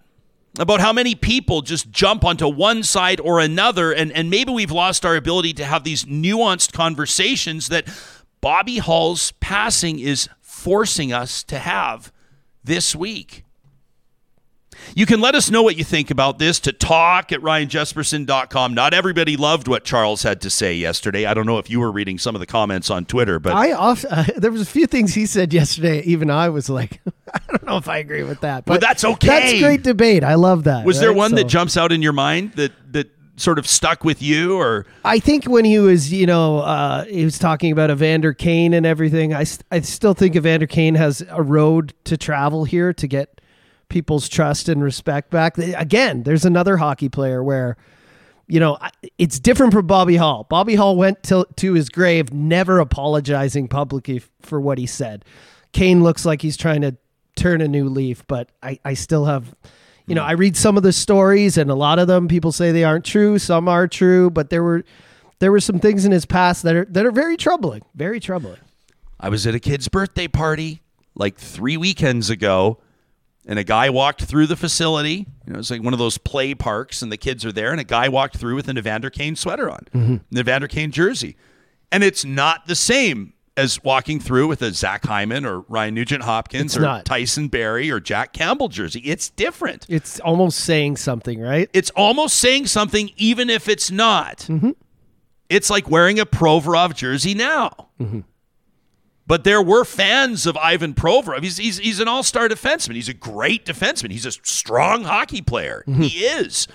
about 0.58 0.80
how 0.80 0.92
many 0.92 1.14
people 1.14 1.62
just 1.62 1.90
jump 1.90 2.24
onto 2.24 2.46
one 2.46 2.82
side 2.82 3.20
or 3.20 3.40
another, 3.40 3.92
and, 3.92 4.12
and 4.12 4.30
maybe 4.30 4.52
we've 4.52 4.70
lost 4.70 5.04
our 5.04 5.16
ability 5.16 5.52
to 5.52 5.64
have 5.64 5.84
these 5.84 6.04
nuanced 6.04 6.72
conversations 6.72 7.68
that 7.68 7.88
Bobby 8.40 8.78
Hull's 8.78 9.32
passing 9.40 9.98
is 9.98 10.28
forcing 10.40 11.12
us 11.12 11.42
to 11.44 11.58
have 11.58 12.12
this 12.62 12.94
week. 12.94 13.44
You 14.94 15.06
can 15.06 15.20
let 15.20 15.34
us 15.34 15.50
know 15.50 15.62
what 15.62 15.76
you 15.76 15.84
think 15.84 16.10
about 16.10 16.38
this 16.38 16.60
to 16.60 16.72
talk 16.72 17.32
at 17.32 17.40
ryanjespersen.com. 17.40 18.74
Not 18.74 18.94
everybody 18.94 19.36
loved 19.36 19.68
what 19.68 19.84
Charles 19.84 20.22
had 20.22 20.40
to 20.42 20.50
say 20.50 20.74
yesterday. 20.74 21.26
I 21.26 21.34
don't 21.34 21.46
know 21.46 21.58
if 21.58 21.70
you 21.70 21.80
were 21.80 21.90
reading 21.92 22.18
some 22.18 22.34
of 22.34 22.40
the 22.40 22.46
comments 22.46 22.90
on 22.90 23.04
Twitter, 23.04 23.38
but 23.38 23.52
I 23.54 23.72
off, 23.72 24.04
uh, 24.10 24.24
there 24.36 24.50
was 24.50 24.62
a 24.62 24.66
few 24.66 24.86
things 24.86 25.14
he 25.14 25.26
said 25.26 25.52
yesterday. 25.52 26.00
Even 26.02 26.30
I 26.30 26.48
was 26.48 26.68
like, 26.68 27.00
I 27.34 27.40
don't 27.48 27.64
know 27.66 27.76
if 27.76 27.88
I 27.88 27.98
agree 27.98 28.22
with 28.22 28.40
that, 28.40 28.64
but 28.64 28.80
that's 28.80 29.04
okay. 29.04 29.26
That's 29.26 29.60
great 29.60 29.82
debate. 29.82 30.24
I 30.24 30.34
love 30.34 30.64
that. 30.64 30.84
Was 30.84 30.96
right? 30.96 31.02
there 31.02 31.12
one 31.12 31.30
so, 31.30 31.36
that 31.36 31.44
jumps 31.44 31.76
out 31.76 31.92
in 31.92 32.02
your 32.02 32.12
mind 32.12 32.52
that 32.52 32.72
that 32.92 33.10
sort 33.36 33.58
of 33.58 33.66
stuck 33.66 34.04
with 34.04 34.22
you 34.22 34.56
or 34.56 34.86
I 35.04 35.18
think 35.18 35.46
when 35.46 35.64
he 35.64 35.78
was, 35.78 36.12
you 36.12 36.26
know, 36.26 36.60
uh, 36.60 37.04
he 37.04 37.24
was 37.24 37.38
talking 37.38 37.72
about 37.72 37.90
Evander 37.90 38.32
Kane 38.32 38.72
and 38.72 38.86
everything. 38.86 39.34
I, 39.34 39.44
I 39.70 39.80
still 39.80 40.14
think 40.14 40.36
Evander 40.36 40.66
Kane 40.66 40.94
has 40.94 41.22
a 41.28 41.42
road 41.42 41.94
to 42.04 42.16
travel 42.16 42.64
here 42.64 42.92
to 42.92 43.06
get 43.06 43.33
people's 43.94 44.28
trust 44.28 44.68
and 44.68 44.82
respect 44.82 45.30
back. 45.30 45.56
Again, 45.56 46.24
there's 46.24 46.44
another 46.44 46.76
hockey 46.76 47.08
player 47.08 47.44
where, 47.44 47.76
you 48.48 48.58
know, 48.58 48.76
it's 49.18 49.38
different 49.38 49.72
from 49.72 49.86
Bobby 49.86 50.16
Hull. 50.16 50.48
Bobby 50.50 50.74
Hull 50.74 50.96
went 50.96 51.22
to, 51.22 51.46
to 51.58 51.74
his 51.74 51.88
grave 51.88 52.32
never 52.32 52.80
apologizing 52.80 53.68
publicly 53.68 54.20
for 54.42 54.60
what 54.60 54.78
he 54.78 54.86
said. 54.86 55.24
Kane 55.72 56.02
looks 56.02 56.26
like 56.26 56.42
he's 56.42 56.56
trying 56.56 56.80
to 56.80 56.96
turn 57.36 57.60
a 57.60 57.68
new 57.68 57.88
leaf, 57.88 58.26
but 58.26 58.50
I, 58.64 58.80
I 58.84 58.94
still 58.94 59.26
have, 59.26 59.54
you 60.08 60.16
know, 60.16 60.24
hmm. 60.24 60.30
I 60.30 60.32
read 60.32 60.56
some 60.56 60.76
of 60.76 60.82
the 60.82 60.92
stories 60.92 61.56
and 61.56 61.70
a 61.70 61.76
lot 61.76 62.00
of 62.00 62.08
them 62.08 62.26
people 62.26 62.50
say 62.50 62.72
they 62.72 62.82
aren't 62.82 63.04
true. 63.04 63.38
Some 63.38 63.68
are 63.68 63.86
true, 63.86 64.28
but 64.28 64.50
there 64.50 64.64
were 64.64 64.84
there 65.38 65.52
were 65.52 65.60
some 65.60 65.78
things 65.78 66.04
in 66.04 66.10
his 66.10 66.26
past 66.26 66.64
that 66.64 66.74
are 66.74 66.84
that 66.86 67.06
are 67.06 67.12
very 67.12 67.36
troubling, 67.36 67.82
very 67.94 68.18
troubling. 68.18 68.58
I 69.20 69.28
was 69.28 69.46
at 69.46 69.54
a 69.54 69.60
kid's 69.60 69.86
birthday 69.86 70.26
party 70.26 70.82
like 71.14 71.38
three 71.38 71.76
weekends 71.76 72.28
ago 72.28 72.78
and 73.46 73.58
a 73.58 73.64
guy 73.64 73.90
walked 73.90 74.24
through 74.24 74.46
the 74.46 74.56
facility. 74.56 75.26
You 75.46 75.52
know, 75.52 75.58
it's 75.58 75.70
like 75.70 75.82
one 75.82 75.92
of 75.92 75.98
those 75.98 76.18
play 76.18 76.54
parks, 76.54 77.02
and 77.02 77.12
the 77.12 77.16
kids 77.16 77.44
are 77.44 77.52
there, 77.52 77.70
and 77.70 77.80
a 77.80 77.84
guy 77.84 78.08
walked 78.08 78.36
through 78.36 78.54
with 78.54 78.68
an 78.68 78.78
Evander 78.78 79.10
Kane 79.10 79.36
sweater 79.36 79.70
on, 79.70 79.86
mm-hmm. 79.94 80.14
an 80.14 80.38
Evander 80.38 80.68
Kane 80.68 80.90
jersey, 80.90 81.36
and 81.92 82.02
it's 82.02 82.24
not 82.24 82.66
the 82.66 82.74
same 82.74 83.34
as 83.56 83.82
walking 83.84 84.18
through 84.18 84.48
with 84.48 84.62
a 84.62 84.72
Zach 84.72 85.04
Hyman 85.06 85.46
or 85.46 85.60
Ryan 85.60 85.94
Nugent 85.94 86.24
Hopkins 86.24 86.72
it's 86.72 86.76
or 86.76 86.80
not. 86.80 87.04
Tyson 87.04 87.48
Barrie 87.48 87.90
or 87.90 88.00
Jack 88.00 88.32
Campbell 88.32 88.68
jersey. 88.68 89.00
It's 89.00 89.30
different. 89.30 89.86
It's 89.88 90.18
almost 90.20 90.60
saying 90.60 90.96
something, 90.96 91.40
right? 91.40 91.70
It's 91.72 91.90
almost 91.90 92.38
saying 92.38 92.66
something, 92.66 93.10
even 93.16 93.50
if 93.50 93.68
it's 93.68 93.90
not. 93.90 94.38
Mm-hmm. 94.38 94.70
It's 95.48 95.70
like 95.70 95.88
wearing 95.88 96.18
a 96.18 96.26
Provorov 96.26 96.94
jersey 96.94 97.34
now. 97.34 97.90
Mm-hmm. 98.00 98.20
But 99.26 99.44
there 99.44 99.62
were 99.62 99.84
fans 99.84 100.46
of 100.46 100.56
Ivan 100.58 100.94
Provorov. 100.94 101.42
He's, 101.42 101.56
he's, 101.56 101.78
he's 101.78 102.00
an 102.00 102.08
all 102.08 102.22
star 102.22 102.48
defenseman. 102.48 102.94
He's 102.94 103.08
a 103.08 103.14
great 103.14 103.64
defenseman. 103.64 104.10
He's 104.10 104.26
a 104.26 104.32
strong 104.32 105.04
hockey 105.04 105.40
player. 105.40 105.82
Mm-hmm. 105.86 106.02
He 106.02 106.24
is. 106.24 106.68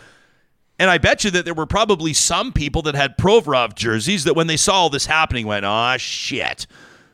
And 0.80 0.90
I 0.90 0.98
bet 0.98 1.24
you 1.24 1.32
that 1.32 1.46
there 1.46 1.54
were 1.54 1.66
probably 1.66 2.14
some 2.14 2.54
people 2.54 2.82
that 2.84 2.96
had 2.96 3.18
Provorov 3.18 3.76
jerseys 3.76 4.24
that 4.24 4.36
when 4.36 4.48
they 4.48 4.58
saw 4.58 4.74
all 4.74 4.90
this 4.90 5.06
happening 5.06 5.46
went, 5.46 5.66
oh, 5.66 5.96
shit. 5.98 6.66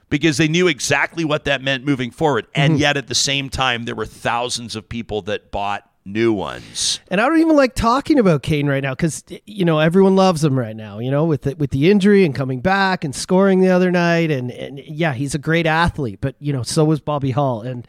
Because 0.07 0.37
they 0.37 0.47
knew 0.47 0.67
exactly 0.67 1.25
what 1.25 1.45
that 1.45 1.63
meant 1.63 1.83
moving 1.83 2.11
forward. 2.11 2.45
And 2.53 2.73
mm-hmm. 2.73 2.81
yet 2.81 2.95
at 2.95 3.07
the 3.07 3.15
same 3.15 3.49
time, 3.49 3.83
there 3.83 3.95
were 3.95 4.05
thousands 4.05 4.75
of 4.75 4.87
people 4.87 5.23
that 5.23 5.51
bought 5.51 5.89
new 6.05 6.31
ones. 6.31 6.99
And 7.09 7.19
I 7.19 7.27
don't 7.27 7.39
even 7.39 7.55
like 7.55 7.73
talking 7.73 8.19
about 8.19 8.43
Kane 8.43 8.67
right 8.67 8.83
now 8.83 8.93
because 8.93 9.23
you 9.45 9.65
know 9.65 9.79
everyone 9.79 10.15
loves 10.15 10.43
him 10.43 10.57
right 10.57 10.75
now. 10.75 10.99
You 10.99 11.11
know 11.11 11.25
with 11.25 11.43
the, 11.43 11.55
with 11.55 11.71
the 11.71 11.89
injury 11.89 12.23
and 12.23 12.33
coming 12.33 12.61
back 12.61 13.03
and 13.03 13.15
scoring 13.15 13.61
the 13.61 13.69
other 13.69 13.91
night, 13.91 14.31
and 14.31 14.51
and 14.51 14.79
yeah, 14.79 15.13
he's 15.13 15.35
a 15.35 15.39
great 15.39 15.65
athlete. 15.65 16.19
But 16.21 16.35
you 16.39 16.53
know 16.53 16.63
so 16.63 16.85
was 16.85 16.99
Bobby 16.99 17.31
Hull, 17.31 17.61
and 17.61 17.87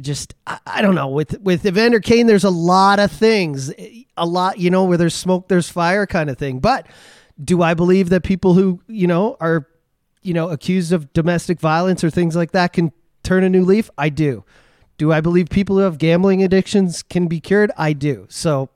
just 0.00 0.34
I, 0.46 0.58
I 0.66 0.82
don't 0.82 0.94
know 0.94 1.08
with 1.08 1.38
with 1.40 1.66
Evander 1.66 2.00
Kane. 2.00 2.26
There's 2.26 2.44
a 2.44 2.50
lot 2.50 2.98
of 2.98 3.12
things, 3.12 3.72
a 4.16 4.26
lot 4.26 4.58
you 4.58 4.70
know 4.70 4.84
where 4.84 4.98
there's 4.98 5.14
smoke, 5.14 5.48
there's 5.48 5.68
fire 5.68 6.06
kind 6.06 6.30
of 6.30 6.38
thing. 6.38 6.58
But 6.58 6.86
do 7.42 7.62
I 7.62 7.74
believe 7.74 8.08
that 8.08 8.22
people 8.22 8.54
who 8.54 8.80
you 8.88 9.06
know 9.06 9.36
are 9.40 9.68
you 10.22 10.32
know 10.32 10.48
accused 10.48 10.92
of 10.92 11.12
domestic 11.12 11.60
violence 11.60 12.02
or 12.02 12.10
things 12.10 12.34
like 12.34 12.52
that 12.52 12.72
can 12.72 12.92
turn 13.22 13.44
a 13.44 13.50
new 13.50 13.64
leaf? 13.64 13.90
I 13.98 14.08
do. 14.08 14.44
Do 14.98 15.12
I 15.12 15.20
believe 15.20 15.48
people 15.48 15.76
who 15.76 15.82
have 15.82 15.98
gambling 15.98 16.42
addictions 16.42 17.02
can 17.02 17.26
be 17.26 17.40
cured? 17.40 17.72
I 17.76 17.92
do. 17.92 18.26
So 18.28 18.70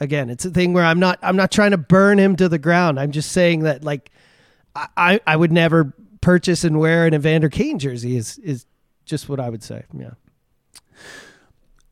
again, 0.00 0.30
it's 0.30 0.44
a 0.44 0.50
thing 0.50 0.72
where 0.72 0.84
I'm 0.84 0.98
not 0.98 1.18
I'm 1.22 1.36
not 1.36 1.50
trying 1.50 1.72
to 1.72 1.78
burn 1.78 2.18
him 2.18 2.36
to 2.36 2.48
the 2.48 2.58
ground. 2.58 2.98
I'm 2.98 3.12
just 3.12 3.32
saying 3.32 3.60
that 3.60 3.84
like 3.84 4.10
I 4.74 5.20
I 5.26 5.36
would 5.36 5.52
never 5.52 5.92
purchase 6.20 6.64
and 6.64 6.78
wear 6.78 7.06
an 7.06 7.14
Evander 7.14 7.48
Kane 7.48 7.78
jersey 7.78 8.16
is 8.16 8.38
is 8.38 8.66
just 9.04 9.28
what 9.28 9.40
I 9.40 9.50
would 9.50 9.62
say. 9.62 9.84
Yeah. 9.92 10.10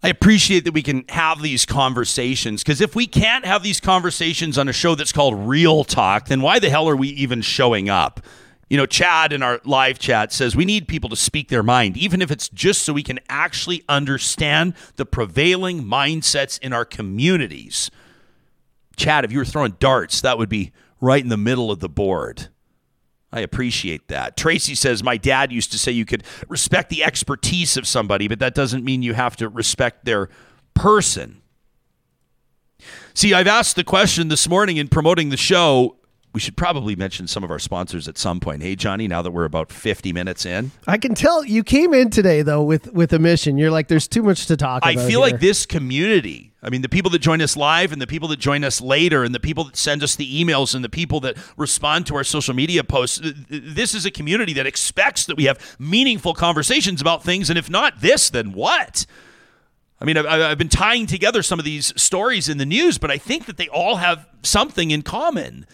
I 0.02 0.08
appreciate 0.08 0.64
that 0.66 0.72
we 0.72 0.82
can 0.82 1.04
have 1.08 1.42
these 1.42 1.66
conversations 1.66 2.62
because 2.62 2.80
if 2.80 2.94
we 2.94 3.06
can't 3.06 3.44
have 3.44 3.62
these 3.62 3.80
conversations 3.80 4.56
on 4.56 4.68
a 4.68 4.72
show 4.72 4.94
that's 4.94 5.10
called 5.10 5.34
Real 5.48 5.82
Talk, 5.82 6.28
then 6.28 6.42
why 6.42 6.58
the 6.58 6.70
hell 6.70 6.88
are 6.88 6.94
we 6.94 7.08
even 7.08 7.42
showing 7.42 7.88
up? 7.88 8.20
You 8.68 8.76
know, 8.76 8.86
Chad 8.86 9.32
in 9.32 9.42
our 9.42 9.60
live 9.64 9.98
chat 9.98 10.32
says 10.32 10.56
we 10.56 10.64
need 10.64 10.88
people 10.88 11.08
to 11.10 11.16
speak 11.16 11.48
their 11.48 11.62
mind, 11.62 11.96
even 11.96 12.20
if 12.20 12.30
it's 12.30 12.48
just 12.48 12.82
so 12.82 12.92
we 12.92 13.04
can 13.04 13.20
actually 13.28 13.84
understand 13.88 14.74
the 14.96 15.06
prevailing 15.06 15.84
mindsets 15.84 16.58
in 16.58 16.72
our 16.72 16.84
communities. 16.84 17.90
Chad, 18.96 19.24
if 19.24 19.30
you 19.30 19.38
were 19.38 19.44
throwing 19.44 19.76
darts, 19.78 20.20
that 20.20 20.38
would 20.38 20.48
be 20.48 20.72
right 21.00 21.22
in 21.22 21.28
the 21.28 21.36
middle 21.36 21.70
of 21.70 21.78
the 21.78 21.88
board. 21.88 22.48
I 23.32 23.40
appreciate 23.40 24.08
that. 24.08 24.36
Tracy 24.36 24.74
says, 24.74 25.02
My 25.02 25.16
dad 25.16 25.52
used 25.52 25.70
to 25.72 25.78
say 25.78 25.92
you 25.92 26.06
could 26.06 26.24
respect 26.48 26.88
the 26.88 27.04
expertise 27.04 27.76
of 27.76 27.86
somebody, 27.86 28.28
but 28.28 28.38
that 28.38 28.54
doesn't 28.54 28.84
mean 28.84 29.02
you 29.02 29.14
have 29.14 29.36
to 29.36 29.48
respect 29.48 30.04
their 30.04 30.28
person. 30.74 31.42
See, 33.14 33.34
I've 33.34 33.46
asked 33.46 33.76
the 33.76 33.84
question 33.84 34.28
this 34.28 34.48
morning 34.48 34.76
in 34.76 34.88
promoting 34.88 35.28
the 35.28 35.36
show. 35.36 35.96
We 36.36 36.40
should 36.40 36.58
probably 36.58 36.94
mention 36.96 37.28
some 37.28 37.44
of 37.44 37.50
our 37.50 37.58
sponsors 37.58 38.06
at 38.08 38.18
some 38.18 38.40
point. 38.40 38.62
Hey, 38.62 38.76
Johnny, 38.76 39.08
now 39.08 39.22
that 39.22 39.30
we're 39.30 39.46
about 39.46 39.72
50 39.72 40.12
minutes 40.12 40.44
in. 40.44 40.70
I 40.86 40.98
can 40.98 41.14
tell 41.14 41.42
you 41.42 41.64
came 41.64 41.94
in 41.94 42.10
today 42.10 42.42
though 42.42 42.62
with 42.62 42.92
with 42.92 43.14
a 43.14 43.18
mission. 43.18 43.56
You're 43.56 43.70
like, 43.70 43.88
there's 43.88 44.06
too 44.06 44.22
much 44.22 44.44
to 44.48 44.56
talk 44.58 44.84
I 44.84 44.96
feel 44.96 45.08
here. 45.08 45.18
like 45.20 45.40
this 45.40 45.64
community, 45.64 46.52
I 46.62 46.68
mean, 46.68 46.82
the 46.82 46.90
people 46.90 47.10
that 47.12 47.20
join 47.20 47.40
us 47.40 47.56
live 47.56 47.90
and 47.90 48.02
the 48.02 48.06
people 48.06 48.28
that 48.28 48.38
join 48.38 48.64
us 48.64 48.82
later 48.82 49.24
and 49.24 49.34
the 49.34 49.40
people 49.40 49.64
that 49.64 49.78
send 49.78 50.02
us 50.02 50.14
the 50.14 50.44
emails 50.44 50.74
and 50.74 50.84
the 50.84 50.90
people 50.90 51.20
that 51.20 51.38
respond 51.56 52.06
to 52.08 52.16
our 52.16 52.24
social 52.24 52.52
media 52.52 52.84
posts, 52.84 53.18
th- 53.18 53.34
th- 53.48 53.62
this 53.64 53.94
is 53.94 54.04
a 54.04 54.10
community 54.10 54.52
that 54.52 54.66
expects 54.66 55.24
that 55.24 55.38
we 55.38 55.44
have 55.44 55.58
meaningful 55.78 56.34
conversations 56.34 57.00
about 57.00 57.24
things. 57.24 57.48
And 57.48 57.58
if 57.58 57.70
not 57.70 58.02
this, 58.02 58.28
then 58.28 58.52
what? 58.52 59.06
I 60.02 60.04
mean, 60.04 60.18
I've 60.18 60.58
been 60.58 60.68
tying 60.68 61.06
together 61.06 61.42
some 61.42 61.58
of 61.58 61.64
these 61.64 61.98
stories 61.98 62.46
in 62.50 62.58
the 62.58 62.66
news, 62.66 62.98
but 62.98 63.10
I 63.10 63.16
think 63.16 63.46
that 63.46 63.56
they 63.56 63.68
all 63.68 63.96
have 63.96 64.28
something 64.42 64.90
in 64.90 65.00
common. 65.00 65.64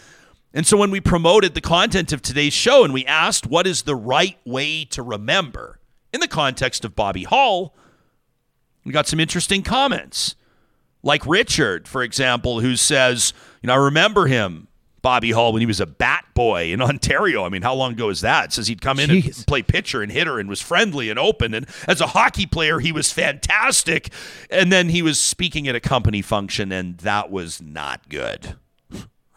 And 0.54 0.66
so 0.66 0.76
when 0.76 0.90
we 0.90 1.00
promoted 1.00 1.54
the 1.54 1.60
content 1.60 2.12
of 2.12 2.20
today's 2.20 2.52
show 2.52 2.84
and 2.84 2.92
we 2.92 3.06
asked 3.06 3.46
what 3.46 3.66
is 3.66 3.82
the 3.82 3.96
right 3.96 4.38
way 4.44 4.84
to 4.86 5.02
remember 5.02 5.78
in 6.12 6.20
the 6.20 6.28
context 6.28 6.84
of 6.84 6.94
Bobby 6.94 7.24
Hull, 7.24 7.74
we 8.84 8.92
got 8.92 9.06
some 9.06 9.20
interesting 9.20 9.62
comments. 9.62 10.36
Like 11.02 11.26
Richard, 11.26 11.88
for 11.88 12.02
example, 12.02 12.60
who 12.60 12.76
says, 12.76 13.32
you 13.62 13.66
know, 13.68 13.72
I 13.72 13.76
remember 13.76 14.26
him, 14.26 14.68
Bobby 15.00 15.32
Hull, 15.32 15.52
when 15.52 15.60
he 15.60 15.66
was 15.66 15.80
a 15.80 15.86
bat 15.86 16.26
boy 16.34 16.72
in 16.72 16.80
Ontario. 16.82 17.44
I 17.44 17.48
mean, 17.48 17.62
how 17.62 17.74
long 17.74 17.92
ago 17.92 18.08
is 18.08 18.20
that? 18.20 18.52
Says 18.52 18.68
he'd 18.68 18.80
come 18.80 19.00
in 19.00 19.10
Jeez. 19.10 19.38
and 19.38 19.46
play 19.46 19.62
pitcher 19.62 20.02
and 20.02 20.12
hitter 20.12 20.38
and 20.38 20.48
was 20.48 20.60
friendly 20.62 21.10
and 21.10 21.18
open. 21.18 21.54
And 21.54 21.66
as 21.88 22.00
a 22.00 22.08
hockey 22.08 22.46
player, 22.46 22.78
he 22.78 22.92
was 22.92 23.10
fantastic. 23.12 24.10
And 24.48 24.70
then 24.70 24.90
he 24.90 25.02
was 25.02 25.18
speaking 25.18 25.66
at 25.66 25.74
a 25.74 25.80
company 25.80 26.22
function, 26.22 26.70
and 26.70 26.98
that 26.98 27.30
was 27.30 27.60
not 27.60 28.08
good. 28.08 28.54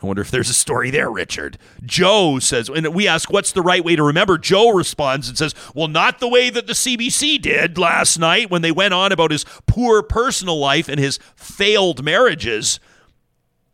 I 0.05 0.07
wonder 0.07 0.21
if 0.21 0.29
there's 0.29 0.51
a 0.51 0.53
story 0.53 0.91
there, 0.91 1.09
Richard. 1.09 1.57
Joe 1.83 2.37
says, 2.37 2.69
and 2.69 2.93
we 2.93 3.07
ask, 3.07 3.31
what's 3.31 3.51
the 3.51 3.63
right 3.63 3.83
way 3.83 3.95
to 3.95 4.03
remember? 4.03 4.37
Joe 4.37 4.69
responds 4.69 5.27
and 5.27 5.35
says, 5.35 5.55
well, 5.73 5.87
not 5.87 6.19
the 6.19 6.27
way 6.27 6.51
that 6.51 6.67
the 6.67 6.73
CBC 6.73 7.41
did 7.41 7.79
last 7.79 8.19
night 8.19 8.51
when 8.51 8.61
they 8.61 8.71
went 8.71 8.93
on 8.93 9.11
about 9.11 9.31
his 9.31 9.45
poor 9.65 10.03
personal 10.03 10.59
life 10.59 10.87
and 10.87 10.99
his 10.99 11.17
failed 11.35 12.03
marriages. 12.03 12.79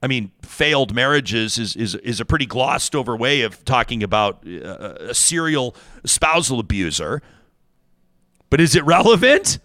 I 0.02 0.08
mean, 0.08 0.32
failed 0.42 0.96
marriages 0.96 1.58
is, 1.58 1.76
is, 1.76 1.96
is 1.96 2.22
a 2.22 2.26
pretty 2.26 2.46
glossed 2.46 2.96
over 2.96 3.14
way 3.18 3.42
of 3.42 3.66
talking 3.66 4.02
about 4.02 4.48
uh, 4.48 4.96
a 5.00 5.14
serial 5.14 5.76
spousal 6.06 6.62
abuser. 6.62 7.22
But 8.50 8.62
is 8.62 8.74
it 8.74 8.86
relevant 8.86 9.60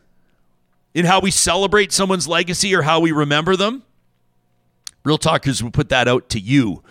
in 0.95 1.05
how 1.05 1.21
we 1.21 1.31
celebrate 1.31 1.93
someone's 1.93 2.27
legacy 2.27 2.75
or 2.75 2.83
how 2.83 2.99
we 2.99 3.13
remember 3.13 3.55
them? 3.55 3.85
Real 5.07 5.19
Talkers 5.19 5.63
will 5.63 5.71
put 5.71 5.89
that 5.91 6.09
out 6.09 6.29
to 6.31 6.41
you. 6.41 6.83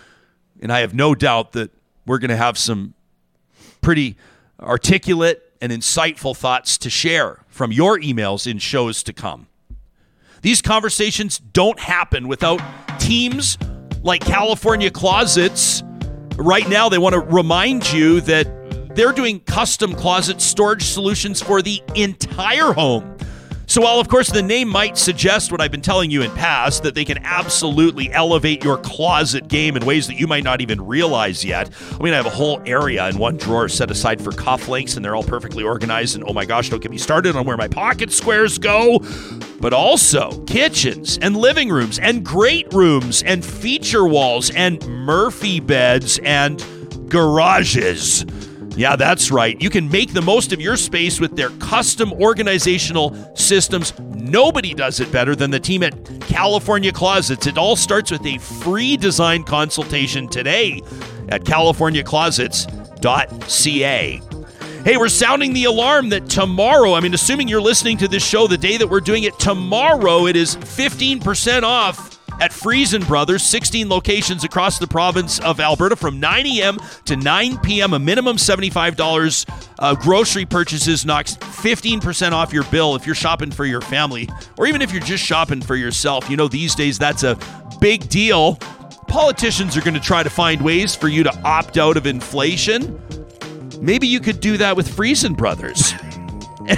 And 0.61 0.71
I 0.71 0.79
have 0.79 0.93
no 0.93 1.15
doubt 1.15 1.51
that 1.51 1.71
we're 2.05 2.17
going 2.17 2.29
to 2.29 2.37
have 2.37 2.57
some 2.57 2.93
pretty 3.81 4.15
articulate 4.57 5.43
and 5.59 5.69
insightful 5.69 6.33
thoughts 6.33 6.77
to 6.77 6.89
share 6.89 7.43
from 7.49 7.73
your 7.73 7.99
emails 7.99 8.49
in 8.49 8.57
shows 8.57 9.03
to 9.03 9.11
come. 9.11 9.47
These 10.43 10.61
conversations 10.61 11.39
don't 11.39 11.77
happen 11.77 12.29
without 12.29 12.61
teams 12.99 13.57
like 14.01 14.21
California 14.21 14.91
Closets. 14.91 15.83
Right 16.37 16.69
now, 16.69 16.87
they 16.87 16.97
want 16.97 17.15
to 17.15 17.19
remind 17.19 17.91
you 17.91 18.21
that 18.21 18.95
they're 18.95 19.11
doing 19.11 19.41
custom 19.41 19.93
closet 19.93 20.39
storage 20.39 20.83
solutions 20.83 21.41
for 21.41 21.61
the 21.61 21.83
entire 21.95 22.71
home. 22.71 23.17
So, 23.75 23.81
while 23.81 23.99
of 23.99 24.07
course 24.07 24.29
the 24.29 24.41
name 24.41 24.69
might 24.69 24.97
suggest 24.97 25.51
what 25.51 25.59
I've 25.59 25.69
been 25.69 25.81
telling 25.81 26.09
you 26.09 26.21
in 26.21 26.31
past, 26.31 26.81
that 26.83 26.95
they 26.95 27.03
can 27.03 27.17
absolutely 27.25 28.09
elevate 28.13 28.63
your 28.63 28.77
closet 28.77 29.49
game 29.49 29.75
in 29.75 29.85
ways 29.85 30.07
that 30.07 30.13
you 30.13 30.27
might 30.27 30.45
not 30.45 30.61
even 30.61 30.79
realize 30.79 31.43
yet. 31.43 31.69
I 31.91 32.01
mean, 32.01 32.13
I 32.13 32.15
have 32.15 32.25
a 32.25 32.29
whole 32.29 32.61
area 32.65 33.05
in 33.09 33.17
one 33.17 33.35
drawer 33.35 33.67
set 33.67 33.91
aside 33.91 34.21
for 34.21 34.31
cufflinks, 34.31 34.95
and 34.95 35.03
they're 35.03 35.13
all 35.13 35.23
perfectly 35.23 35.65
organized. 35.65 36.15
And 36.15 36.23
oh 36.25 36.31
my 36.31 36.45
gosh, 36.45 36.69
don't 36.69 36.81
get 36.81 36.89
me 36.89 36.97
started 36.97 37.35
on 37.35 37.45
where 37.45 37.57
my 37.57 37.67
pocket 37.67 38.13
squares 38.13 38.57
go. 38.57 38.99
But 39.59 39.73
also 39.73 40.41
kitchens 40.45 41.17
and 41.17 41.35
living 41.35 41.67
rooms 41.67 41.99
and 41.99 42.25
great 42.25 42.73
rooms 42.73 43.23
and 43.23 43.43
feature 43.43 44.07
walls 44.07 44.51
and 44.51 44.87
Murphy 44.87 45.59
beds 45.59 46.17
and 46.19 46.63
garages. 47.09 48.23
Yeah, 48.75 48.97
that's 48.97 49.31
right. 49.31 49.59
You 49.61 49.69
can 49.69 49.89
make 49.89 50.13
the 50.13 50.21
most 50.21 50.51
of 50.51 50.59
your 50.59 50.75
space 50.75 51.17
with 51.19 51.37
their 51.37 51.49
custom 51.51 52.11
organizational 52.13 53.15
systems. 53.35 53.97
Nobody 53.99 54.73
does 54.73 54.99
it 54.99 55.11
better 55.11 55.35
than 55.35 55.51
the 55.51 55.59
team 55.59 55.81
at 55.81 55.93
California 56.21 56.91
Closets. 56.91 57.47
It 57.47 57.57
all 57.57 57.77
starts 57.77 58.11
with 58.11 58.25
a 58.25 58.37
free 58.37 58.97
design 58.97 59.43
consultation 59.43 60.27
today 60.27 60.81
at 61.29 61.45
californiaclosets.ca. 61.45 64.21
Hey, 64.83 64.97
we're 64.97 65.09
sounding 65.09 65.53
the 65.53 65.63
alarm 65.63 66.09
that 66.09 66.29
tomorrow, 66.29 66.93
I 66.93 66.99
mean, 66.99 67.13
assuming 67.13 67.47
you're 67.47 67.61
listening 67.61 67.97
to 67.97 68.07
this 68.07 68.23
show 68.23 68.45
the 68.45 68.57
day 68.57 68.77
that 68.77 68.87
we're 68.87 68.99
doing 68.99 69.23
it, 69.23 69.39
tomorrow 69.39 70.27
it 70.27 70.35
is 70.35 70.57
15% 70.57 71.63
off 71.63 72.14
at 72.39 72.53
Freson 72.53 73.03
Brothers, 73.03 73.43
16 73.43 73.89
locations 73.89 74.43
across 74.43 74.79
the 74.79 74.87
province 74.87 75.39
of 75.39 75.59
Alberta 75.59 75.95
from 75.95 76.19
9 76.19 76.45
a.m. 76.47 76.77
to 77.05 77.15
9 77.15 77.57
p.m. 77.59 77.93
A 77.93 77.99
minimum 77.99 78.37
$75 78.37 79.45
uh, 79.79 79.95
grocery 79.95 80.45
purchases 80.45 81.05
knocks 81.05 81.35
15% 81.37 82.31
off 82.31 82.53
your 82.53 82.63
bill 82.65 82.95
if 82.95 83.05
you're 83.05 83.15
shopping 83.15 83.51
for 83.51 83.65
your 83.65 83.81
family, 83.81 84.29
or 84.57 84.67
even 84.67 84.81
if 84.81 84.91
you're 84.91 85.01
just 85.01 85.23
shopping 85.23 85.61
for 85.61 85.75
yourself. 85.75 86.29
You 86.29 86.37
know, 86.37 86.47
these 86.47 86.75
days 86.75 86.97
that's 86.97 87.23
a 87.23 87.37
big 87.79 88.07
deal. 88.09 88.55
Politicians 89.07 89.77
are 89.77 89.81
going 89.81 89.93
to 89.93 89.99
try 89.99 90.23
to 90.23 90.29
find 90.29 90.61
ways 90.61 90.95
for 90.95 91.07
you 91.07 91.23
to 91.23 91.41
opt 91.43 91.77
out 91.77 91.97
of 91.97 92.05
inflation. 92.05 93.01
Maybe 93.79 94.07
you 94.07 94.19
could 94.19 94.39
do 94.39 94.57
that 94.57 94.75
with 94.75 94.93
Freson 94.93 95.33
Brothers. 95.33 95.93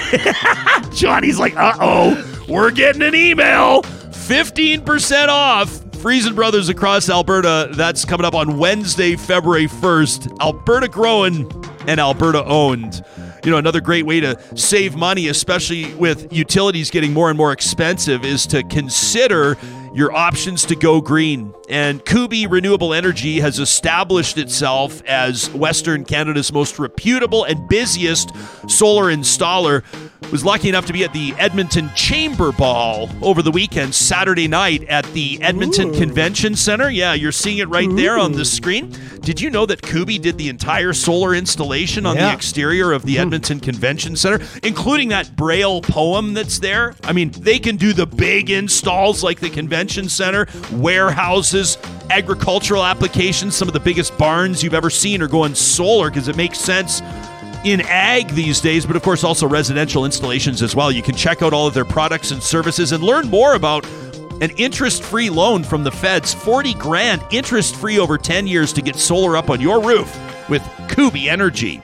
Johnny's 0.93 1.39
like, 1.39 1.55
uh 1.55 1.73
oh, 1.79 2.45
we're 2.49 2.71
getting 2.71 3.01
an 3.01 3.15
email. 3.15 3.83
15% 4.27 5.29
off. 5.29 5.81
Freson 6.01 6.35
Brothers 6.35 6.67
across 6.67 7.09
Alberta. 7.09 7.69
That's 7.71 8.03
coming 8.03 8.25
up 8.25 8.35
on 8.35 8.57
Wednesday, 8.57 9.15
February 9.15 9.67
1st. 9.67 10.41
Alberta 10.41 10.89
growing 10.89 11.49
and 11.87 11.97
Alberta 11.97 12.43
owned. 12.43 13.05
You 13.45 13.51
know, 13.51 13.57
another 13.57 13.79
great 13.79 14.05
way 14.05 14.19
to 14.19 14.37
save 14.57 14.97
money, 14.97 15.29
especially 15.29 15.93
with 15.93 16.31
utilities 16.33 16.91
getting 16.91 17.13
more 17.13 17.29
and 17.29 17.37
more 17.37 17.53
expensive, 17.53 18.25
is 18.25 18.45
to 18.47 18.63
consider 18.63 19.57
your 19.93 20.13
options 20.13 20.65
to 20.65 20.75
go 20.75 21.01
green. 21.01 21.53
And 21.69 22.03
Kuby 22.05 22.47
Renewable 22.47 22.93
Energy 22.93 23.39
has 23.39 23.59
established 23.59 24.37
itself 24.37 25.03
as 25.05 25.49
Western 25.51 26.05
Canada's 26.05 26.51
most 26.51 26.79
reputable 26.79 27.43
and 27.43 27.67
busiest 27.67 28.31
solar 28.69 29.13
installer. 29.13 29.83
Was 30.31 30.43
lucky 30.43 30.67
enough 30.67 30.85
to 30.87 30.93
be 30.93 31.03
at 31.03 31.13
the 31.13 31.33
Edmonton 31.37 31.89
Chamber 31.95 32.51
Ball 32.51 33.09
over 33.21 33.41
the 33.41 33.51
weekend, 33.51 33.93
Saturday 33.95 34.47
night 34.47 34.83
at 34.85 35.05
the 35.13 35.41
Edmonton 35.41 35.93
Convention 35.93 36.55
Center. 36.55 36.89
Yeah, 36.89 37.13
you're 37.13 37.31
seeing 37.31 37.59
it 37.59 37.69
right 37.69 37.89
there 37.95 38.17
on 38.17 38.33
the 38.33 38.43
screen. 38.43 38.93
Did 39.21 39.39
you 39.39 39.49
know 39.49 39.65
that 39.65 39.81
Kuby 39.81 40.17
did 40.19 40.37
the 40.37 40.49
entire 40.49 40.93
solar 40.93 41.33
installation 41.33 42.05
on 42.05 42.17
the 42.17 42.33
exterior 42.33 42.91
of 42.91 43.03
the 43.03 43.15
hmm. 43.15 43.21
Edmonton 43.21 43.59
Convention 43.59 44.15
Center, 44.15 44.45
including 44.63 45.09
that 45.09 45.35
Braille 45.35 45.81
poem 45.81 46.33
that's 46.33 46.59
there? 46.59 46.95
I 47.03 47.13
mean, 47.13 47.31
they 47.31 47.59
can 47.59 47.77
do 47.77 47.93
the 47.93 48.05
big 48.05 48.49
installs 48.49 49.23
like 49.23 49.39
the 49.39 49.49
Convention 49.49 49.76
Center, 50.09 50.47
warehouses, 50.71 51.77
agricultural 52.09 52.83
applications. 52.83 53.55
Some 53.55 53.67
of 53.67 53.73
the 53.73 53.79
biggest 53.79 54.17
barns 54.17 54.63
you've 54.63 54.73
ever 54.73 54.89
seen 54.89 55.21
are 55.21 55.27
going 55.27 55.55
solar 55.55 56.09
because 56.09 56.27
it 56.27 56.35
makes 56.35 56.59
sense 56.59 57.01
in 57.63 57.81
ag 57.81 58.29
these 58.29 58.61
days, 58.61 58.85
but 58.85 58.95
of 58.95 59.01
course 59.01 59.23
also 59.23 59.47
residential 59.47 60.05
installations 60.05 60.61
as 60.61 60.75
well. 60.75 60.91
You 60.91 61.01
can 61.01 61.15
check 61.15 61.41
out 61.41 61.53
all 61.53 61.67
of 61.67 61.73
their 61.73 61.85
products 61.85 62.31
and 62.31 62.41
services 62.41 62.91
and 62.91 63.03
learn 63.03 63.29
more 63.29 63.55
about 63.55 63.85
an 64.39 64.51
interest-free 64.51 65.29
loan 65.29 65.63
from 65.63 65.83
the 65.83 65.91
feds, 65.91 66.33
40 66.33 66.75
grand 66.75 67.23
interest-free 67.31 67.99
over 67.99 68.17
10 68.17 68.47
years 68.47 68.71
to 68.73 68.81
get 68.81 68.95
solar 68.95 69.35
up 69.35 69.49
on 69.49 69.59
your 69.59 69.83
roof 69.83 70.15
with 70.47 70.61
Kuby 70.89 71.29
Energy. 71.29 71.81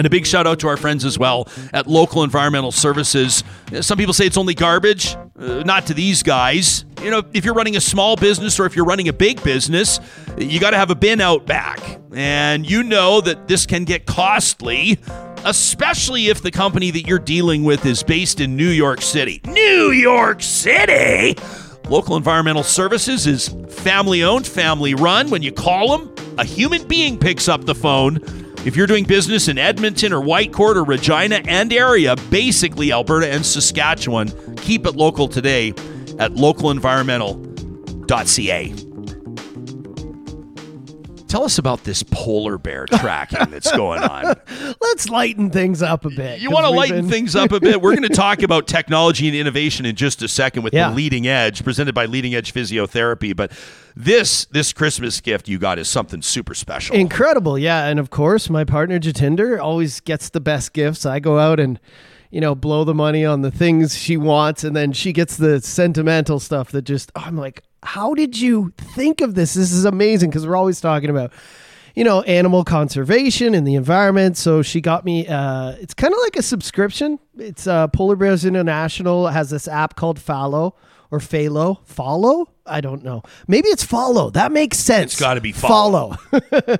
And 0.00 0.06
a 0.06 0.10
big 0.10 0.26
shout 0.26 0.46
out 0.46 0.58
to 0.60 0.68
our 0.68 0.78
friends 0.78 1.04
as 1.04 1.18
well 1.18 1.46
at 1.74 1.86
Local 1.86 2.24
Environmental 2.24 2.72
Services. 2.72 3.44
Some 3.82 3.98
people 3.98 4.14
say 4.14 4.24
it's 4.24 4.38
only 4.38 4.54
garbage. 4.54 5.14
Uh, 5.38 5.62
not 5.66 5.84
to 5.88 5.92
these 5.92 6.22
guys. 6.22 6.86
You 7.02 7.10
know, 7.10 7.22
if 7.34 7.44
you're 7.44 7.52
running 7.52 7.76
a 7.76 7.82
small 7.82 8.16
business 8.16 8.58
or 8.58 8.64
if 8.64 8.74
you're 8.74 8.86
running 8.86 9.08
a 9.08 9.12
big 9.12 9.42
business, 9.42 10.00
you 10.38 10.58
got 10.58 10.70
to 10.70 10.78
have 10.78 10.90
a 10.90 10.94
bin 10.94 11.20
out 11.20 11.44
back. 11.44 12.00
And 12.14 12.68
you 12.68 12.82
know 12.82 13.20
that 13.20 13.46
this 13.46 13.66
can 13.66 13.84
get 13.84 14.06
costly, 14.06 14.98
especially 15.44 16.28
if 16.28 16.40
the 16.40 16.50
company 16.50 16.90
that 16.92 17.06
you're 17.06 17.18
dealing 17.18 17.64
with 17.64 17.84
is 17.84 18.02
based 18.02 18.40
in 18.40 18.56
New 18.56 18.70
York 18.70 19.02
City. 19.02 19.42
New 19.44 19.90
York 19.90 20.40
City! 20.40 21.36
Local 21.90 22.16
Environmental 22.16 22.62
Services 22.62 23.26
is 23.26 23.48
family 23.68 24.22
owned, 24.22 24.46
family 24.46 24.94
run. 24.94 25.28
When 25.28 25.42
you 25.42 25.52
call 25.52 25.98
them, 25.98 26.14
a 26.38 26.44
human 26.44 26.88
being 26.88 27.18
picks 27.18 27.48
up 27.48 27.66
the 27.66 27.74
phone. 27.74 28.39
If 28.62 28.76
you're 28.76 28.86
doing 28.86 29.04
business 29.04 29.48
in 29.48 29.56
Edmonton 29.56 30.12
or 30.12 30.20
Whitecourt 30.20 30.76
or 30.76 30.84
Regina 30.84 31.40
and 31.46 31.72
area, 31.72 32.14
basically 32.28 32.92
Alberta 32.92 33.26
and 33.26 33.46
Saskatchewan, 33.46 34.30
keep 34.56 34.84
it 34.84 34.96
local 34.96 35.28
today 35.28 35.70
at 36.18 36.32
localenvironmental.ca. 36.32 38.89
Tell 41.30 41.44
us 41.44 41.58
about 41.58 41.84
this 41.84 42.02
polar 42.02 42.58
bear 42.58 42.86
tracking 42.98 43.50
that's 43.50 43.70
going 43.70 44.02
on. 44.02 44.34
Let's 44.80 45.08
lighten 45.08 45.48
things 45.50 45.80
up 45.80 46.04
a 46.04 46.10
bit. 46.10 46.40
You 46.40 46.50
want 46.50 46.66
to 46.66 46.70
lighten 46.70 47.02
been- 47.02 47.08
things 47.08 47.36
up 47.36 47.52
a 47.52 47.60
bit? 47.60 47.80
We're 47.80 47.94
going 47.94 48.02
to 48.08 48.14
talk 48.14 48.42
about 48.42 48.66
technology 48.66 49.28
and 49.28 49.36
innovation 49.36 49.86
in 49.86 49.94
just 49.94 50.22
a 50.22 50.28
second 50.28 50.64
with 50.64 50.74
Yeah. 50.74 50.90
the 50.90 50.96
Leading 50.96 51.28
Edge, 51.28 51.62
presented 51.62 51.94
by 51.94 52.06
Leading 52.06 52.34
Edge 52.34 52.52
Physiotherapy. 52.52 53.34
But 53.36 53.52
this 53.94 54.46
this 54.46 54.72
Christmas 54.72 55.20
gift 55.20 55.48
you 55.48 55.58
got 55.58 55.78
is 55.78 55.88
something 55.88 56.20
super 56.20 56.54
special. 56.54 56.96
Incredible, 56.96 57.56
yeah. 57.56 57.86
And 57.86 58.00
of 58.00 58.10
course, 58.10 58.50
my 58.50 58.64
partner 58.64 58.98
Jatinder 58.98 59.60
always 59.60 60.00
gets 60.00 60.30
the 60.30 60.40
best 60.40 60.72
gifts. 60.72 61.06
I 61.06 61.20
go 61.20 61.38
out 61.38 61.60
and, 61.60 61.78
you 62.30 62.40
know, 62.40 62.56
blow 62.56 62.82
the 62.82 62.94
money 62.94 63.24
on 63.24 63.42
the 63.42 63.52
things 63.52 63.96
she 63.96 64.16
wants, 64.16 64.64
and 64.64 64.74
then 64.74 64.92
she 64.92 65.12
gets 65.12 65.36
the 65.36 65.60
sentimental 65.60 66.40
stuff 66.40 66.72
that 66.72 66.82
just, 66.82 67.12
I'm 67.14 67.36
like, 67.36 67.62
how 67.82 68.14
did 68.14 68.38
you 68.38 68.72
think 68.76 69.20
of 69.20 69.34
this? 69.34 69.54
This 69.54 69.72
is 69.72 69.84
amazing 69.84 70.30
because 70.30 70.46
we're 70.46 70.56
always 70.56 70.80
talking 70.80 71.10
about, 71.10 71.32
you 71.94 72.04
know, 72.04 72.22
animal 72.22 72.64
conservation 72.64 73.54
and 73.54 73.66
the 73.66 73.74
environment. 73.74 74.36
So 74.36 74.62
she 74.62 74.80
got 74.80 75.04
me, 75.04 75.26
uh, 75.26 75.72
it's 75.80 75.94
kind 75.94 76.12
of 76.12 76.20
like 76.20 76.36
a 76.36 76.42
subscription. 76.42 77.18
It's 77.38 77.66
uh, 77.66 77.88
Polar 77.88 78.16
Bears 78.16 78.44
International 78.44 79.28
has 79.28 79.50
this 79.50 79.66
app 79.66 79.96
called 79.96 80.18
Fallow 80.18 80.74
or 81.10 81.18
Phalo. 81.18 81.84
Follow? 81.86 82.46
I 82.70 82.80
don't 82.80 83.02
know. 83.02 83.22
Maybe 83.48 83.68
it's 83.68 83.84
Follow. 83.84 84.30
That 84.30 84.52
makes 84.52 84.78
sense. 84.78 85.12
It's 85.12 85.20
gotta 85.20 85.40
be 85.40 85.52
Follow. 85.52 86.14
Follow. 86.14 86.16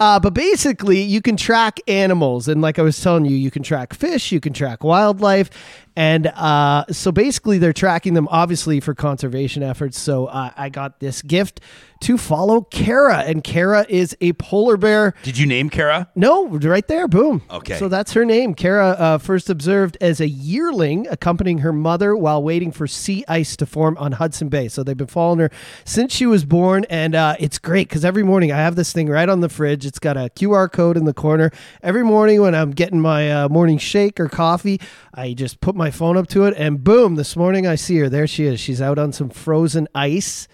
Uh, 0.00 0.20
but 0.20 0.32
basically, 0.32 1.00
you 1.00 1.20
can 1.20 1.36
track 1.36 1.80
animals, 1.88 2.46
and 2.46 2.62
like 2.62 2.78
I 2.78 2.82
was 2.82 3.00
telling 3.00 3.24
you, 3.24 3.36
you 3.36 3.50
can 3.50 3.62
track 3.64 3.94
fish, 3.94 4.30
you 4.30 4.38
can 4.38 4.52
track 4.52 4.84
wildlife, 4.84 5.50
and 5.98 6.28
uh, 6.28 6.84
so 6.92 7.10
basically, 7.10 7.58
they're 7.58 7.72
tracking 7.72 8.14
them 8.14 8.28
obviously 8.30 8.78
for 8.78 8.94
conservation 8.94 9.64
efforts. 9.64 9.98
So 9.98 10.26
uh, 10.26 10.50
I 10.56 10.68
got 10.68 11.00
this 11.00 11.22
gift 11.22 11.60
to 12.02 12.16
follow 12.16 12.60
Kara, 12.60 13.18
and 13.18 13.42
Kara 13.42 13.84
is 13.88 14.16
a 14.20 14.32
polar 14.34 14.76
bear. 14.76 15.14
Did 15.24 15.36
you 15.36 15.46
name 15.46 15.68
Kara? 15.68 16.08
No, 16.14 16.46
right 16.46 16.86
there, 16.86 17.08
boom. 17.08 17.42
Okay. 17.50 17.76
So 17.78 17.88
that's 17.88 18.12
her 18.12 18.24
name. 18.24 18.54
Kara, 18.54 18.90
uh, 18.90 19.18
first 19.18 19.50
observed 19.50 19.96
as 20.00 20.20
a 20.20 20.28
yearling 20.28 21.08
accompanying 21.08 21.58
her 21.58 21.72
mother 21.72 22.16
while 22.16 22.44
waiting 22.44 22.70
for 22.70 22.86
sea 22.86 23.24
ice 23.26 23.56
to 23.56 23.66
form 23.66 23.96
on 23.98 24.12
Hudson 24.12 24.48
Bay. 24.48 24.68
So 24.68 24.84
they've 24.84 24.96
been 24.96 25.08
following 25.08 25.27
her 25.36 25.50
since 25.84 26.14
she 26.14 26.24
was 26.24 26.46
born, 26.46 26.86
and 26.88 27.14
uh, 27.14 27.36
it's 27.38 27.58
great 27.58 27.88
because 27.88 28.06
every 28.06 28.22
morning 28.22 28.50
I 28.50 28.56
have 28.56 28.74
this 28.74 28.90
thing 28.94 29.08
right 29.08 29.28
on 29.28 29.40
the 29.40 29.50
fridge. 29.50 29.84
It's 29.84 29.98
got 29.98 30.16
a 30.16 30.30
QR 30.34 30.72
code 30.72 30.96
in 30.96 31.04
the 31.04 31.12
corner. 31.12 31.50
Every 31.82 32.02
morning 32.02 32.40
when 32.40 32.54
I'm 32.54 32.70
getting 32.70 33.00
my 33.00 33.30
uh, 33.30 33.48
morning 33.50 33.76
shake 33.76 34.18
or 34.18 34.30
coffee, 34.30 34.80
I 35.12 35.34
just 35.34 35.60
put 35.60 35.76
my 35.76 35.90
phone 35.90 36.16
up 36.16 36.28
to 36.28 36.44
it, 36.44 36.54
and 36.56 36.82
boom, 36.82 37.16
this 37.16 37.36
morning 37.36 37.66
I 37.66 37.74
see 37.74 37.98
her. 37.98 38.08
There 38.08 38.26
she 38.26 38.46
is. 38.46 38.58
She's 38.58 38.80
out 38.80 38.98
on 38.98 39.12
some 39.12 39.28
frozen 39.28 39.86
ice 39.94 40.48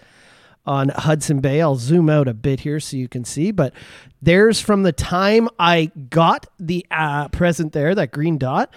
on 0.65 0.89
Hudson 0.89 1.39
Bay. 1.39 1.61
I'll 1.61 1.75
zoom 1.75 2.09
out 2.09 2.27
a 2.27 2.33
bit 2.33 2.61
here 2.61 2.79
so 2.79 2.97
you 2.97 3.07
can 3.07 3.23
see, 3.23 3.51
but 3.51 3.73
there's 4.21 4.59
from 4.59 4.83
the 4.83 4.91
time 4.91 5.47
I 5.59 5.91
got 6.09 6.47
the 6.59 6.85
uh, 6.89 7.27
present 7.29 7.73
there, 7.73 7.93
that 7.95 8.11
green 8.11 8.37
dot, 8.37 8.73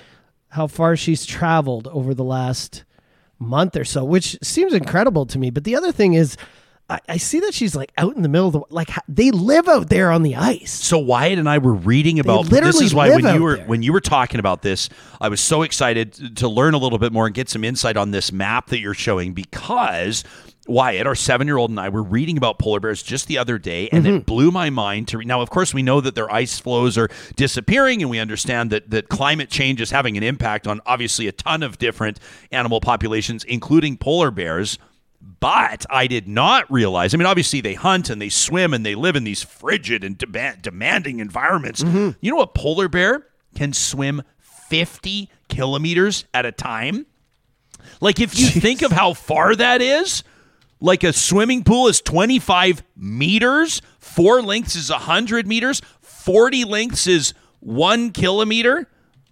how 0.51 0.66
far 0.66 0.96
she's 0.96 1.24
traveled 1.24 1.88
over 1.88 2.14
the 2.14 2.24
last 2.24 2.84
month 3.39 3.76
or 3.76 3.84
so, 3.84 4.05
which 4.05 4.39
seems 4.43 4.72
incredible 4.74 5.26
to 5.26 5.39
me. 5.39 5.51
But 5.51 5.64
the 5.64 5.76
other 5.76 5.93
thing 5.93 6.14
is, 6.14 6.36
I, 6.91 7.01
I 7.09 7.16
see 7.18 7.41
that 7.41 7.53
she's 7.53 7.76
like 7.76 7.93
out 7.99 8.16
in 8.16 8.22
the 8.22 8.28
middle 8.28 8.47
of 8.47 8.53
the 8.55 8.62
like 8.70 8.91
they 9.09 9.30
live 9.30 9.68
out 9.68 9.91
there 9.91 10.11
on 10.11 10.22
the 10.22 10.36
ice. 10.36 10.70
So 10.70 10.99
Wyatt 10.99 11.39
and 11.39 11.49
I 11.49 11.59
were 11.59 11.74
reading 11.74 12.18
about 12.18 12.45
this 12.45 12.53
literally 12.53 12.84
is 12.86 12.95
why 12.95 13.11
when 13.11 13.34
you 13.34 13.43
were 13.43 13.57
there. 13.57 13.66
when 13.66 13.82
you 13.82 13.93
were 13.93 14.01
talking 14.01 14.41
about 14.41 14.62
this, 14.62 14.89
I 15.20 15.28
was 15.28 15.41
so 15.41 15.62
excited 15.62 16.36
to 16.39 16.49
learn 16.49 16.74
a 16.74 16.78
little 16.78 16.99
bit 16.99 17.12
more 17.12 17.26
and 17.26 17.34
get 17.34 17.49
some 17.49 17.62
insight 17.62 17.97
on 17.97 18.11
this 18.11 18.32
map 18.32 18.68
that 18.68 18.78
you're 18.80 18.95
showing 18.95 19.34
because 19.34 20.24
Wyatt, 20.69 21.07
our 21.07 21.14
seven-year-old, 21.14 21.71
and 21.71 21.81
I 21.81 21.89
were 21.89 22.03
reading 22.03 22.37
about 22.37 22.59
polar 22.59 22.81
bears 22.81 23.03
just 23.03 23.27
the 23.27 23.39
other 23.39 23.59
day, 23.59 23.89
and 23.91 24.05
Mm-hmm. 24.05 24.16
it 24.16 24.27
blew 24.27 24.51
my 24.51 24.71
mind. 24.71 25.09
To 25.09 25.19
read. 25.19 25.27
now, 25.27 25.41
of 25.41 25.51
course, 25.51 25.73
we 25.75 25.83
know 25.83 26.01
that 26.01 26.14
their 26.14 26.31
ice 26.33 26.59
flows 26.59 26.97
are 26.99 27.09
disappearing, 27.37 28.03
and 28.03 28.11
we 28.11 28.19
understand 28.19 28.71
that 28.71 28.91
that 28.91 29.09
climate 29.09 29.51
change 29.51 29.81
is 29.81 29.91
having 29.91 30.16
an 30.16 30.23
impact 30.23 30.66
on 30.66 30.81
obviously 30.87 31.27
a 31.27 31.33
ton 31.33 31.62
of 31.62 31.79
different 31.79 32.21
animal 32.53 32.81
populations, 32.81 33.45
including 33.45 33.97
polar 33.97 34.31
bears. 34.31 34.79
But 35.41 35.85
I 35.91 36.07
did 36.07 36.29
not 36.29 36.71
realize. 36.71 37.12
I 37.12 37.16
mean, 37.16 37.27
obviously 37.27 37.61
they 37.61 37.75
hunt 37.75 38.09
and 38.09 38.23
they 38.23 38.29
swim 38.29 38.73
and 38.73 38.87
they 38.87 38.95
live 38.95 39.16
in 39.16 39.25
these 39.25 39.43
frigid 39.43 40.05
and 40.05 40.16
demand, 40.16 40.62
demanding 40.62 41.19
environments. 41.19 41.83
Mm-hmm. 41.83 42.11
You 42.21 42.31
know, 42.33 42.41
a 42.41 42.47
polar 42.47 42.89
bear 42.89 43.27
can 43.57 43.73
swim 43.73 44.23
50 44.41 45.29
kilometers 45.49 46.25
at 46.33 46.47
a 46.47 46.53
time. 46.53 47.07
Like, 48.01 48.21
if 48.21 48.39
you 48.39 48.47
think 48.49 48.83
of 48.83 48.93
how 48.93 49.12
far 49.14 49.57
that 49.57 49.81
is, 49.83 50.23
like 50.81 51.05
a 51.05 51.12
swimming 51.12 51.64
pool 51.64 51.89
is 51.89 52.01
25 52.01 52.83
meters, 52.97 53.83
four 53.99 54.43
lengths 54.43 54.76
is 54.76 54.91
100 54.91 55.47
meters, 55.47 55.81
40 56.01 56.64
lengths 56.64 57.07
is 57.07 57.35
one 57.61 58.11
kilometer. 58.11 58.89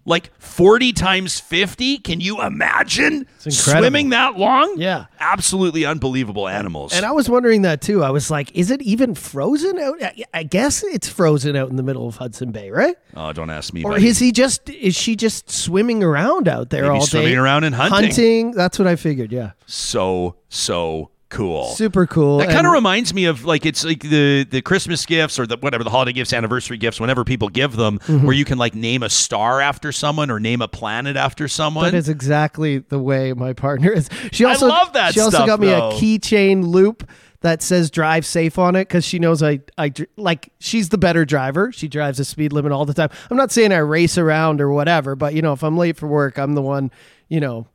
Like 0.08 0.30
40 0.38 0.92
times 0.92 1.40
50. 1.40 1.98
Can 1.98 2.20
you 2.20 2.40
imagine 2.40 3.26
swimming 3.38 4.10
that 4.10 4.38
long? 4.38 4.76
Yeah. 4.78 5.06
Absolutely 5.18 5.84
unbelievable 5.84 6.46
animals. 6.46 6.92
And 6.92 7.04
I 7.04 7.10
was 7.10 7.28
wondering 7.28 7.62
that 7.62 7.80
too. 7.80 8.04
I 8.04 8.10
was 8.10 8.30
like, 8.30 8.54
is 8.54 8.70
it 8.70 8.80
even 8.82 9.16
frozen 9.16 9.80
out? 9.80 10.00
I- 10.32 10.44
guess 10.44 10.84
it's 10.84 11.08
frozen 11.08 11.56
out 11.56 11.70
in 11.70 11.76
the 11.76 11.82
middle 11.82 12.06
of 12.06 12.18
Hudson 12.18 12.52
Bay, 12.52 12.70
right? 12.70 12.94
oh, 13.16 13.32
don't 13.32 13.50
ask 13.50 13.74
me. 13.74 13.82
Or 13.82 13.94
buddy. 13.94 14.06
is 14.06 14.20
he 14.20 14.30
just 14.30 14.70
is 14.70 14.94
she 14.94 15.16
just 15.16 15.50
swimming 15.50 16.04
around 16.04 16.46
out 16.46 16.70
there 16.70 16.82
Maybe 16.84 16.94
all 16.94 17.00
day? 17.00 17.06
swimming 17.06 17.36
around 17.38 17.64
and 17.64 17.74
hunting. 17.74 18.04
Hunting. 18.04 18.50
That's 18.52 18.78
what 18.78 18.86
I 18.86 18.94
figured. 18.94 19.32
Yeah, 19.32 19.52
so, 19.66 20.36
so 20.48 21.10
cool. 21.28 21.66
super 21.74 22.06
cool. 22.06 22.38
That 22.38 22.50
kind 22.50 22.66
of 22.66 22.72
reminds 22.72 23.12
me 23.12 23.24
of 23.26 23.44
like 23.44 23.66
it's 23.66 23.84
like 23.84 24.00
the 24.00 24.44
the 24.48 24.62
Christmas 24.62 25.04
gifts 25.06 25.38
or 25.38 25.46
the 25.46 25.56
whatever 25.58 25.84
the 25.84 25.90
holiday 25.90 26.12
gifts, 26.12 26.32
anniversary 26.32 26.78
gifts. 26.78 27.00
Whenever 27.00 27.24
people 27.24 27.48
give 27.48 27.76
them, 27.76 27.98
Mm-hmm. 28.00 28.24
where 28.26 28.34
you 28.36 28.44
can 28.44 28.58
like 28.58 28.74
name 28.74 29.02
a 29.02 29.08
star 29.10 29.60
after 29.60 29.90
someone 29.92 30.30
or 30.30 30.38
name 30.40 30.62
a 30.62 30.68
planet 30.68 31.16
after 31.16 31.48
someone. 31.48 31.84
That 31.84 31.94
is 31.96 32.08
exactly 32.08 32.78
the 32.78 32.98
way 32.98 33.32
my 33.32 33.52
partner 33.52 33.90
is. 33.92 34.08
She 34.32 34.44
also 34.44 34.68
love 34.68 34.92
that 34.92 35.14
She 35.14 35.20
also 35.20 35.44
got 35.46 35.60
me 35.60 35.68
though. 35.68 35.90
a 35.90 35.92
keychain 35.94 36.64
loop 36.64 37.08
that 37.40 37.62
says 37.62 37.90
"Drive 37.90 38.24
safe" 38.24 38.58
on 38.58 38.76
it 38.76 38.82
because 38.88 39.04
she 39.04 39.18
knows 39.18 39.42
I 39.42 39.60
I 39.76 39.92
like 40.16 40.50
she's 40.58 40.88
the 40.88 40.98
better 40.98 41.24
driver. 41.24 41.70
She 41.72 41.86
drives 41.88 42.18
the 42.18 42.24
speed 42.24 42.52
limit 42.52 42.72
all 42.72 42.84
the 42.86 42.94
time. 42.94 43.10
I'm 43.30 43.36
not 43.36 43.52
saying 43.52 43.72
I 43.72 43.78
race 43.78 44.16
around 44.18 44.60
or 44.60 44.70
whatever, 44.70 45.14
but 45.16 45.34
you 45.34 45.42
know 45.42 45.52
if 45.52 45.62
I'm 45.62 45.76
late 45.76 45.96
for 45.96 46.06
work, 46.06 46.38
I'm 46.38 46.54
the 46.54 46.62
one 46.62 46.90
you 47.28 47.40
know 47.40 47.66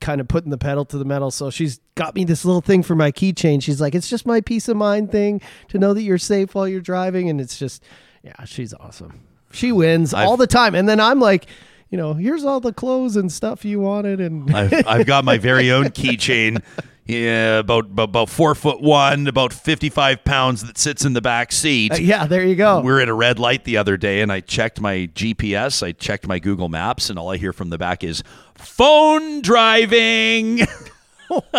kind 0.00 0.20
of 0.20 0.28
putting 0.28 0.50
the 0.50 0.58
pedal 0.58 0.84
to 0.86 0.98
the 0.98 1.04
metal. 1.04 1.30
So 1.30 1.50
she's 1.50 1.80
got 1.94 2.14
me 2.14 2.24
this 2.24 2.44
little 2.44 2.60
thing 2.60 2.82
for 2.82 2.94
my 2.94 3.12
keychain. 3.12 3.62
She's 3.62 3.80
like, 3.80 3.94
it's 3.94 4.08
just 4.08 4.26
my 4.26 4.40
peace 4.40 4.68
of 4.68 4.76
mind 4.76 5.10
thing 5.10 5.40
to 5.68 5.78
know 5.78 5.94
that 5.94 6.02
you're 6.02 6.18
safe 6.18 6.54
while 6.54 6.68
you're 6.68 6.80
driving, 6.80 7.28
and 7.28 7.40
it's 7.40 7.58
just 7.58 7.82
yeah, 8.22 8.44
she's 8.44 8.74
awesome. 8.74 9.20
She 9.52 9.72
wins 9.72 10.12
all 10.12 10.36
the 10.36 10.46
time, 10.46 10.74
and 10.74 10.88
then 10.88 11.00
I'm 11.00 11.20
like. 11.20 11.46
You 11.90 11.96
know, 11.96 12.12
here's 12.12 12.44
all 12.44 12.60
the 12.60 12.74
clothes 12.74 13.16
and 13.16 13.32
stuff 13.32 13.64
you 13.64 13.80
wanted, 13.80 14.20
and 14.20 14.54
I've, 14.54 14.86
I've 14.86 15.06
got 15.06 15.24
my 15.24 15.38
very 15.38 15.70
own 15.70 15.86
keychain. 15.86 16.62
Yeah, 17.08 17.60
about, 17.60 17.86
about 17.86 18.10
about 18.10 18.28
four 18.28 18.54
foot 18.54 18.82
one, 18.82 19.28
about 19.28 19.54
fifty 19.54 19.88
five 19.88 20.24
pounds 20.24 20.62
that 20.64 20.76
sits 20.76 21.06
in 21.06 21.14
the 21.14 21.22
back 21.22 21.52
seat. 21.52 21.92
Uh, 21.92 21.96
yeah, 21.96 22.26
there 22.26 22.44
you 22.44 22.54
go. 22.54 22.80
We 22.80 22.92
were 22.92 23.00
at 23.00 23.08
a 23.08 23.14
red 23.14 23.38
light 23.38 23.64
the 23.64 23.78
other 23.78 23.96
day, 23.96 24.20
and 24.20 24.30
I 24.30 24.40
checked 24.40 24.78
my 24.78 25.08
GPS. 25.14 25.82
I 25.82 25.92
checked 25.92 26.26
my 26.26 26.38
Google 26.38 26.68
Maps, 26.68 27.08
and 27.08 27.18
all 27.18 27.30
I 27.30 27.38
hear 27.38 27.54
from 27.54 27.70
the 27.70 27.78
back 27.78 28.04
is 28.04 28.22
phone 28.56 29.40
driving. 29.40 30.60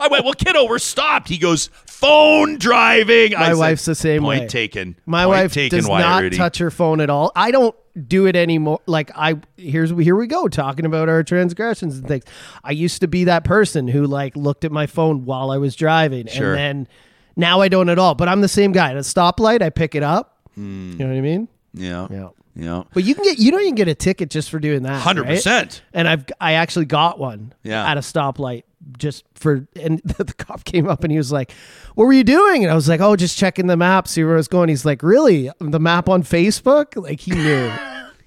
I 0.00 0.08
went, 0.10 0.24
well, 0.24 0.34
kiddo, 0.34 0.66
we're 0.66 0.78
stopped. 0.78 1.28
He 1.28 1.38
goes, 1.38 1.68
phone 1.86 2.58
driving. 2.58 3.34
I 3.34 3.40
My 3.40 3.46
said, 3.48 3.56
wife's 3.58 3.84
the 3.84 3.94
same 3.94 4.22
Point 4.22 4.42
way. 4.42 4.46
taken. 4.48 4.96
My 5.06 5.24
Point 5.24 5.36
wife 5.36 5.52
taken, 5.52 5.78
does 5.78 5.88
not 5.88 6.22
Rudy. 6.22 6.36
touch 6.36 6.58
her 6.58 6.70
phone 6.70 7.00
at 7.00 7.10
all. 7.10 7.32
I 7.34 7.50
don't 7.50 7.74
do 8.08 8.26
it 8.26 8.36
anymore. 8.36 8.80
Like 8.86 9.10
I 9.16 9.36
here's 9.56 9.90
here 9.90 10.14
we 10.16 10.26
go 10.26 10.48
talking 10.48 10.84
about 10.84 11.08
our 11.08 11.22
transgressions 11.22 11.96
and 11.98 12.06
things. 12.06 12.24
I 12.62 12.72
used 12.72 13.00
to 13.00 13.08
be 13.08 13.24
that 13.24 13.42
person 13.44 13.88
who 13.88 14.04
like 14.06 14.36
looked 14.36 14.64
at 14.66 14.70
my 14.72 14.86
phone 14.86 15.24
while 15.24 15.50
I 15.50 15.56
was 15.56 15.74
driving, 15.74 16.26
Sure. 16.26 16.54
and 16.54 16.58
then 16.86 16.88
now 17.36 17.60
I 17.62 17.68
don't 17.68 17.88
at 17.88 17.98
all. 17.98 18.14
But 18.14 18.28
I'm 18.28 18.42
the 18.42 18.48
same 18.48 18.72
guy. 18.72 18.90
At 18.90 18.96
a 18.96 19.00
stoplight, 19.00 19.62
I 19.62 19.70
pick 19.70 19.94
it 19.94 20.02
up. 20.02 20.38
Hmm. 20.54 20.92
You 20.92 20.98
know 20.98 21.08
what 21.08 21.16
I 21.16 21.20
mean? 21.22 21.48
Yeah. 21.72 22.06
Yeah. 22.10 22.28
Yeah. 22.58 22.84
But 22.94 23.04
you 23.04 23.14
can 23.14 23.22
get 23.24 23.38
you 23.38 23.50
don't 23.50 23.60
even 23.62 23.74
get 23.74 23.86
a 23.88 23.94
ticket 23.94 24.30
just 24.30 24.50
for 24.50 24.58
doing 24.58 24.82
that. 24.84 25.00
Hundred 25.02 25.26
right? 25.26 25.34
percent. 25.36 25.82
And 25.92 26.08
I've 26.08 26.24
I 26.40 26.52
actually 26.54 26.86
got 26.86 27.18
one 27.18 27.52
Yeah. 27.62 27.86
at 27.86 27.98
a 27.98 28.00
stoplight 28.00 28.62
just 28.98 29.24
for 29.34 29.66
and 29.80 30.00
the 30.04 30.32
cop 30.38 30.64
came 30.64 30.88
up 30.88 31.04
and 31.04 31.10
he 31.12 31.18
was 31.18 31.30
like, 31.30 31.52
"What 31.94 32.06
were 32.06 32.12
you 32.14 32.24
doing?" 32.24 32.62
And 32.64 32.72
I 32.72 32.74
was 32.74 32.88
like, 32.88 33.00
"Oh, 33.00 33.14
just 33.14 33.36
checking 33.36 33.66
the 33.66 33.76
map, 33.76 34.08
see 34.08 34.24
where 34.24 34.34
I 34.34 34.36
was 34.38 34.48
going." 34.48 34.68
He's 34.70 34.84
like, 34.86 35.02
"Really? 35.02 35.50
The 35.60 35.80
map 35.80 36.08
on 36.08 36.22
Facebook?" 36.22 36.96
Like 37.00 37.20
he 37.20 37.32
knew. 37.32 37.70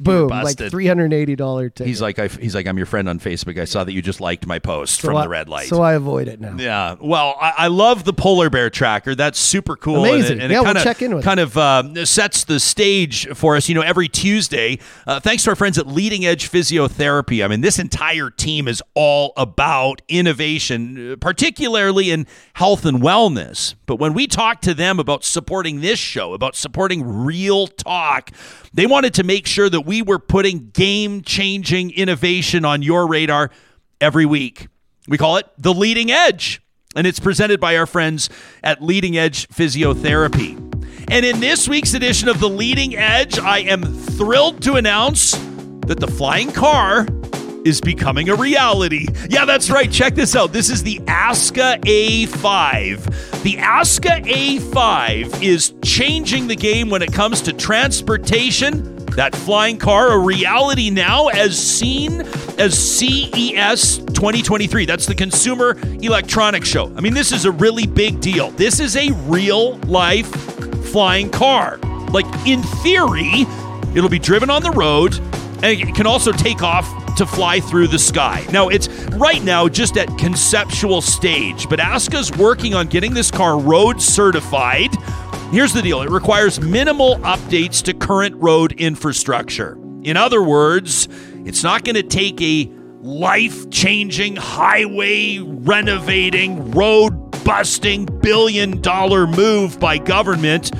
Boom, 0.01 0.29
like 0.29 0.57
three 0.57 0.87
hundred 0.87 1.11
eighty 1.11 1.35
dollar 1.35 1.69
ticket. 1.69 1.87
He's 1.87 2.01
like, 2.01 2.19
I, 2.19 2.27
he's 2.27 2.55
like, 2.55 2.67
I'm 2.67 2.77
your 2.77 2.85
friend 2.85 3.09
on 3.09 3.19
Facebook. 3.19 3.59
I 3.59 3.65
saw 3.65 3.83
that 3.83 3.91
you 3.91 4.01
just 4.01 4.21
liked 4.21 4.47
my 4.47 4.57
post 4.57 5.01
So 5.01 5.09
from 5.09 5.17
I- 5.17 5.23
the 5.23 5.29
red 5.29 5.49
light. 5.49 5.67
So 5.67 5.81
I 5.81 5.93
avoid 5.93 6.27
it 6.29 6.39
now. 6.39 6.55
Yeah. 6.57 6.95
Well, 7.01 7.35
I, 7.41 7.53
I 7.57 7.67
love 7.67 8.05
the 8.05 8.13
polar 8.13 8.49
bear 8.49 8.69
tracker. 8.69 9.13
That's 9.13 9.37
super 9.37 9.75
cool. 9.75 10.05
Amazing. 10.05 10.33
And 10.33 10.41
it, 10.41 10.43
and 10.45 10.51
Yeah, 10.53 10.57
it 10.59 10.61
we'll 10.61 10.73
kinda, 10.73 10.83
check 10.83 11.01
in 11.01 11.15
with 11.15 11.25
kind 11.25 11.39
of 11.41 11.57
uh, 11.57 12.05
sets 12.05 12.45
the 12.45 12.59
stage 12.61 13.27
for 13.35 13.55
us. 13.57 13.67
You 13.67 13.75
know, 13.75 13.81
every 13.81 14.07
Tuesday, 14.07 14.79
uh, 15.05 15.19
thanks 15.19 15.43
to 15.43 15.49
our 15.49 15.55
friends 15.57 15.77
at 15.77 15.85
Leading 15.87 16.25
Edge 16.25 16.49
Physiotherapy. 16.49 17.43
I 17.43 17.47
mean, 17.49 17.59
this 17.61 17.77
entire 17.77 18.29
team 18.29 18.67
is 18.69 18.81
all 18.93 19.33
about 19.35 20.01
innovation, 20.07 21.11
uh, 21.11 21.15
particularly 21.17 22.09
in 22.11 22.25
health 22.53 22.85
and 22.85 23.01
wellness. 23.01 23.75
But 23.85 23.97
when 23.97 24.13
we 24.13 24.27
talk 24.27 24.61
to 24.61 24.73
them 24.73 24.99
about 24.99 25.23
supporting 25.25 25.81
this 25.81 25.99
show, 25.99 26.33
about 26.33 26.55
supporting 26.55 27.03
real 27.25 27.67
talk, 27.67 28.31
they 28.73 28.85
wanted 28.85 29.13
to 29.15 29.23
make 29.23 29.45
sure 29.47 29.69
that 29.69 29.81
we 29.89 30.03
were 30.03 30.19
putting 30.19 30.69
game 30.69 31.23
changing 31.23 31.89
innovation 31.89 32.63
on 32.63 32.83
your 32.83 33.07
radar 33.07 33.49
every 33.99 34.23
week. 34.23 34.67
We 35.07 35.17
call 35.17 35.37
it 35.37 35.47
the 35.57 35.73
leading 35.73 36.11
edge, 36.11 36.61
and 36.95 37.07
it's 37.07 37.19
presented 37.19 37.59
by 37.59 37.75
our 37.75 37.87
friends 37.87 38.29
at 38.61 38.83
Leading 38.83 39.17
Edge 39.17 39.47
Physiotherapy. 39.47 40.57
And 41.09 41.25
in 41.25 41.39
this 41.39 41.67
week's 41.67 41.95
edition 41.95 42.29
of 42.29 42.39
the 42.39 42.47
Leading 42.47 42.95
Edge, 42.95 43.39
I 43.39 43.61
am 43.61 43.81
thrilled 43.81 44.61
to 44.61 44.75
announce 44.75 45.31
that 45.87 45.99
the 45.99 46.07
flying 46.07 46.51
car 46.51 47.07
is 47.65 47.81
becoming 47.81 48.29
a 48.29 48.35
reality. 48.35 49.07
Yeah, 49.27 49.45
that's 49.45 49.71
right. 49.71 49.91
Check 49.91 50.13
this 50.13 50.35
out. 50.35 50.53
This 50.53 50.69
is 50.69 50.83
the 50.83 51.01
Aska 51.07 51.79
A5. 51.81 53.41
The 53.41 53.57
Aska 53.57 54.21
A5 54.21 55.41
is 55.41 55.73
changing 55.83 56.45
the 56.45 56.55
game 56.55 56.91
when 56.91 57.01
it 57.01 57.11
comes 57.11 57.41
to 57.41 57.53
transportation. 57.53 58.98
That 59.15 59.35
flying 59.35 59.77
car, 59.77 60.13
a 60.13 60.17
reality 60.17 60.89
now 60.89 61.27
as 61.27 61.57
seen 61.57 62.21
as 62.57 62.77
CES 62.77 63.97
2023. 63.97 64.85
That's 64.85 65.05
the 65.05 65.15
Consumer 65.15 65.77
Electronics 66.01 66.67
Show. 66.67 66.93
I 66.95 67.01
mean, 67.01 67.13
this 67.13 67.31
is 67.31 67.45
a 67.45 67.51
really 67.51 67.85
big 67.85 68.21
deal. 68.21 68.51
This 68.51 68.79
is 68.79 68.95
a 68.95 69.11
real 69.27 69.77
life 69.79 70.29
flying 70.91 71.29
car. 71.29 71.77
Like, 72.11 72.25
in 72.47 72.63
theory, 72.63 73.45
it'll 73.95 74.09
be 74.09 74.19
driven 74.19 74.49
on 74.49 74.63
the 74.63 74.71
road 74.71 75.19
and 75.61 75.65
it 75.65 75.93
can 75.93 76.07
also 76.07 76.31
take 76.31 76.63
off 76.63 76.87
to 77.17 77.25
fly 77.25 77.59
through 77.59 77.87
the 77.87 77.99
sky. 77.99 78.45
Now, 78.51 78.69
it's 78.69 78.87
right 79.09 79.43
now 79.43 79.67
just 79.67 79.97
at 79.97 80.07
conceptual 80.17 81.01
stage, 81.01 81.67
but 81.67 81.79
Aska's 81.79 82.31
working 82.37 82.73
on 82.73 82.87
getting 82.87 83.13
this 83.13 83.29
car 83.29 83.59
road 83.59 84.01
certified. 84.01 84.91
Here's 85.51 85.73
the 85.73 85.81
deal 85.81 86.03
it 86.03 86.11
requires 86.11 86.61
minimal 86.61 87.15
updates 87.17 87.81
to 87.85 87.93
current 87.95 88.35
road 88.35 88.73
infrastructure. 88.73 89.79
In 90.03 90.15
other 90.15 90.43
words, 90.43 91.07
it's 91.43 91.63
not 91.63 91.83
going 91.83 91.95
to 91.95 92.03
take 92.03 92.39
a 92.39 92.71
life 93.01 93.67
changing, 93.71 94.35
highway 94.35 95.39
renovating, 95.39 96.69
road 96.69 97.43
busting, 97.43 98.05
billion 98.21 98.79
dollar 98.79 99.25
move 99.25 99.79
by 99.79 99.97
government 99.97 100.71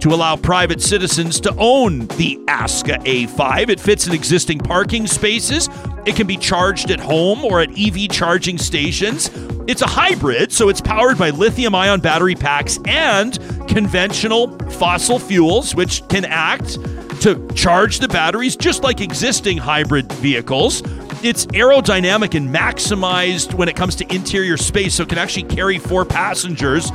to 0.00 0.08
allow 0.08 0.34
private 0.34 0.82
citizens 0.82 1.38
to 1.40 1.54
own 1.56 2.08
the 2.16 2.36
Aska 2.48 2.98
A5. 3.04 3.68
It 3.68 3.78
fits 3.78 4.08
in 4.08 4.12
existing 4.12 4.58
parking 4.58 5.06
spaces. 5.06 5.68
It 6.06 6.14
can 6.14 6.26
be 6.26 6.36
charged 6.36 6.90
at 6.92 7.00
home 7.00 7.44
or 7.44 7.60
at 7.60 7.70
EV 7.76 8.08
charging 8.08 8.58
stations. 8.58 9.28
It's 9.66 9.82
a 9.82 9.88
hybrid, 9.88 10.52
so 10.52 10.68
it's 10.68 10.80
powered 10.80 11.18
by 11.18 11.30
lithium 11.30 11.74
ion 11.74 12.00
battery 12.00 12.36
packs 12.36 12.78
and 12.86 13.36
conventional 13.68 14.56
fossil 14.70 15.18
fuels, 15.18 15.74
which 15.74 16.06
can 16.08 16.24
act 16.24 16.78
to 17.22 17.48
charge 17.54 17.98
the 17.98 18.06
batteries 18.06 18.54
just 18.54 18.84
like 18.84 19.00
existing 19.00 19.58
hybrid 19.58 20.10
vehicles. 20.12 20.82
It's 21.24 21.46
aerodynamic 21.46 22.36
and 22.36 22.54
maximized 22.54 23.54
when 23.54 23.68
it 23.68 23.74
comes 23.74 23.96
to 23.96 24.14
interior 24.14 24.56
space, 24.56 24.94
so 24.94 25.02
it 25.02 25.08
can 25.08 25.18
actually 25.18 25.44
carry 25.44 25.78
four 25.78 26.04
passengers. 26.04 26.92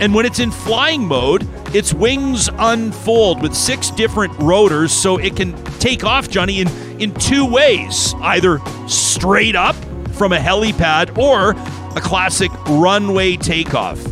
And 0.00 0.14
when 0.14 0.26
it's 0.26 0.38
in 0.38 0.50
flying 0.50 1.06
mode, 1.06 1.48
its 1.74 1.94
wings 1.94 2.48
unfold 2.58 3.40
with 3.40 3.54
six 3.54 3.90
different 3.90 4.36
rotors, 4.38 4.92
so 4.92 5.16
it 5.18 5.36
can 5.36 5.54
take 5.78 6.04
off, 6.04 6.28
Johnny, 6.28 6.60
in, 6.60 6.68
in 7.00 7.14
two 7.14 7.46
ways 7.46 8.14
either 8.20 8.60
straight 8.88 9.56
up 9.56 9.76
from 10.14 10.32
a 10.32 10.38
helipad 10.38 11.16
or 11.16 11.50
a 11.96 12.00
classic 12.00 12.50
runway 12.68 13.36
takeoff. 13.36 14.02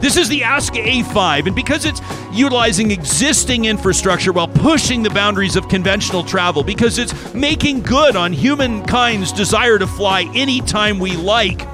This 0.00 0.18
is 0.18 0.28
the 0.28 0.44
Aska 0.44 0.78
A5, 0.78 1.46
and 1.46 1.56
because 1.56 1.86
it's 1.86 2.02
utilizing 2.30 2.90
existing 2.90 3.64
infrastructure 3.64 4.30
while 4.30 4.48
pushing 4.48 5.02
the 5.02 5.10
boundaries 5.10 5.56
of 5.56 5.68
conventional 5.68 6.22
travel, 6.22 6.62
because 6.62 6.98
it's 6.98 7.34
making 7.34 7.80
good 7.80 8.14
on 8.14 8.32
humankind's 8.32 9.32
desire 9.32 9.78
to 9.78 9.86
fly 9.86 10.30
anytime 10.34 10.98
we 10.98 11.16
like, 11.16 11.66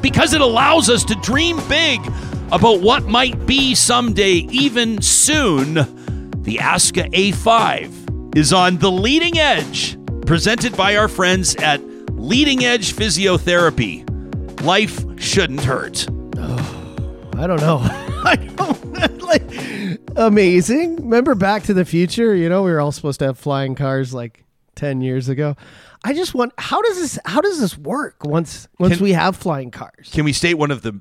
because 0.00 0.32
it 0.32 0.40
allows 0.40 0.88
us 0.88 1.04
to 1.04 1.14
dream 1.16 1.60
big 1.68 2.00
about 2.52 2.80
what 2.80 3.04
might 3.04 3.46
be 3.46 3.74
someday, 3.74 4.46
even 4.50 5.00
soon, 5.02 5.74
the 6.42 6.58
Aska 6.60 7.04
A5 7.04 8.36
is 8.36 8.52
on 8.52 8.78
the 8.78 8.90
leading 8.90 9.38
edge, 9.38 9.96
presented 10.26 10.76
by 10.76 10.96
our 10.96 11.08
friends 11.08 11.56
at 11.56 11.80
Leading 12.12 12.64
Edge 12.64 12.94
Physiotherapy. 12.94 14.02
Life 14.62 15.04
shouldn't 15.20 15.62
hurt. 15.62 16.06
I 17.36 17.46
don't 17.46 17.60
know. 17.60 17.78
I 18.24 18.36
don't 18.56 18.84
like 19.22 19.42
amazing. 20.16 20.96
Remember 20.96 21.34
Back 21.34 21.64
to 21.64 21.74
the 21.74 21.84
Future? 21.84 22.34
You 22.34 22.48
know, 22.48 22.62
we 22.62 22.70
were 22.70 22.80
all 22.80 22.92
supposed 22.92 23.18
to 23.18 23.26
have 23.26 23.38
flying 23.38 23.74
cars 23.74 24.14
like 24.14 24.44
ten 24.74 25.00
years 25.00 25.28
ago. 25.28 25.56
I 26.04 26.14
just 26.14 26.34
want 26.34 26.52
how 26.58 26.80
does 26.82 26.98
this 26.98 27.18
how 27.24 27.40
does 27.40 27.60
this 27.60 27.76
work 27.76 28.24
once 28.24 28.68
once 28.78 28.96
Can- 28.96 29.04
we 29.04 29.12
have 29.12 29.36
flying 29.36 29.70
cars? 29.70 30.10
Can 30.12 30.24
we 30.24 30.32
state 30.32 30.54
one 30.54 30.70
of 30.70 30.82
the 30.82 31.00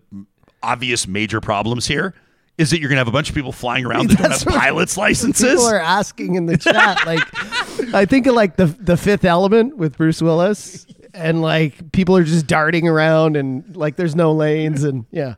obvious 0.63 1.07
major 1.07 1.41
problems 1.41 1.85
here? 1.85 2.13
Is 2.57 2.69
that 2.69 2.79
you're 2.79 2.89
going 2.89 2.97
to 2.97 3.01
have 3.01 3.07
a 3.07 3.11
bunch 3.11 3.29
of 3.29 3.35
people 3.35 3.51
flying 3.51 3.83
around 3.83 4.09
that 4.11 4.19
don't 4.19 4.31
have 4.31 4.45
pilot's 4.45 4.95
licenses? 4.95 5.53
People 5.53 5.65
are 5.65 5.79
asking 5.79 6.35
in 6.35 6.45
the 6.45 6.57
chat. 6.57 7.03
Like, 7.05 7.93
I 7.95 8.05
think 8.05 8.27
of 8.27 8.35
like 8.35 8.57
the 8.57 8.67
the 8.67 8.95
Fifth 8.95 9.25
Element 9.25 9.75
with 9.75 9.97
Bruce 9.97 10.21
Willis, 10.21 10.85
and 11.15 11.41
like 11.41 11.91
people 11.91 12.15
are 12.15 12.23
just 12.23 12.45
darting 12.45 12.87
around, 12.87 13.37
and 13.37 13.75
like 13.75 13.95
there's 13.95 14.15
no 14.15 14.33
lanes, 14.33 14.83
and 14.83 15.05
yeah. 15.09 15.35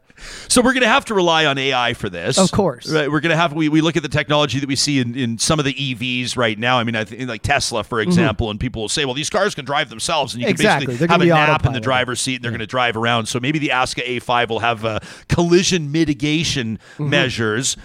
So 0.47 0.61
we're 0.61 0.73
going 0.73 0.83
to 0.83 0.87
have 0.87 1.05
to 1.05 1.13
rely 1.13 1.45
on 1.45 1.57
AI 1.57 1.93
for 1.93 2.09
this. 2.09 2.37
Of 2.37 2.51
course. 2.51 2.89
Right, 2.91 3.11
we're 3.11 3.19
going 3.19 3.31
to 3.31 3.35
have 3.35 3.53
we, 3.53 3.69
we 3.69 3.81
look 3.81 3.97
at 3.97 4.03
the 4.03 4.09
technology 4.09 4.59
that 4.59 4.67
we 4.67 4.75
see 4.75 4.99
in, 4.99 5.15
in 5.15 5.37
some 5.37 5.59
of 5.59 5.65
the 5.65 5.73
EVs 5.73 6.37
right 6.37 6.57
now. 6.57 6.79
I 6.79 6.83
mean, 6.83 6.95
I 6.95 7.03
think 7.03 7.27
like 7.29 7.41
Tesla, 7.41 7.83
for 7.83 7.99
example, 7.99 8.49
and 8.49 8.59
people 8.59 8.81
will 8.83 8.89
say, 8.89 9.05
well, 9.05 9.13
these 9.13 9.29
cars 9.29 9.53
can 9.55 9.65
drive 9.65 9.89
themselves, 9.89 10.33
and 10.33 10.41
you 10.41 10.47
can 10.47 10.55
Mm-hmm. 10.55 10.61
Exactly. 10.61 10.93
basically 10.93 11.27
have 11.29 11.47
a 11.47 11.51
nap 11.51 11.65
in 11.65 11.73
the 11.73 11.79
driver's 11.81 12.21
seat, 12.21 12.35
and 12.35 12.43
they're 12.43 12.51
going 12.51 12.59
to 12.59 12.65
drive 12.67 12.95
around. 12.97 13.25
So 13.27 13.39
maybe 13.39 13.59
the 13.59 13.71
Aska 13.71 14.01
A5 14.01 14.49
will 14.49 14.59
have 14.59 14.85
uh, 14.85 14.99
collision 15.27 15.91
mitigation 15.91 16.79
Mm-hmm. 16.95 17.09
measures. 17.09 17.77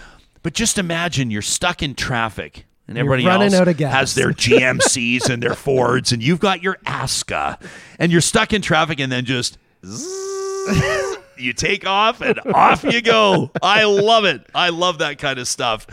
But 0.43 0.55
just 0.55 0.78
imagine 0.78 1.31
you're 1.31 1.43
stuck 1.43 1.83
in 1.83 1.95
traffic. 1.95 2.64
And 2.89 2.97
everybody 2.99 3.26
else 3.26 3.55
out 3.55 3.68
of 3.68 3.76
gas. 3.76 3.93
has 3.93 4.14
their 4.14 4.31
GMCs 4.33 5.28
and 5.31 5.43
their 5.43 5.55
Fords, 5.66 6.11
and 6.12 6.22
you've 6.22 6.41
got 6.41 6.62
your 6.62 6.76
Aska, 6.87 7.59
and 7.99 8.11
you're 8.11 8.20
stuck 8.20 8.53
in 8.53 8.62
traffic, 8.62 8.99
and 9.01 9.12
then 9.12 9.24
just 9.24 9.59
you 11.41 11.53
take 11.53 11.86
off 11.86 12.20
and 12.20 12.38
off 12.55 12.84
you 12.84 13.01
go. 13.03 13.51
I 13.62 13.84
love 13.84 14.24
it. 14.24 14.43
I 14.55 14.70
love 14.70 14.99
that 14.99 15.18
kind 15.18 15.38
of 15.38 15.49
stuff. 15.49 15.86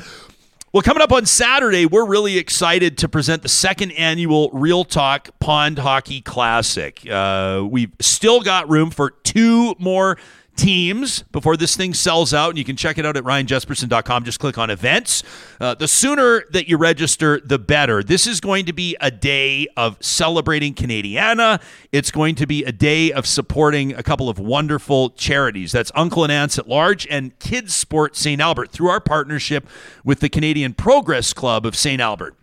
Well, 0.74 0.84
coming 0.84 1.02
up 1.02 1.12
on 1.12 1.26
Saturday, 1.26 1.86
we're 1.86 2.06
really 2.06 2.38
excited 2.38 2.98
to 3.00 3.10
present 3.10 3.42
the 3.42 3.50
second 3.50 3.92
annual 3.92 4.50
Real 4.52 4.84
Talk 4.84 5.30
Pond 5.40 5.80
Hockey 5.80 6.22
Classic. 6.22 7.02
Uh, 7.10 7.66
we've 7.68 7.94
still 8.02 8.42
got 8.42 8.70
room 8.70 8.92
for 8.92 9.12
two 9.12 9.76
more 9.80 10.18
teams 10.58 11.24
before 11.32 11.56
this 11.56 11.78
thing 11.78 11.94
sells 11.94 12.34
out 12.34 12.50
and 12.50 12.58
you 12.58 12.66
can 12.66 12.76
check 12.76 12.98
it 12.98 13.06
out 13.06 13.16
at 13.16 13.24
ryanjespersen.com 13.24 14.24
just 14.26 14.40
click 14.40 14.58
on 14.58 14.70
events. 14.70 15.24
Uh, 15.62 15.74
the 15.76 15.88
sooner 15.88 16.44
that 16.52 16.68
you 16.68 16.78
register 16.78 17.40
the 17.40 17.60
better. 17.60 18.04
This 18.04 18.28
is 18.28 18.42
going 18.42 18.66
to 18.66 18.74
be 18.74 18.98
a 19.00 19.12
day 19.12 19.68
of 19.78 19.98
celebrating 20.04 20.74
canadiana. 20.74 21.62
It's 21.92 22.12
going 22.12 22.36
to 22.36 22.48
be 22.48 22.64
a 22.66 22.72
day 22.72 23.12
of 23.12 23.26
supporting 23.26 23.94
a 23.94 24.04
couple 24.04 24.30
of 24.30 24.40
wonderful 24.40 25.12
charities. 25.12 25.72
That's 25.72 25.92
uncle 25.96 26.24
and 26.24 26.32
aunts 26.32 26.60
at 26.60 26.68
large 26.68 27.08
and 27.08 27.38
kids 27.40 27.74
sport 27.74 28.16
st 28.16 28.42
albert 28.42 28.72
through 28.72 28.90
our 28.90 29.00
partnership 29.00 29.68
with 30.04 30.20
the 30.20 30.30
canadian 30.30 30.74
progress 30.74 31.34
club 31.34 31.66
of 31.66 31.76
st 31.76 32.02
albert. 32.02 32.36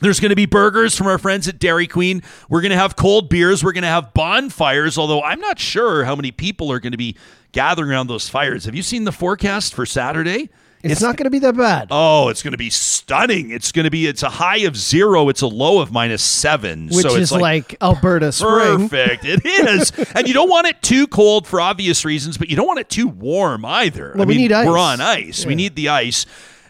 There's 0.00 0.20
going 0.20 0.30
to 0.30 0.36
be 0.36 0.44
burgers 0.44 0.94
from 0.94 1.06
our 1.06 1.16
friends 1.16 1.48
at 1.48 1.58
Dairy 1.58 1.86
Queen. 1.86 2.22
We're 2.50 2.60
going 2.60 2.70
to 2.70 2.76
have 2.76 2.96
cold 2.96 3.30
beers. 3.30 3.64
We're 3.64 3.72
going 3.72 3.82
to 3.82 3.88
have 3.88 4.12
bonfires, 4.12 4.98
although 4.98 5.22
I'm 5.22 5.40
not 5.40 5.58
sure 5.58 6.04
how 6.04 6.14
many 6.14 6.32
people 6.32 6.70
are 6.70 6.80
going 6.80 6.92
to 6.92 6.98
be 6.98 7.16
gathering 7.56 7.90
around 7.90 8.08
those 8.08 8.28
fires. 8.28 8.66
Have 8.66 8.74
you 8.74 8.82
seen 8.82 9.04
the 9.04 9.12
forecast 9.12 9.72
for 9.72 9.86
Saturday? 9.86 10.50
It's, 10.82 11.00
not 11.00 11.16
going 11.16 11.24
to 11.24 11.30
be 11.30 11.38
that 11.38 11.56
bad. 11.56 11.88
Oh, 11.90 12.28
it's 12.28 12.42
going 12.42 12.52
to 12.52 12.58
be 12.58 12.68
stunning. 12.68 13.50
It's 13.50 13.72
going 13.72 13.86
to 13.86 13.90
be, 13.90 14.06
it's 14.06 14.22
a 14.22 14.28
high 14.28 14.58
of 14.58 14.76
zero. 14.76 15.30
It's 15.30 15.40
a 15.40 15.46
low 15.46 15.80
of 15.80 15.90
minus 15.90 16.22
seven. 16.22 16.88
which 16.88 17.06
so 17.06 17.16
is 17.16 17.32
it's 17.32 17.32
like, 17.32 17.74
Alberta 17.82 18.30
spring. 18.30 18.88
Perfect. 18.88 19.24
It 19.24 19.44
is. 19.46 19.90
and 20.14 20.28
you 20.28 20.34
don't 20.34 20.50
want 20.50 20.66
it 20.66 20.82
too 20.82 21.06
cold 21.06 21.46
for 21.46 21.60
obvious 21.60 22.04
reasons, 22.04 22.36
but 22.36 22.50
you 22.50 22.56
don't 22.56 22.66
want 22.66 22.78
it 22.78 22.90
too 22.90 23.08
warm 23.08 23.64
either. 23.64 24.12
Well, 24.14 24.22
I 24.22 24.26
we 24.26 24.34
mean, 24.34 24.42
need 24.42 24.52
ice. 24.52 24.66
We're 24.68 24.78
on 24.78 25.00
ice. 25.00 25.46
We 25.46 25.54
need 25.54 25.76
the 25.76 25.88
ice. 25.88 26.26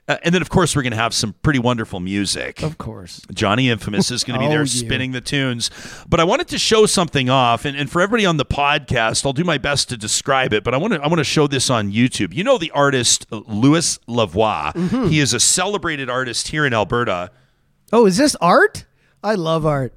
Uh, 0.09 0.17
and 0.23 0.33
then, 0.35 0.41
of 0.41 0.49
course, 0.49 0.77
we're 0.77 0.83
going 0.83 0.93
to 0.93 0.97
have 0.97 1.13
some 1.13 1.33
pretty 1.43 1.59
wonderful 1.59 1.99
music. 1.99 2.63
Of 2.63 2.79
course. 2.79 3.21
Johnny 3.35 3.69
Infamous 3.69 4.11
is 4.13 4.23
going 4.23 4.39
to 4.39 4.41
be 4.41 4.47
Oh, 4.51 4.51
there 4.51 4.67
spinning 4.67 5.11
the 5.13 5.21
tunes. 5.21 5.71
But 6.09 6.21
I 6.21 6.25
wanted 6.25 6.47
to 6.49 6.59
show 6.59 6.87
something 6.87 7.29
off, 7.29 7.65
and, 7.65 7.77
and 7.77 7.91
for 7.91 8.01
everybody 8.01 8.25
on 8.25 8.37
the 8.37 8.45
podcast, 8.45 9.27
I'll 9.27 9.33
do 9.33 9.43
my 9.43 9.59
best 9.59 9.89
to 9.89 9.97
describe 9.97 10.53
it. 10.53 10.63
But 10.63 10.75
I 10.75 10.77
want 10.77 10.93
to 10.95 11.01
I 11.03 11.09
want 11.09 11.19
to 11.19 11.25
show 11.25 11.49
this 11.49 11.69
on 11.71 11.91
YouTube. 11.91 12.33
You 12.33 12.45
know 12.45 12.57
the 12.59 12.71
artist 12.71 13.27
uh, 13.33 13.41
Lewis 13.47 13.99
Lavoie. 14.09 14.73
Mm-hmm. 14.75 15.07
He 15.09 15.19
is 15.19 15.35
a 15.35 15.41
celebrated 15.41 16.09
artist 16.09 16.49
here 16.49 16.65
in 16.65 16.73
Alberta. 16.73 17.31
Oh, 17.93 18.07
is 18.07 18.17
this 18.17 18.37
art? 18.37 18.85
I 19.25 19.35
love 19.35 19.67
art. 19.67 19.93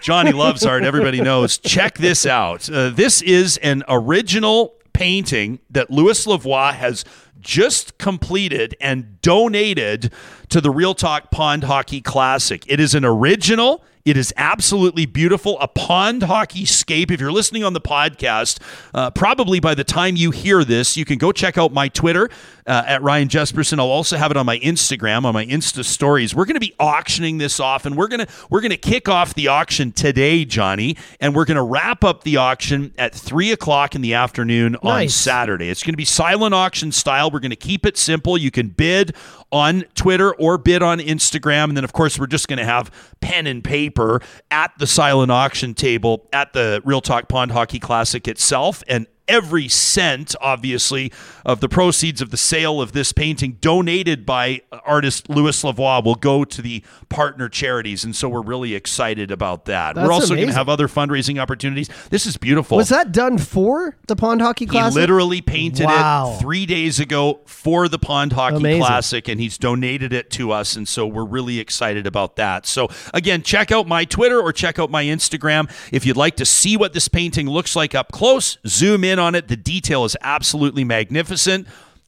Johnny 0.00 0.32
loves 0.32 0.66
art. 0.66 0.82
Everybody 0.82 1.20
knows. 1.20 1.58
Check 1.58 1.98
this 1.98 2.26
out. 2.26 2.68
Uh, 2.68 2.90
this 2.90 3.22
is 3.22 3.56
an 3.58 3.84
original 3.88 4.74
painting 4.92 5.58
that 5.70 5.90
Lewis 5.90 6.26
Lavoie 6.26 6.74
has 6.74 7.04
just 7.42 7.98
completed 7.98 8.74
and 8.80 9.20
donated 9.20 10.12
to 10.48 10.60
the 10.60 10.70
Real 10.70 10.94
Talk 10.94 11.30
Pond 11.30 11.64
Hockey 11.64 12.00
Classic. 12.00 12.64
It 12.66 12.80
is 12.80 12.94
an 12.94 13.04
original. 13.04 13.84
It 14.04 14.16
is 14.16 14.34
absolutely 14.36 15.06
beautiful. 15.06 15.58
A 15.60 15.68
pond 15.68 16.24
hockey 16.24 16.64
scape. 16.64 17.10
If 17.10 17.20
you're 17.20 17.32
listening 17.32 17.62
on 17.62 17.72
the 17.72 17.80
podcast, 17.80 18.60
uh, 18.94 19.10
probably 19.10 19.60
by 19.60 19.74
the 19.74 19.84
time 19.84 20.16
you 20.16 20.32
hear 20.32 20.64
this, 20.64 20.96
you 20.96 21.04
can 21.04 21.18
go 21.18 21.30
check 21.30 21.56
out 21.56 21.72
my 21.72 21.88
Twitter 21.88 22.28
uh, 22.66 22.82
at 22.86 23.02
Ryan 23.02 23.28
Jespersen. 23.28 23.78
I'll 23.78 23.86
also 23.86 24.16
have 24.16 24.30
it 24.30 24.36
on 24.36 24.44
my 24.44 24.58
Instagram, 24.58 25.24
on 25.24 25.34
my 25.34 25.46
Insta 25.46 25.84
stories. 25.84 26.34
We're 26.34 26.46
going 26.46 26.54
to 26.54 26.60
be 26.60 26.74
auctioning 26.80 27.38
this 27.38 27.60
off, 27.60 27.86
and 27.86 27.96
we're 27.96 28.08
gonna 28.08 28.26
we're 28.50 28.60
gonna 28.60 28.76
kick 28.76 29.08
off 29.08 29.34
the 29.34 29.48
auction 29.48 29.92
today, 29.92 30.44
Johnny, 30.44 30.96
and 31.20 31.34
we're 31.34 31.44
gonna 31.44 31.64
wrap 31.64 32.02
up 32.02 32.24
the 32.24 32.38
auction 32.38 32.92
at 32.98 33.14
three 33.14 33.52
o'clock 33.52 33.94
in 33.94 34.00
the 34.00 34.14
afternoon 34.14 34.76
on 34.76 35.08
Saturday. 35.08 35.68
It's 35.68 35.82
going 35.82 35.92
to 35.92 35.96
be 35.96 36.04
silent 36.04 36.54
auction 36.54 36.92
style. 36.92 37.30
We're 37.30 37.40
going 37.40 37.50
to 37.50 37.56
keep 37.56 37.86
it 37.86 37.96
simple. 37.96 38.36
You 38.36 38.50
can 38.50 38.68
bid 38.68 39.14
on 39.52 39.84
Twitter 39.94 40.34
or 40.34 40.58
bid 40.58 40.82
on 40.82 40.98
Instagram. 40.98 41.64
And 41.64 41.76
then, 41.76 41.84
of 41.84 41.92
course, 41.92 42.18
we're 42.18 42.26
just 42.26 42.48
going 42.48 42.58
to 42.58 42.64
have 42.64 42.90
pen 43.20 43.46
and 43.46 43.62
paper 43.62 44.20
at 44.50 44.72
the 44.78 44.86
silent 44.86 45.30
auction 45.30 45.74
table 45.74 46.28
at 46.32 46.52
the 46.54 46.80
Real 46.84 47.00
Talk 47.00 47.28
Pond 47.28 47.52
Hockey 47.52 47.78
Classic 47.78 48.26
itself. 48.26 48.82
And 48.88 49.06
every 49.28 49.68
cent, 49.68 50.34
obviously, 50.40 51.12
of 51.44 51.60
the 51.60 51.68
proceeds 51.68 52.20
of 52.20 52.30
the 52.30 52.36
sale 52.36 52.80
of 52.80 52.92
this 52.92 53.12
painting 53.12 53.58
donated 53.60 54.24
by 54.26 54.62
artist 54.84 55.28
Lewis 55.28 55.62
Lavoie 55.62 56.04
will 56.04 56.14
go 56.14 56.44
to 56.44 56.62
the 56.62 56.82
partner 57.08 57.48
charities. 57.48 58.04
And 58.04 58.14
so 58.14 58.28
we're 58.28 58.42
really 58.42 58.74
excited 58.74 59.30
about 59.30 59.64
that. 59.66 59.94
That's 59.94 60.06
we're 60.06 60.12
also 60.12 60.34
going 60.34 60.48
to 60.48 60.54
have 60.54 60.68
other 60.68 60.88
fundraising 60.88 61.38
opportunities. 61.38 61.88
This 62.10 62.26
is 62.26 62.36
beautiful. 62.36 62.76
Was 62.76 62.88
that 62.90 63.12
done 63.12 63.38
for 63.38 63.96
the 64.06 64.16
Pond 64.16 64.40
Hockey 64.40 64.66
Classic? 64.66 64.94
He 64.94 65.00
literally 65.00 65.40
painted 65.40 65.86
Wow. 65.86 66.34
it 66.36 66.40
three 66.40 66.66
days 66.66 67.00
ago 67.00 67.40
for 67.46 67.88
the 67.88 67.98
Pond 67.98 68.32
Hockey 68.32 68.56
Amazing. 68.56 68.82
Classic, 68.82 69.28
and 69.28 69.40
he's 69.40 69.58
donated 69.58 70.12
it 70.12 70.30
to 70.32 70.52
us. 70.52 70.76
And 70.76 70.86
so 70.86 71.06
we're 71.06 71.24
really 71.24 71.58
excited 71.58 72.06
about 72.06 72.36
that. 72.36 72.66
So, 72.66 72.88
again, 73.14 73.42
check 73.42 73.70
out 73.72 73.86
my 73.86 74.04
Twitter 74.04 74.40
or 74.40 74.52
check 74.52 74.78
out 74.78 74.90
my 74.90 75.04
Instagram. 75.04 75.70
If 75.92 76.04
you'd 76.06 76.16
like 76.16 76.36
to 76.36 76.44
see 76.44 76.76
what 76.76 76.92
this 76.92 77.08
painting 77.08 77.48
looks 77.48 77.76
like 77.76 77.94
up 77.94 78.12
close, 78.12 78.58
zoom 78.66 79.04
in 79.04 79.11
on 79.18 79.34
it. 79.34 79.48
The 79.48 79.56
detail 79.56 80.04
is 80.04 80.16
absolutely 80.20 80.84
magnificent. 80.84 81.66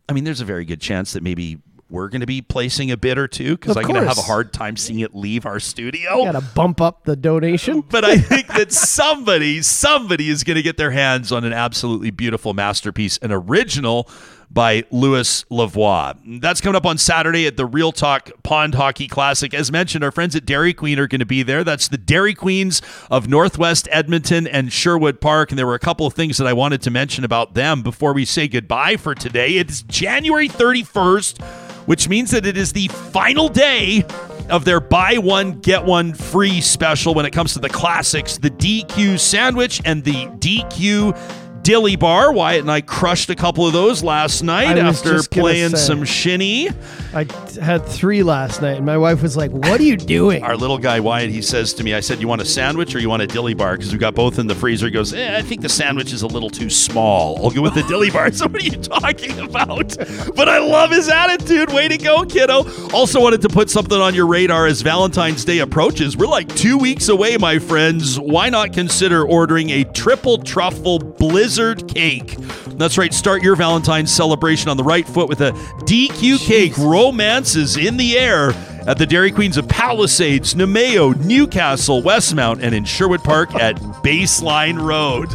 I 0.09 0.12
mean, 0.12 0.24
there's 0.24 0.40
a 0.40 0.44
very 0.44 0.64
good 0.64 0.80
chance 0.80 1.12
that 1.12 1.22
maybe. 1.22 1.59
We're 1.95 2.09
going 2.09 2.22
to 2.22 2.26
be 2.26 2.42
placing 2.42 2.90
a 2.90 2.97
bid 2.97 3.18
or 3.18 3.28
two 3.28 3.57
because 3.57 3.76
I'm 3.76 3.84
going 3.84 3.95
to 3.95 4.09
have 4.09 4.18
a 4.18 4.22
hard 4.22 4.53
time 4.53 4.76
seeing 4.76 4.99
it 4.99 5.14
leave 5.14 5.47
our 5.47 5.61
studio 5.61 6.24
Got 6.24 6.32
to 6.32 6.40
bump 6.40 6.80
up 6.80 7.05
the 7.05 7.14
donation. 7.14 7.82
but 7.82 8.05
I 8.05 8.18
think 8.18 8.49
that 8.49 8.72
somebody, 8.72 9.62
somebody 9.62 10.28
is 10.28 10.42
going 10.42 10.57
to 10.57 10.62
get 10.62 10.76
their 10.76 10.90
hands 10.90 11.30
on 11.30 11.45
an 11.45 11.53
absolutely 11.53 12.11
beautiful 12.11 12.53
masterpiece, 12.53 13.16
an 13.18 13.30
original 13.30 14.09
by 14.51 14.84
Lewis 14.90 15.45
Lavoie. 15.51 16.40
That's 16.40 16.61
coming 16.61 16.76
up 16.76 16.86
on 16.86 16.99
Saturday 16.99 17.47
at 17.47 17.57
the 17.57 17.66
Real 17.66 17.92
Talk 17.92 18.30
Pond 18.42 18.74
Hockey 18.74 19.09
Classic. 19.09 19.55
As 19.55 19.70
mentioned, 19.70 20.03
our 20.05 20.12
friends 20.12 20.36
at 20.36 20.45
Dairy 20.45 20.74
Queen 20.74 20.99
are 20.99 21.07
going 21.07 21.20
to 21.20 21.26
be 21.26 21.42
there. 21.42 21.64
That's 21.64 21.88
the 21.88 21.99
Dairy 21.99 22.34
Queens 22.34 22.82
of 23.11 23.28
Northwest 23.28 23.88
Edmonton 23.90 24.47
and 24.47 24.72
Sherwood 24.72 25.20
Park. 25.20 25.51
And 25.51 25.59
there 25.59 25.66
were 25.66 25.74
a 25.74 25.80
couple 25.80 26.07
of 26.07 26.14
things 26.14 26.38
that 26.38 26.47
I 26.47 26.53
wanted 26.53 26.82
to 26.82 26.90
mention 26.90 27.24
about 27.24 27.55
them 27.55 27.82
before 27.82 28.12
we 28.12 28.24
say 28.24 28.47
goodbye 28.49 28.97
for 28.97 29.14
today. 29.14 29.57
It's 29.57 29.82
January 29.82 30.49
31st 30.49 31.64
which 31.87 32.09
means 32.09 32.30
that 32.30 32.47
it 32.47 32.57
is 32.57 32.72
the 32.72 32.89
final 32.89 33.49
day 33.49 34.05
of 34.51 34.64
their 34.64 34.80
buy 34.80 35.16
one, 35.18 35.53
get 35.61 35.85
one 35.85 36.12
free 36.12 36.61
special 36.61 37.14
when 37.14 37.24
it 37.24 37.32
comes 37.32 37.55
to 37.55 37.59
the 37.59 37.68
classics 37.68 38.37
the 38.39 38.51
DQ 38.51 39.18
sandwich 39.18 39.80
and 39.85 40.05
the 40.05 40.26
DQ 40.39 41.16
Dilly 41.65 41.97
Bar. 41.97 42.33
Wyatt 42.33 42.61
and 42.61 42.71
I 42.71 42.83
crushed 42.83 43.31
a 43.31 43.35
couple 43.35 43.67
of 43.67 43.73
those 43.73 44.05
last 44.05 44.43
night 44.43 44.79
I 44.79 44.87
was 44.87 44.99
after 44.99 45.15
just 45.15 45.31
gonna 45.31 45.43
playing 45.43 45.71
say. 45.71 45.77
some 45.79 46.05
shinny. 46.05 46.69
I 47.15 47.25
t- 47.25 47.61
had 47.61 47.87
three 47.87 48.23
last 48.23 48.61
night, 48.61 48.77
and 48.77 48.85
my 48.87 48.99
wife 48.99 49.23
was 49.23 49.35
like, 49.37 49.51
"What 49.51 49.81
are 49.81 49.85
you 49.85 49.97
doing?" 49.97 50.43
Our 50.43 50.57
little 50.57 50.77
guy 50.79 51.01
Wyatt, 51.01 51.31
he 51.31 51.41
says 51.41 51.73
to 51.75 51.85
me, 51.85 51.95
I 51.95 52.01
said, 52.01 52.21
You 52.21 52.29
want 52.29 52.43
a 52.43 52.45
sandwich 52.45 52.95
or 52.95 52.99
you 52.99 53.09
want 53.09 53.23
a 53.23 53.27
dilly 53.27 53.55
bar? 53.55 53.77
Because 53.77 53.93
we 53.93 53.99
got 53.99 54.15
both 54.15 54.39
in 54.39 54.47
the 54.47 54.55
freezer. 54.55 54.87
He 54.87 54.93
goes, 54.93 55.15
eh, 55.15 55.37
I 55.39 55.41
think 55.43 55.62
the 55.62 55.69
sandwich 55.69 56.12
is 56.12 56.21
a 56.23 56.27
little 56.27 56.51
too 56.51 56.69
small. 56.69 57.43
I'll 57.43 57.51
go 57.51 57.62
with 57.62 57.75
the 57.75 57.83
dilly 57.85 58.11
bar. 58.11 58.25
So, 58.35 58.47
what 58.49 58.61
are 58.62 58.65
you 58.65 58.73
talking 58.73 59.39
about? 59.39 59.97
But 60.35 60.49
I 60.49 60.59
love 60.59 60.91
his 60.91 61.09
attitude. 61.09 61.73
Way 61.73 61.89
to 61.89 61.97
go, 61.97 62.25
kiddo. 62.25 62.65
Also, 62.93 63.21
wanted 63.21 63.41
to 63.43 63.49
put 63.49 63.71
something 63.71 63.99
on 63.99 64.12
your 64.15 64.27
radar 64.27 64.67
as 64.67 64.83
Valentine's 64.83 65.45
Day 65.45 65.61
approaches. 65.61 66.17
We're 66.17 66.27
like 66.27 66.49
two 66.57 66.77
weeks 66.77 67.09
away, 67.09 67.37
my 67.37 67.59
friends. 67.59 68.19
Why 68.19 68.49
not 68.51 68.73
consider 68.73 69.25
ordering 69.25 69.71
a 69.71 69.85
triple 69.85 70.39
truffle 70.39 70.99
blizzard 70.99 71.53
cake? 71.88 72.36
That's 72.76 72.98
right. 72.98 73.14
Start 73.14 73.42
your 73.42 73.55
Valentine's 73.57 74.12
celebration 74.12 74.68
on 74.68 74.76
the 74.76 74.82
right 74.82 75.07
foot 75.07 75.28
with 75.28 75.40
a 75.40 75.52
DQ 75.86 76.38
cake. 76.38 76.76
Romance 76.76 77.55
is 77.55 77.76
in 77.76 77.96
the 77.96 78.18
air 78.18 78.50
at 78.86 78.98
the 78.98 79.07
Dairy 79.07 79.30
Queens 79.30 79.57
of 79.57 79.68
Palisades, 79.68 80.55
Namao, 80.55 81.24
Newcastle, 81.24 82.02
Westmount, 82.02 82.62
and 82.62 82.74
in 82.74 82.84
Sherwood 82.84 83.22
Park 83.22 83.55
at 83.55 83.76
Baseline 84.02 84.80
Road. 84.80 85.30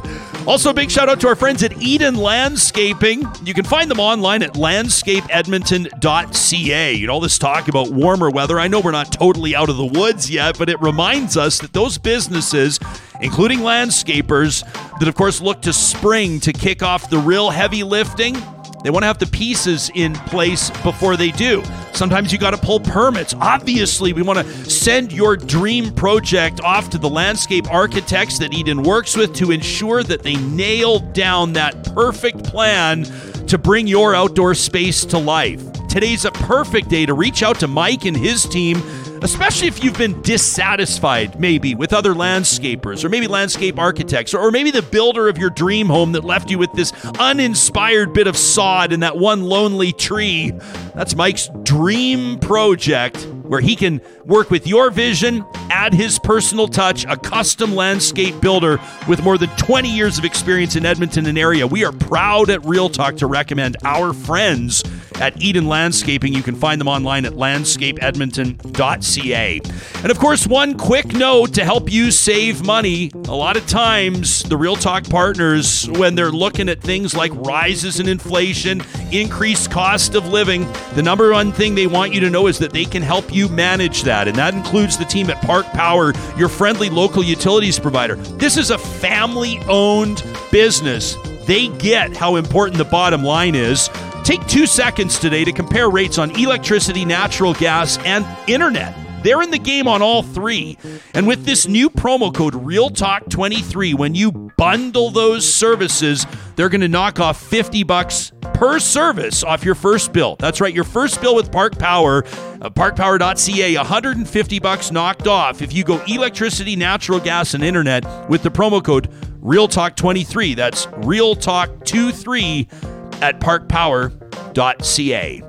Also, 0.50 0.72
a 0.72 0.74
big 0.74 0.90
shout 0.90 1.08
out 1.08 1.20
to 1.20 1.28
our 1.28 1.36
friends 1.36 1.62
at 1.62 1.80
Eden 1.80 2.16
Landscaping. 2.16 3.24
You 3.44 3.54
can 3.54 3.66
find 3.66 3.90
them 3.90 4.00
online 4.00 4.42
at 4.42 4.56
landscapeedmonton.ca. 4.56 6.94
You 6.96 7.06
know, 7.06 7.14
all 7.14 7.20
this 7.20 7.38
talk 7.38 7.68
about 7.68 7.92
warmer 7.92 8.32
weather. 8.32 8.60
I 8.60 8.68
know 8.68 8.80
we're 8.80 8.90
not 8.90 9.12
totally 9.12 9.56
out 9.56 9.70
of 9.70 9.78
the 9.78 9.86
woods 9.86 10.32
yet, 10.32 10.58
but 10.58 10.68
it 10.68 10.82
reminds 10.82 11.38
us 11.38 11.60
that 11.60 11.74
those 11.74 12.00
businesses, 12.00 12.80
including 13.22 13.60
landscapers, 13.60 14.64
that 14.98 15.08
of 15.08 15.14
course 15.14 15.40
look 15.40 15.62
to 15.62 15.72
spring 15.72 16.40
to 16.40 16.52
kick 16.52 16.82
off 16.82 17.12
the 17.12 17.20
real 17.20 17.52
heavy 17.52 17.84
lifting, 17.84 18.36
they 18.84 18.90
want 18.90 19.04
to 19.04 19.08
have 19.08 19.20
the 19.20 19.28
pieces 19.28 19.92
in 19.94 20.14
place 20.14 20.70
before 20.82 21.18
they 21.18 21.32
do. 21.32 21.64
Sometimes 21.94 22.32
you 22.32 22.38
got 22.38 22.52
to 22.52 22.58
pull 22.58 22.80
permits. 22.80 23.34
Obviously, 23.34 24.14
we 24.14 24.22
want 24.22 24.40
to 24.40 24.70
send 24.70 25.12
your 25.12 25.36
dream 25.36 25.94
project 25.94 26.62
off 26.62 26.90
to 26.92 26.98
the 26.98 27.10
landscape 27.10 27.70
architects 27.72 28.40
that 28.40 28.54
Eden 28.54 28.84
works 28.84 29.18
with 29.18 29.34
to 29.36 29.52
ensure 29.52 30.04
that 30.04 30.24
they 30.24 30.36
nail 30.36 31.00
down 31.00 31.54
that 31.54 31.84
perfect 31.94 32.44
plan 32.44 33.04
to 33.48 33.58
bring 33.58 33.88
your 33.88 34.16
outdoor 34.16 34.56
space 34.56 35.04
to 35.06 35.18
life. 35.18 35.62
Today's 35.90 36.24
a 36.24 36.32
perfect 36.32 36.88
day 36.88 37.06
to 37.06 37.14
reach 37.14 37.44
out 37.44 37.60
to 37.60 37.68
Mike 37.68 38.06
and 38.06 38.16
his 38.16 38.44
team 38.44 38.78
especially 39.22 39.68
if 39.68 39.84
you've 39.84 39.98
been 39.98 40.22
dissatisfied 40.22 41.40
maybe 41.40 41.76
with 41.76 41.94
other 41.94 42.14
landscapers 42.14 43.04
or 43.04 43.10
maybe 43.10 43.28
landscape 43.28 43.80
architects 43.80 44.34
or, 44.34 44.50
maybe 44.50 44.72
the 44.72 44.82
builder 44.82 45.28
of 45.28 45.38
your 45.38 45.52
dream 45.52 45.88
home 45.88 46.12
that 46.14 46.24
left 46.24 46.50
you 46.50 46.58
with 46.58 46.72
this 46.74 46.92
uninspired 47.20 48.14
bit 48.14 48.26
of 48.26 48.36
sod 48.36 48.92
and 48.92 49.04
that 49.04 49.16
one 49.16 49.44
lonely 49.44 49.92
tree. 49.92 50.52
That's 50.96 51.16
Mike's 51.16 51.50
dream 51.64 52.40
project 52.40 53.28
where 53.50 53.60
he 53.60 53.76
can 53.76 54.00
work 54.26 54.52
with 54.52 54.68
your 54.68 54.92
vision, 54.92 55.44
add 55.72 55.94
his 55.94 56.20
personal 56.20 56.68
touch, 56.68 57.04
a 57.06 57.18
custom 57.18 57.76
landscape 57.76 58.40
builder 58.40 58.80
with 59.08 59.24
more 59.24 59.40
than 59.40 59.50
20 59.58 59.90
years 59.90 60.20
of 60.20 60.24
experience 60.24 60.76
in 60.76 60.86
Edmonton 60.86 61.26
and 61.26 61.38
area. 61.38 61.66
We 61.66 61.84
are 61.84 61.92
proud 61.92 62.52
at 62.52 62.64
Real 62.64 62.90
Talk 62.90 63.18
to 63.18 63.28
recommend 63.28 63.76
our 63.84 64.14
friends 64.14 64.84
at 65.20 65.42
Eden 65.42 65.68
Landscaping. 65.68 66.34
You 66.34 66.44
can 66.44 66.56
find 66.56 66.80
them 66.80 66.88
online 66.88 67.26
at 67.26 67.34
landscapeedmonton.ca. 67.34 69.62
And 70.02 70.12
of 70.12 70.20
course, 70.20 70.48
one 70.48 70.78
quick 70.78 71.08
note 71.08 71.54
to 71.56 71.66
help 71.66 71.92
you 71.92 72.12
save 72.12 72.66
money. 72.66 73.12
A 73.28 73.36
lot 73.36 73.58
of 73.58 73.68
times, 73.68 74.44
the 74.44 74.56
Real 74.58 74.76
Talk 74.76 75.10
partners, 75.10 75.90
when 75.90 76.14
they're 76.16 76.32
looking 76.32 76.70
at 76.70 76.82
things 76.82 77.16
like 77.16 77.32
rises 77.36 78.00
in 78.00 78.08
inflation, 78.08 78.82
increased 79.12 79.72
cost 79.72 80.16
of 80.16 80.28
living, 80.28 80.66
the 80.94 81.04
number 81.04 81.32
one 81.32 81.52
thing 81.52 81.76
they 81.76 81.88
want 81.88 82.14
you 82.14 82.22
to 82.22 82.30
know 82.30 82.48
is 82.48 82.60
that 82.60 82.72
they 82.72 82.86
can 82.86 83.02
help 83.02 83.34
you 83.34 83.39
manage 83.48 84.04
that. 84.04 84.28
And 84.28 84.36
that 84.38 84.54
includes 84.54 84.98
the 84.98 85.06
team 85.06 85.30
at 85.30 85.42
Park 85.42 85.66
Power, 85.68 86.14
your 86.38 86.50
friendly 86.50 86.90
local 86.90 87.24
utilities 87.24 87.80
provider. 87.80 88.16
This 88.16 88.58
is 88.58 88.72
a 88.72 88.78
family 88.78 89.60
owned 89.70 90.24
business. 90.52 91.16
They 91.46 91.70
get 91.70 92.18
how 92.18 92.36
important 92.36 92.78
the 92.78 92.86
bottom 92.86 93.24
line 93.24 93.56
is. 93.56 93.90
Take 94.24 94.46
two 94.48 94.68
seconds 94.68 95.18
today 95.18 95.46
to 95.46 95.52
compare 95.52 95.90
rates 95.90 96.18
on 96.18 96.32
electricity, 96.32 97.06
natural 97.06 97.54
gas, 97.54 97.98
and 98.00 98.26
internet. 98.50 98.94
They're 99.24 99.42
in 99.42 99.52
the 99.52 99.60
game 99.60 99.88
on 99.88 100.02
all 100.02 100.24
three. 100.24 100.78
And 101.14 101.28
with 101.28 101.46
this 101.46 101.68
new 101.68 101.90
promo 101.90 102.34
code 102.34 102.54
RealTalk23, 102.54 103.96
when 103.96 104.16
you 104.16 104.32
bundle 104.58 105.12
those 105.12 105.52
services, 105.52 106.26
they're 106.56 106.70
going 106.70 106.82
to 106.82 106.88
knock 106.88 107.20
off 107.20 107.42
50 107.42 107.84
bucks 107.84 108.32
per 108.54 108.80
service 108.80 109.44
off 109.44 109.64
your 109.64 109.76
first 109.76 110.14
bill. 110.14 110.36
That's 110.40 110.62
right, 110.62 110.74
your 110.74 110.84
first 110.84 111.22
bill 111.22 111.36
with 111.36 111.52
Park 111.52 111.78
Power, 111.78 112.26
uh, 112.62 112.70
parkpower.ca, 112.70 113.78
150 113.78 114.60
bucks 114.60 114.92
knocked 114.92 115.28
off 115.28 115.62
if 115.62 115.74
you 115.74 115.84
go 115.84 116.02
electricity, 116.08 116.76
natural 116.76 117.20
gas, 117.20 117.54
and 117.54 117.64
internet 117.64 118.30
with 118.30 118.44
the 118.44 118.52
promo 118.52 118.84
code 118.84 119.10
RealTalk23. 119.42 120.56
That's 120.56 120.86
RealTalk23 120.88 123.22
at 123.22 123.40
parkpower.ca. 123.40 125.49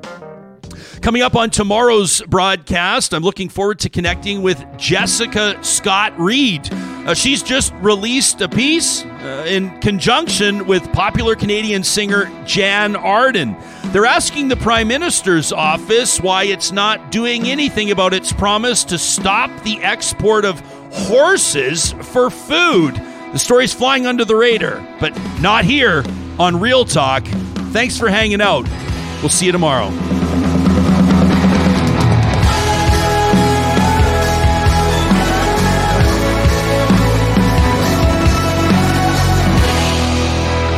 Coming 1.00 1.22
up 1.22 1.34
on 1.34 1.48
tomorrow's 1.48 2.20
broadcast, 2.22 3.14
I'm 3.14 3.22
looking 3.22 3.48
forward 3.48 3.78
to 3.80 3.88
connecting 3.88 4.42
with 4.42 4.62
Jessica 4.76 5.58
Scott 5.64 6.12
Reid. 6.20 6.70
Uh, 6.72 7.14
she's 7.14 7.42
just 7.42 7.72
released 7.76 8.42
a 8.42 8.48
piece 8.50 9.06
uh, 9.06 9.46
in 9.48 9.80
conjunction 9.80 10.66
with 10.66 10.92
popular 10.92 11.34
Canadian 11.34 11.84
singer 11.84 12.30
Jann 12.44 12.96
Arden. 12.96 13.56
They're 13.86 14.04
asking 14.04 14.48
the 14.48 14.56
Prime 14.56 14.88
Minister's 14.88 15.52
office 15.52 16.20
why 16.20 16.44
it's 16.44 16.70
not 16.70 17.10
doing 17.10 17.46
anything 17.46 17.90
about 17.90 18.12
its 18.12 18.30
promise 18.30 18.84
to 18.84 18.98
stop 18.98 19.50
the 19.62 19.78
export 19.78 20.44
of 20.44 20.60
horses 20.92 21.92
for 22.12 22.28
food. 22.28 22.94
The 23.32 23.38
story's 23.38 23.72
flying 23.72 24.06
under 24.06 24.26
the 24.26 24.36
radar, 24.36 24.86
but 25.00 25.18
not 25.40 25.64
here 25.64 26.04
on 26.38 26.60
Real 26.60 26.84
Talk. 26.84 27.24
Thanks 27.72 27.98
for 27.98 28.10
hanging 28.10 28.42
out. 28.42 28.68
We'll 29.22 29.30
see 29.30 29.46
you 29.46 29.52
tomorrow. 29.52 29.88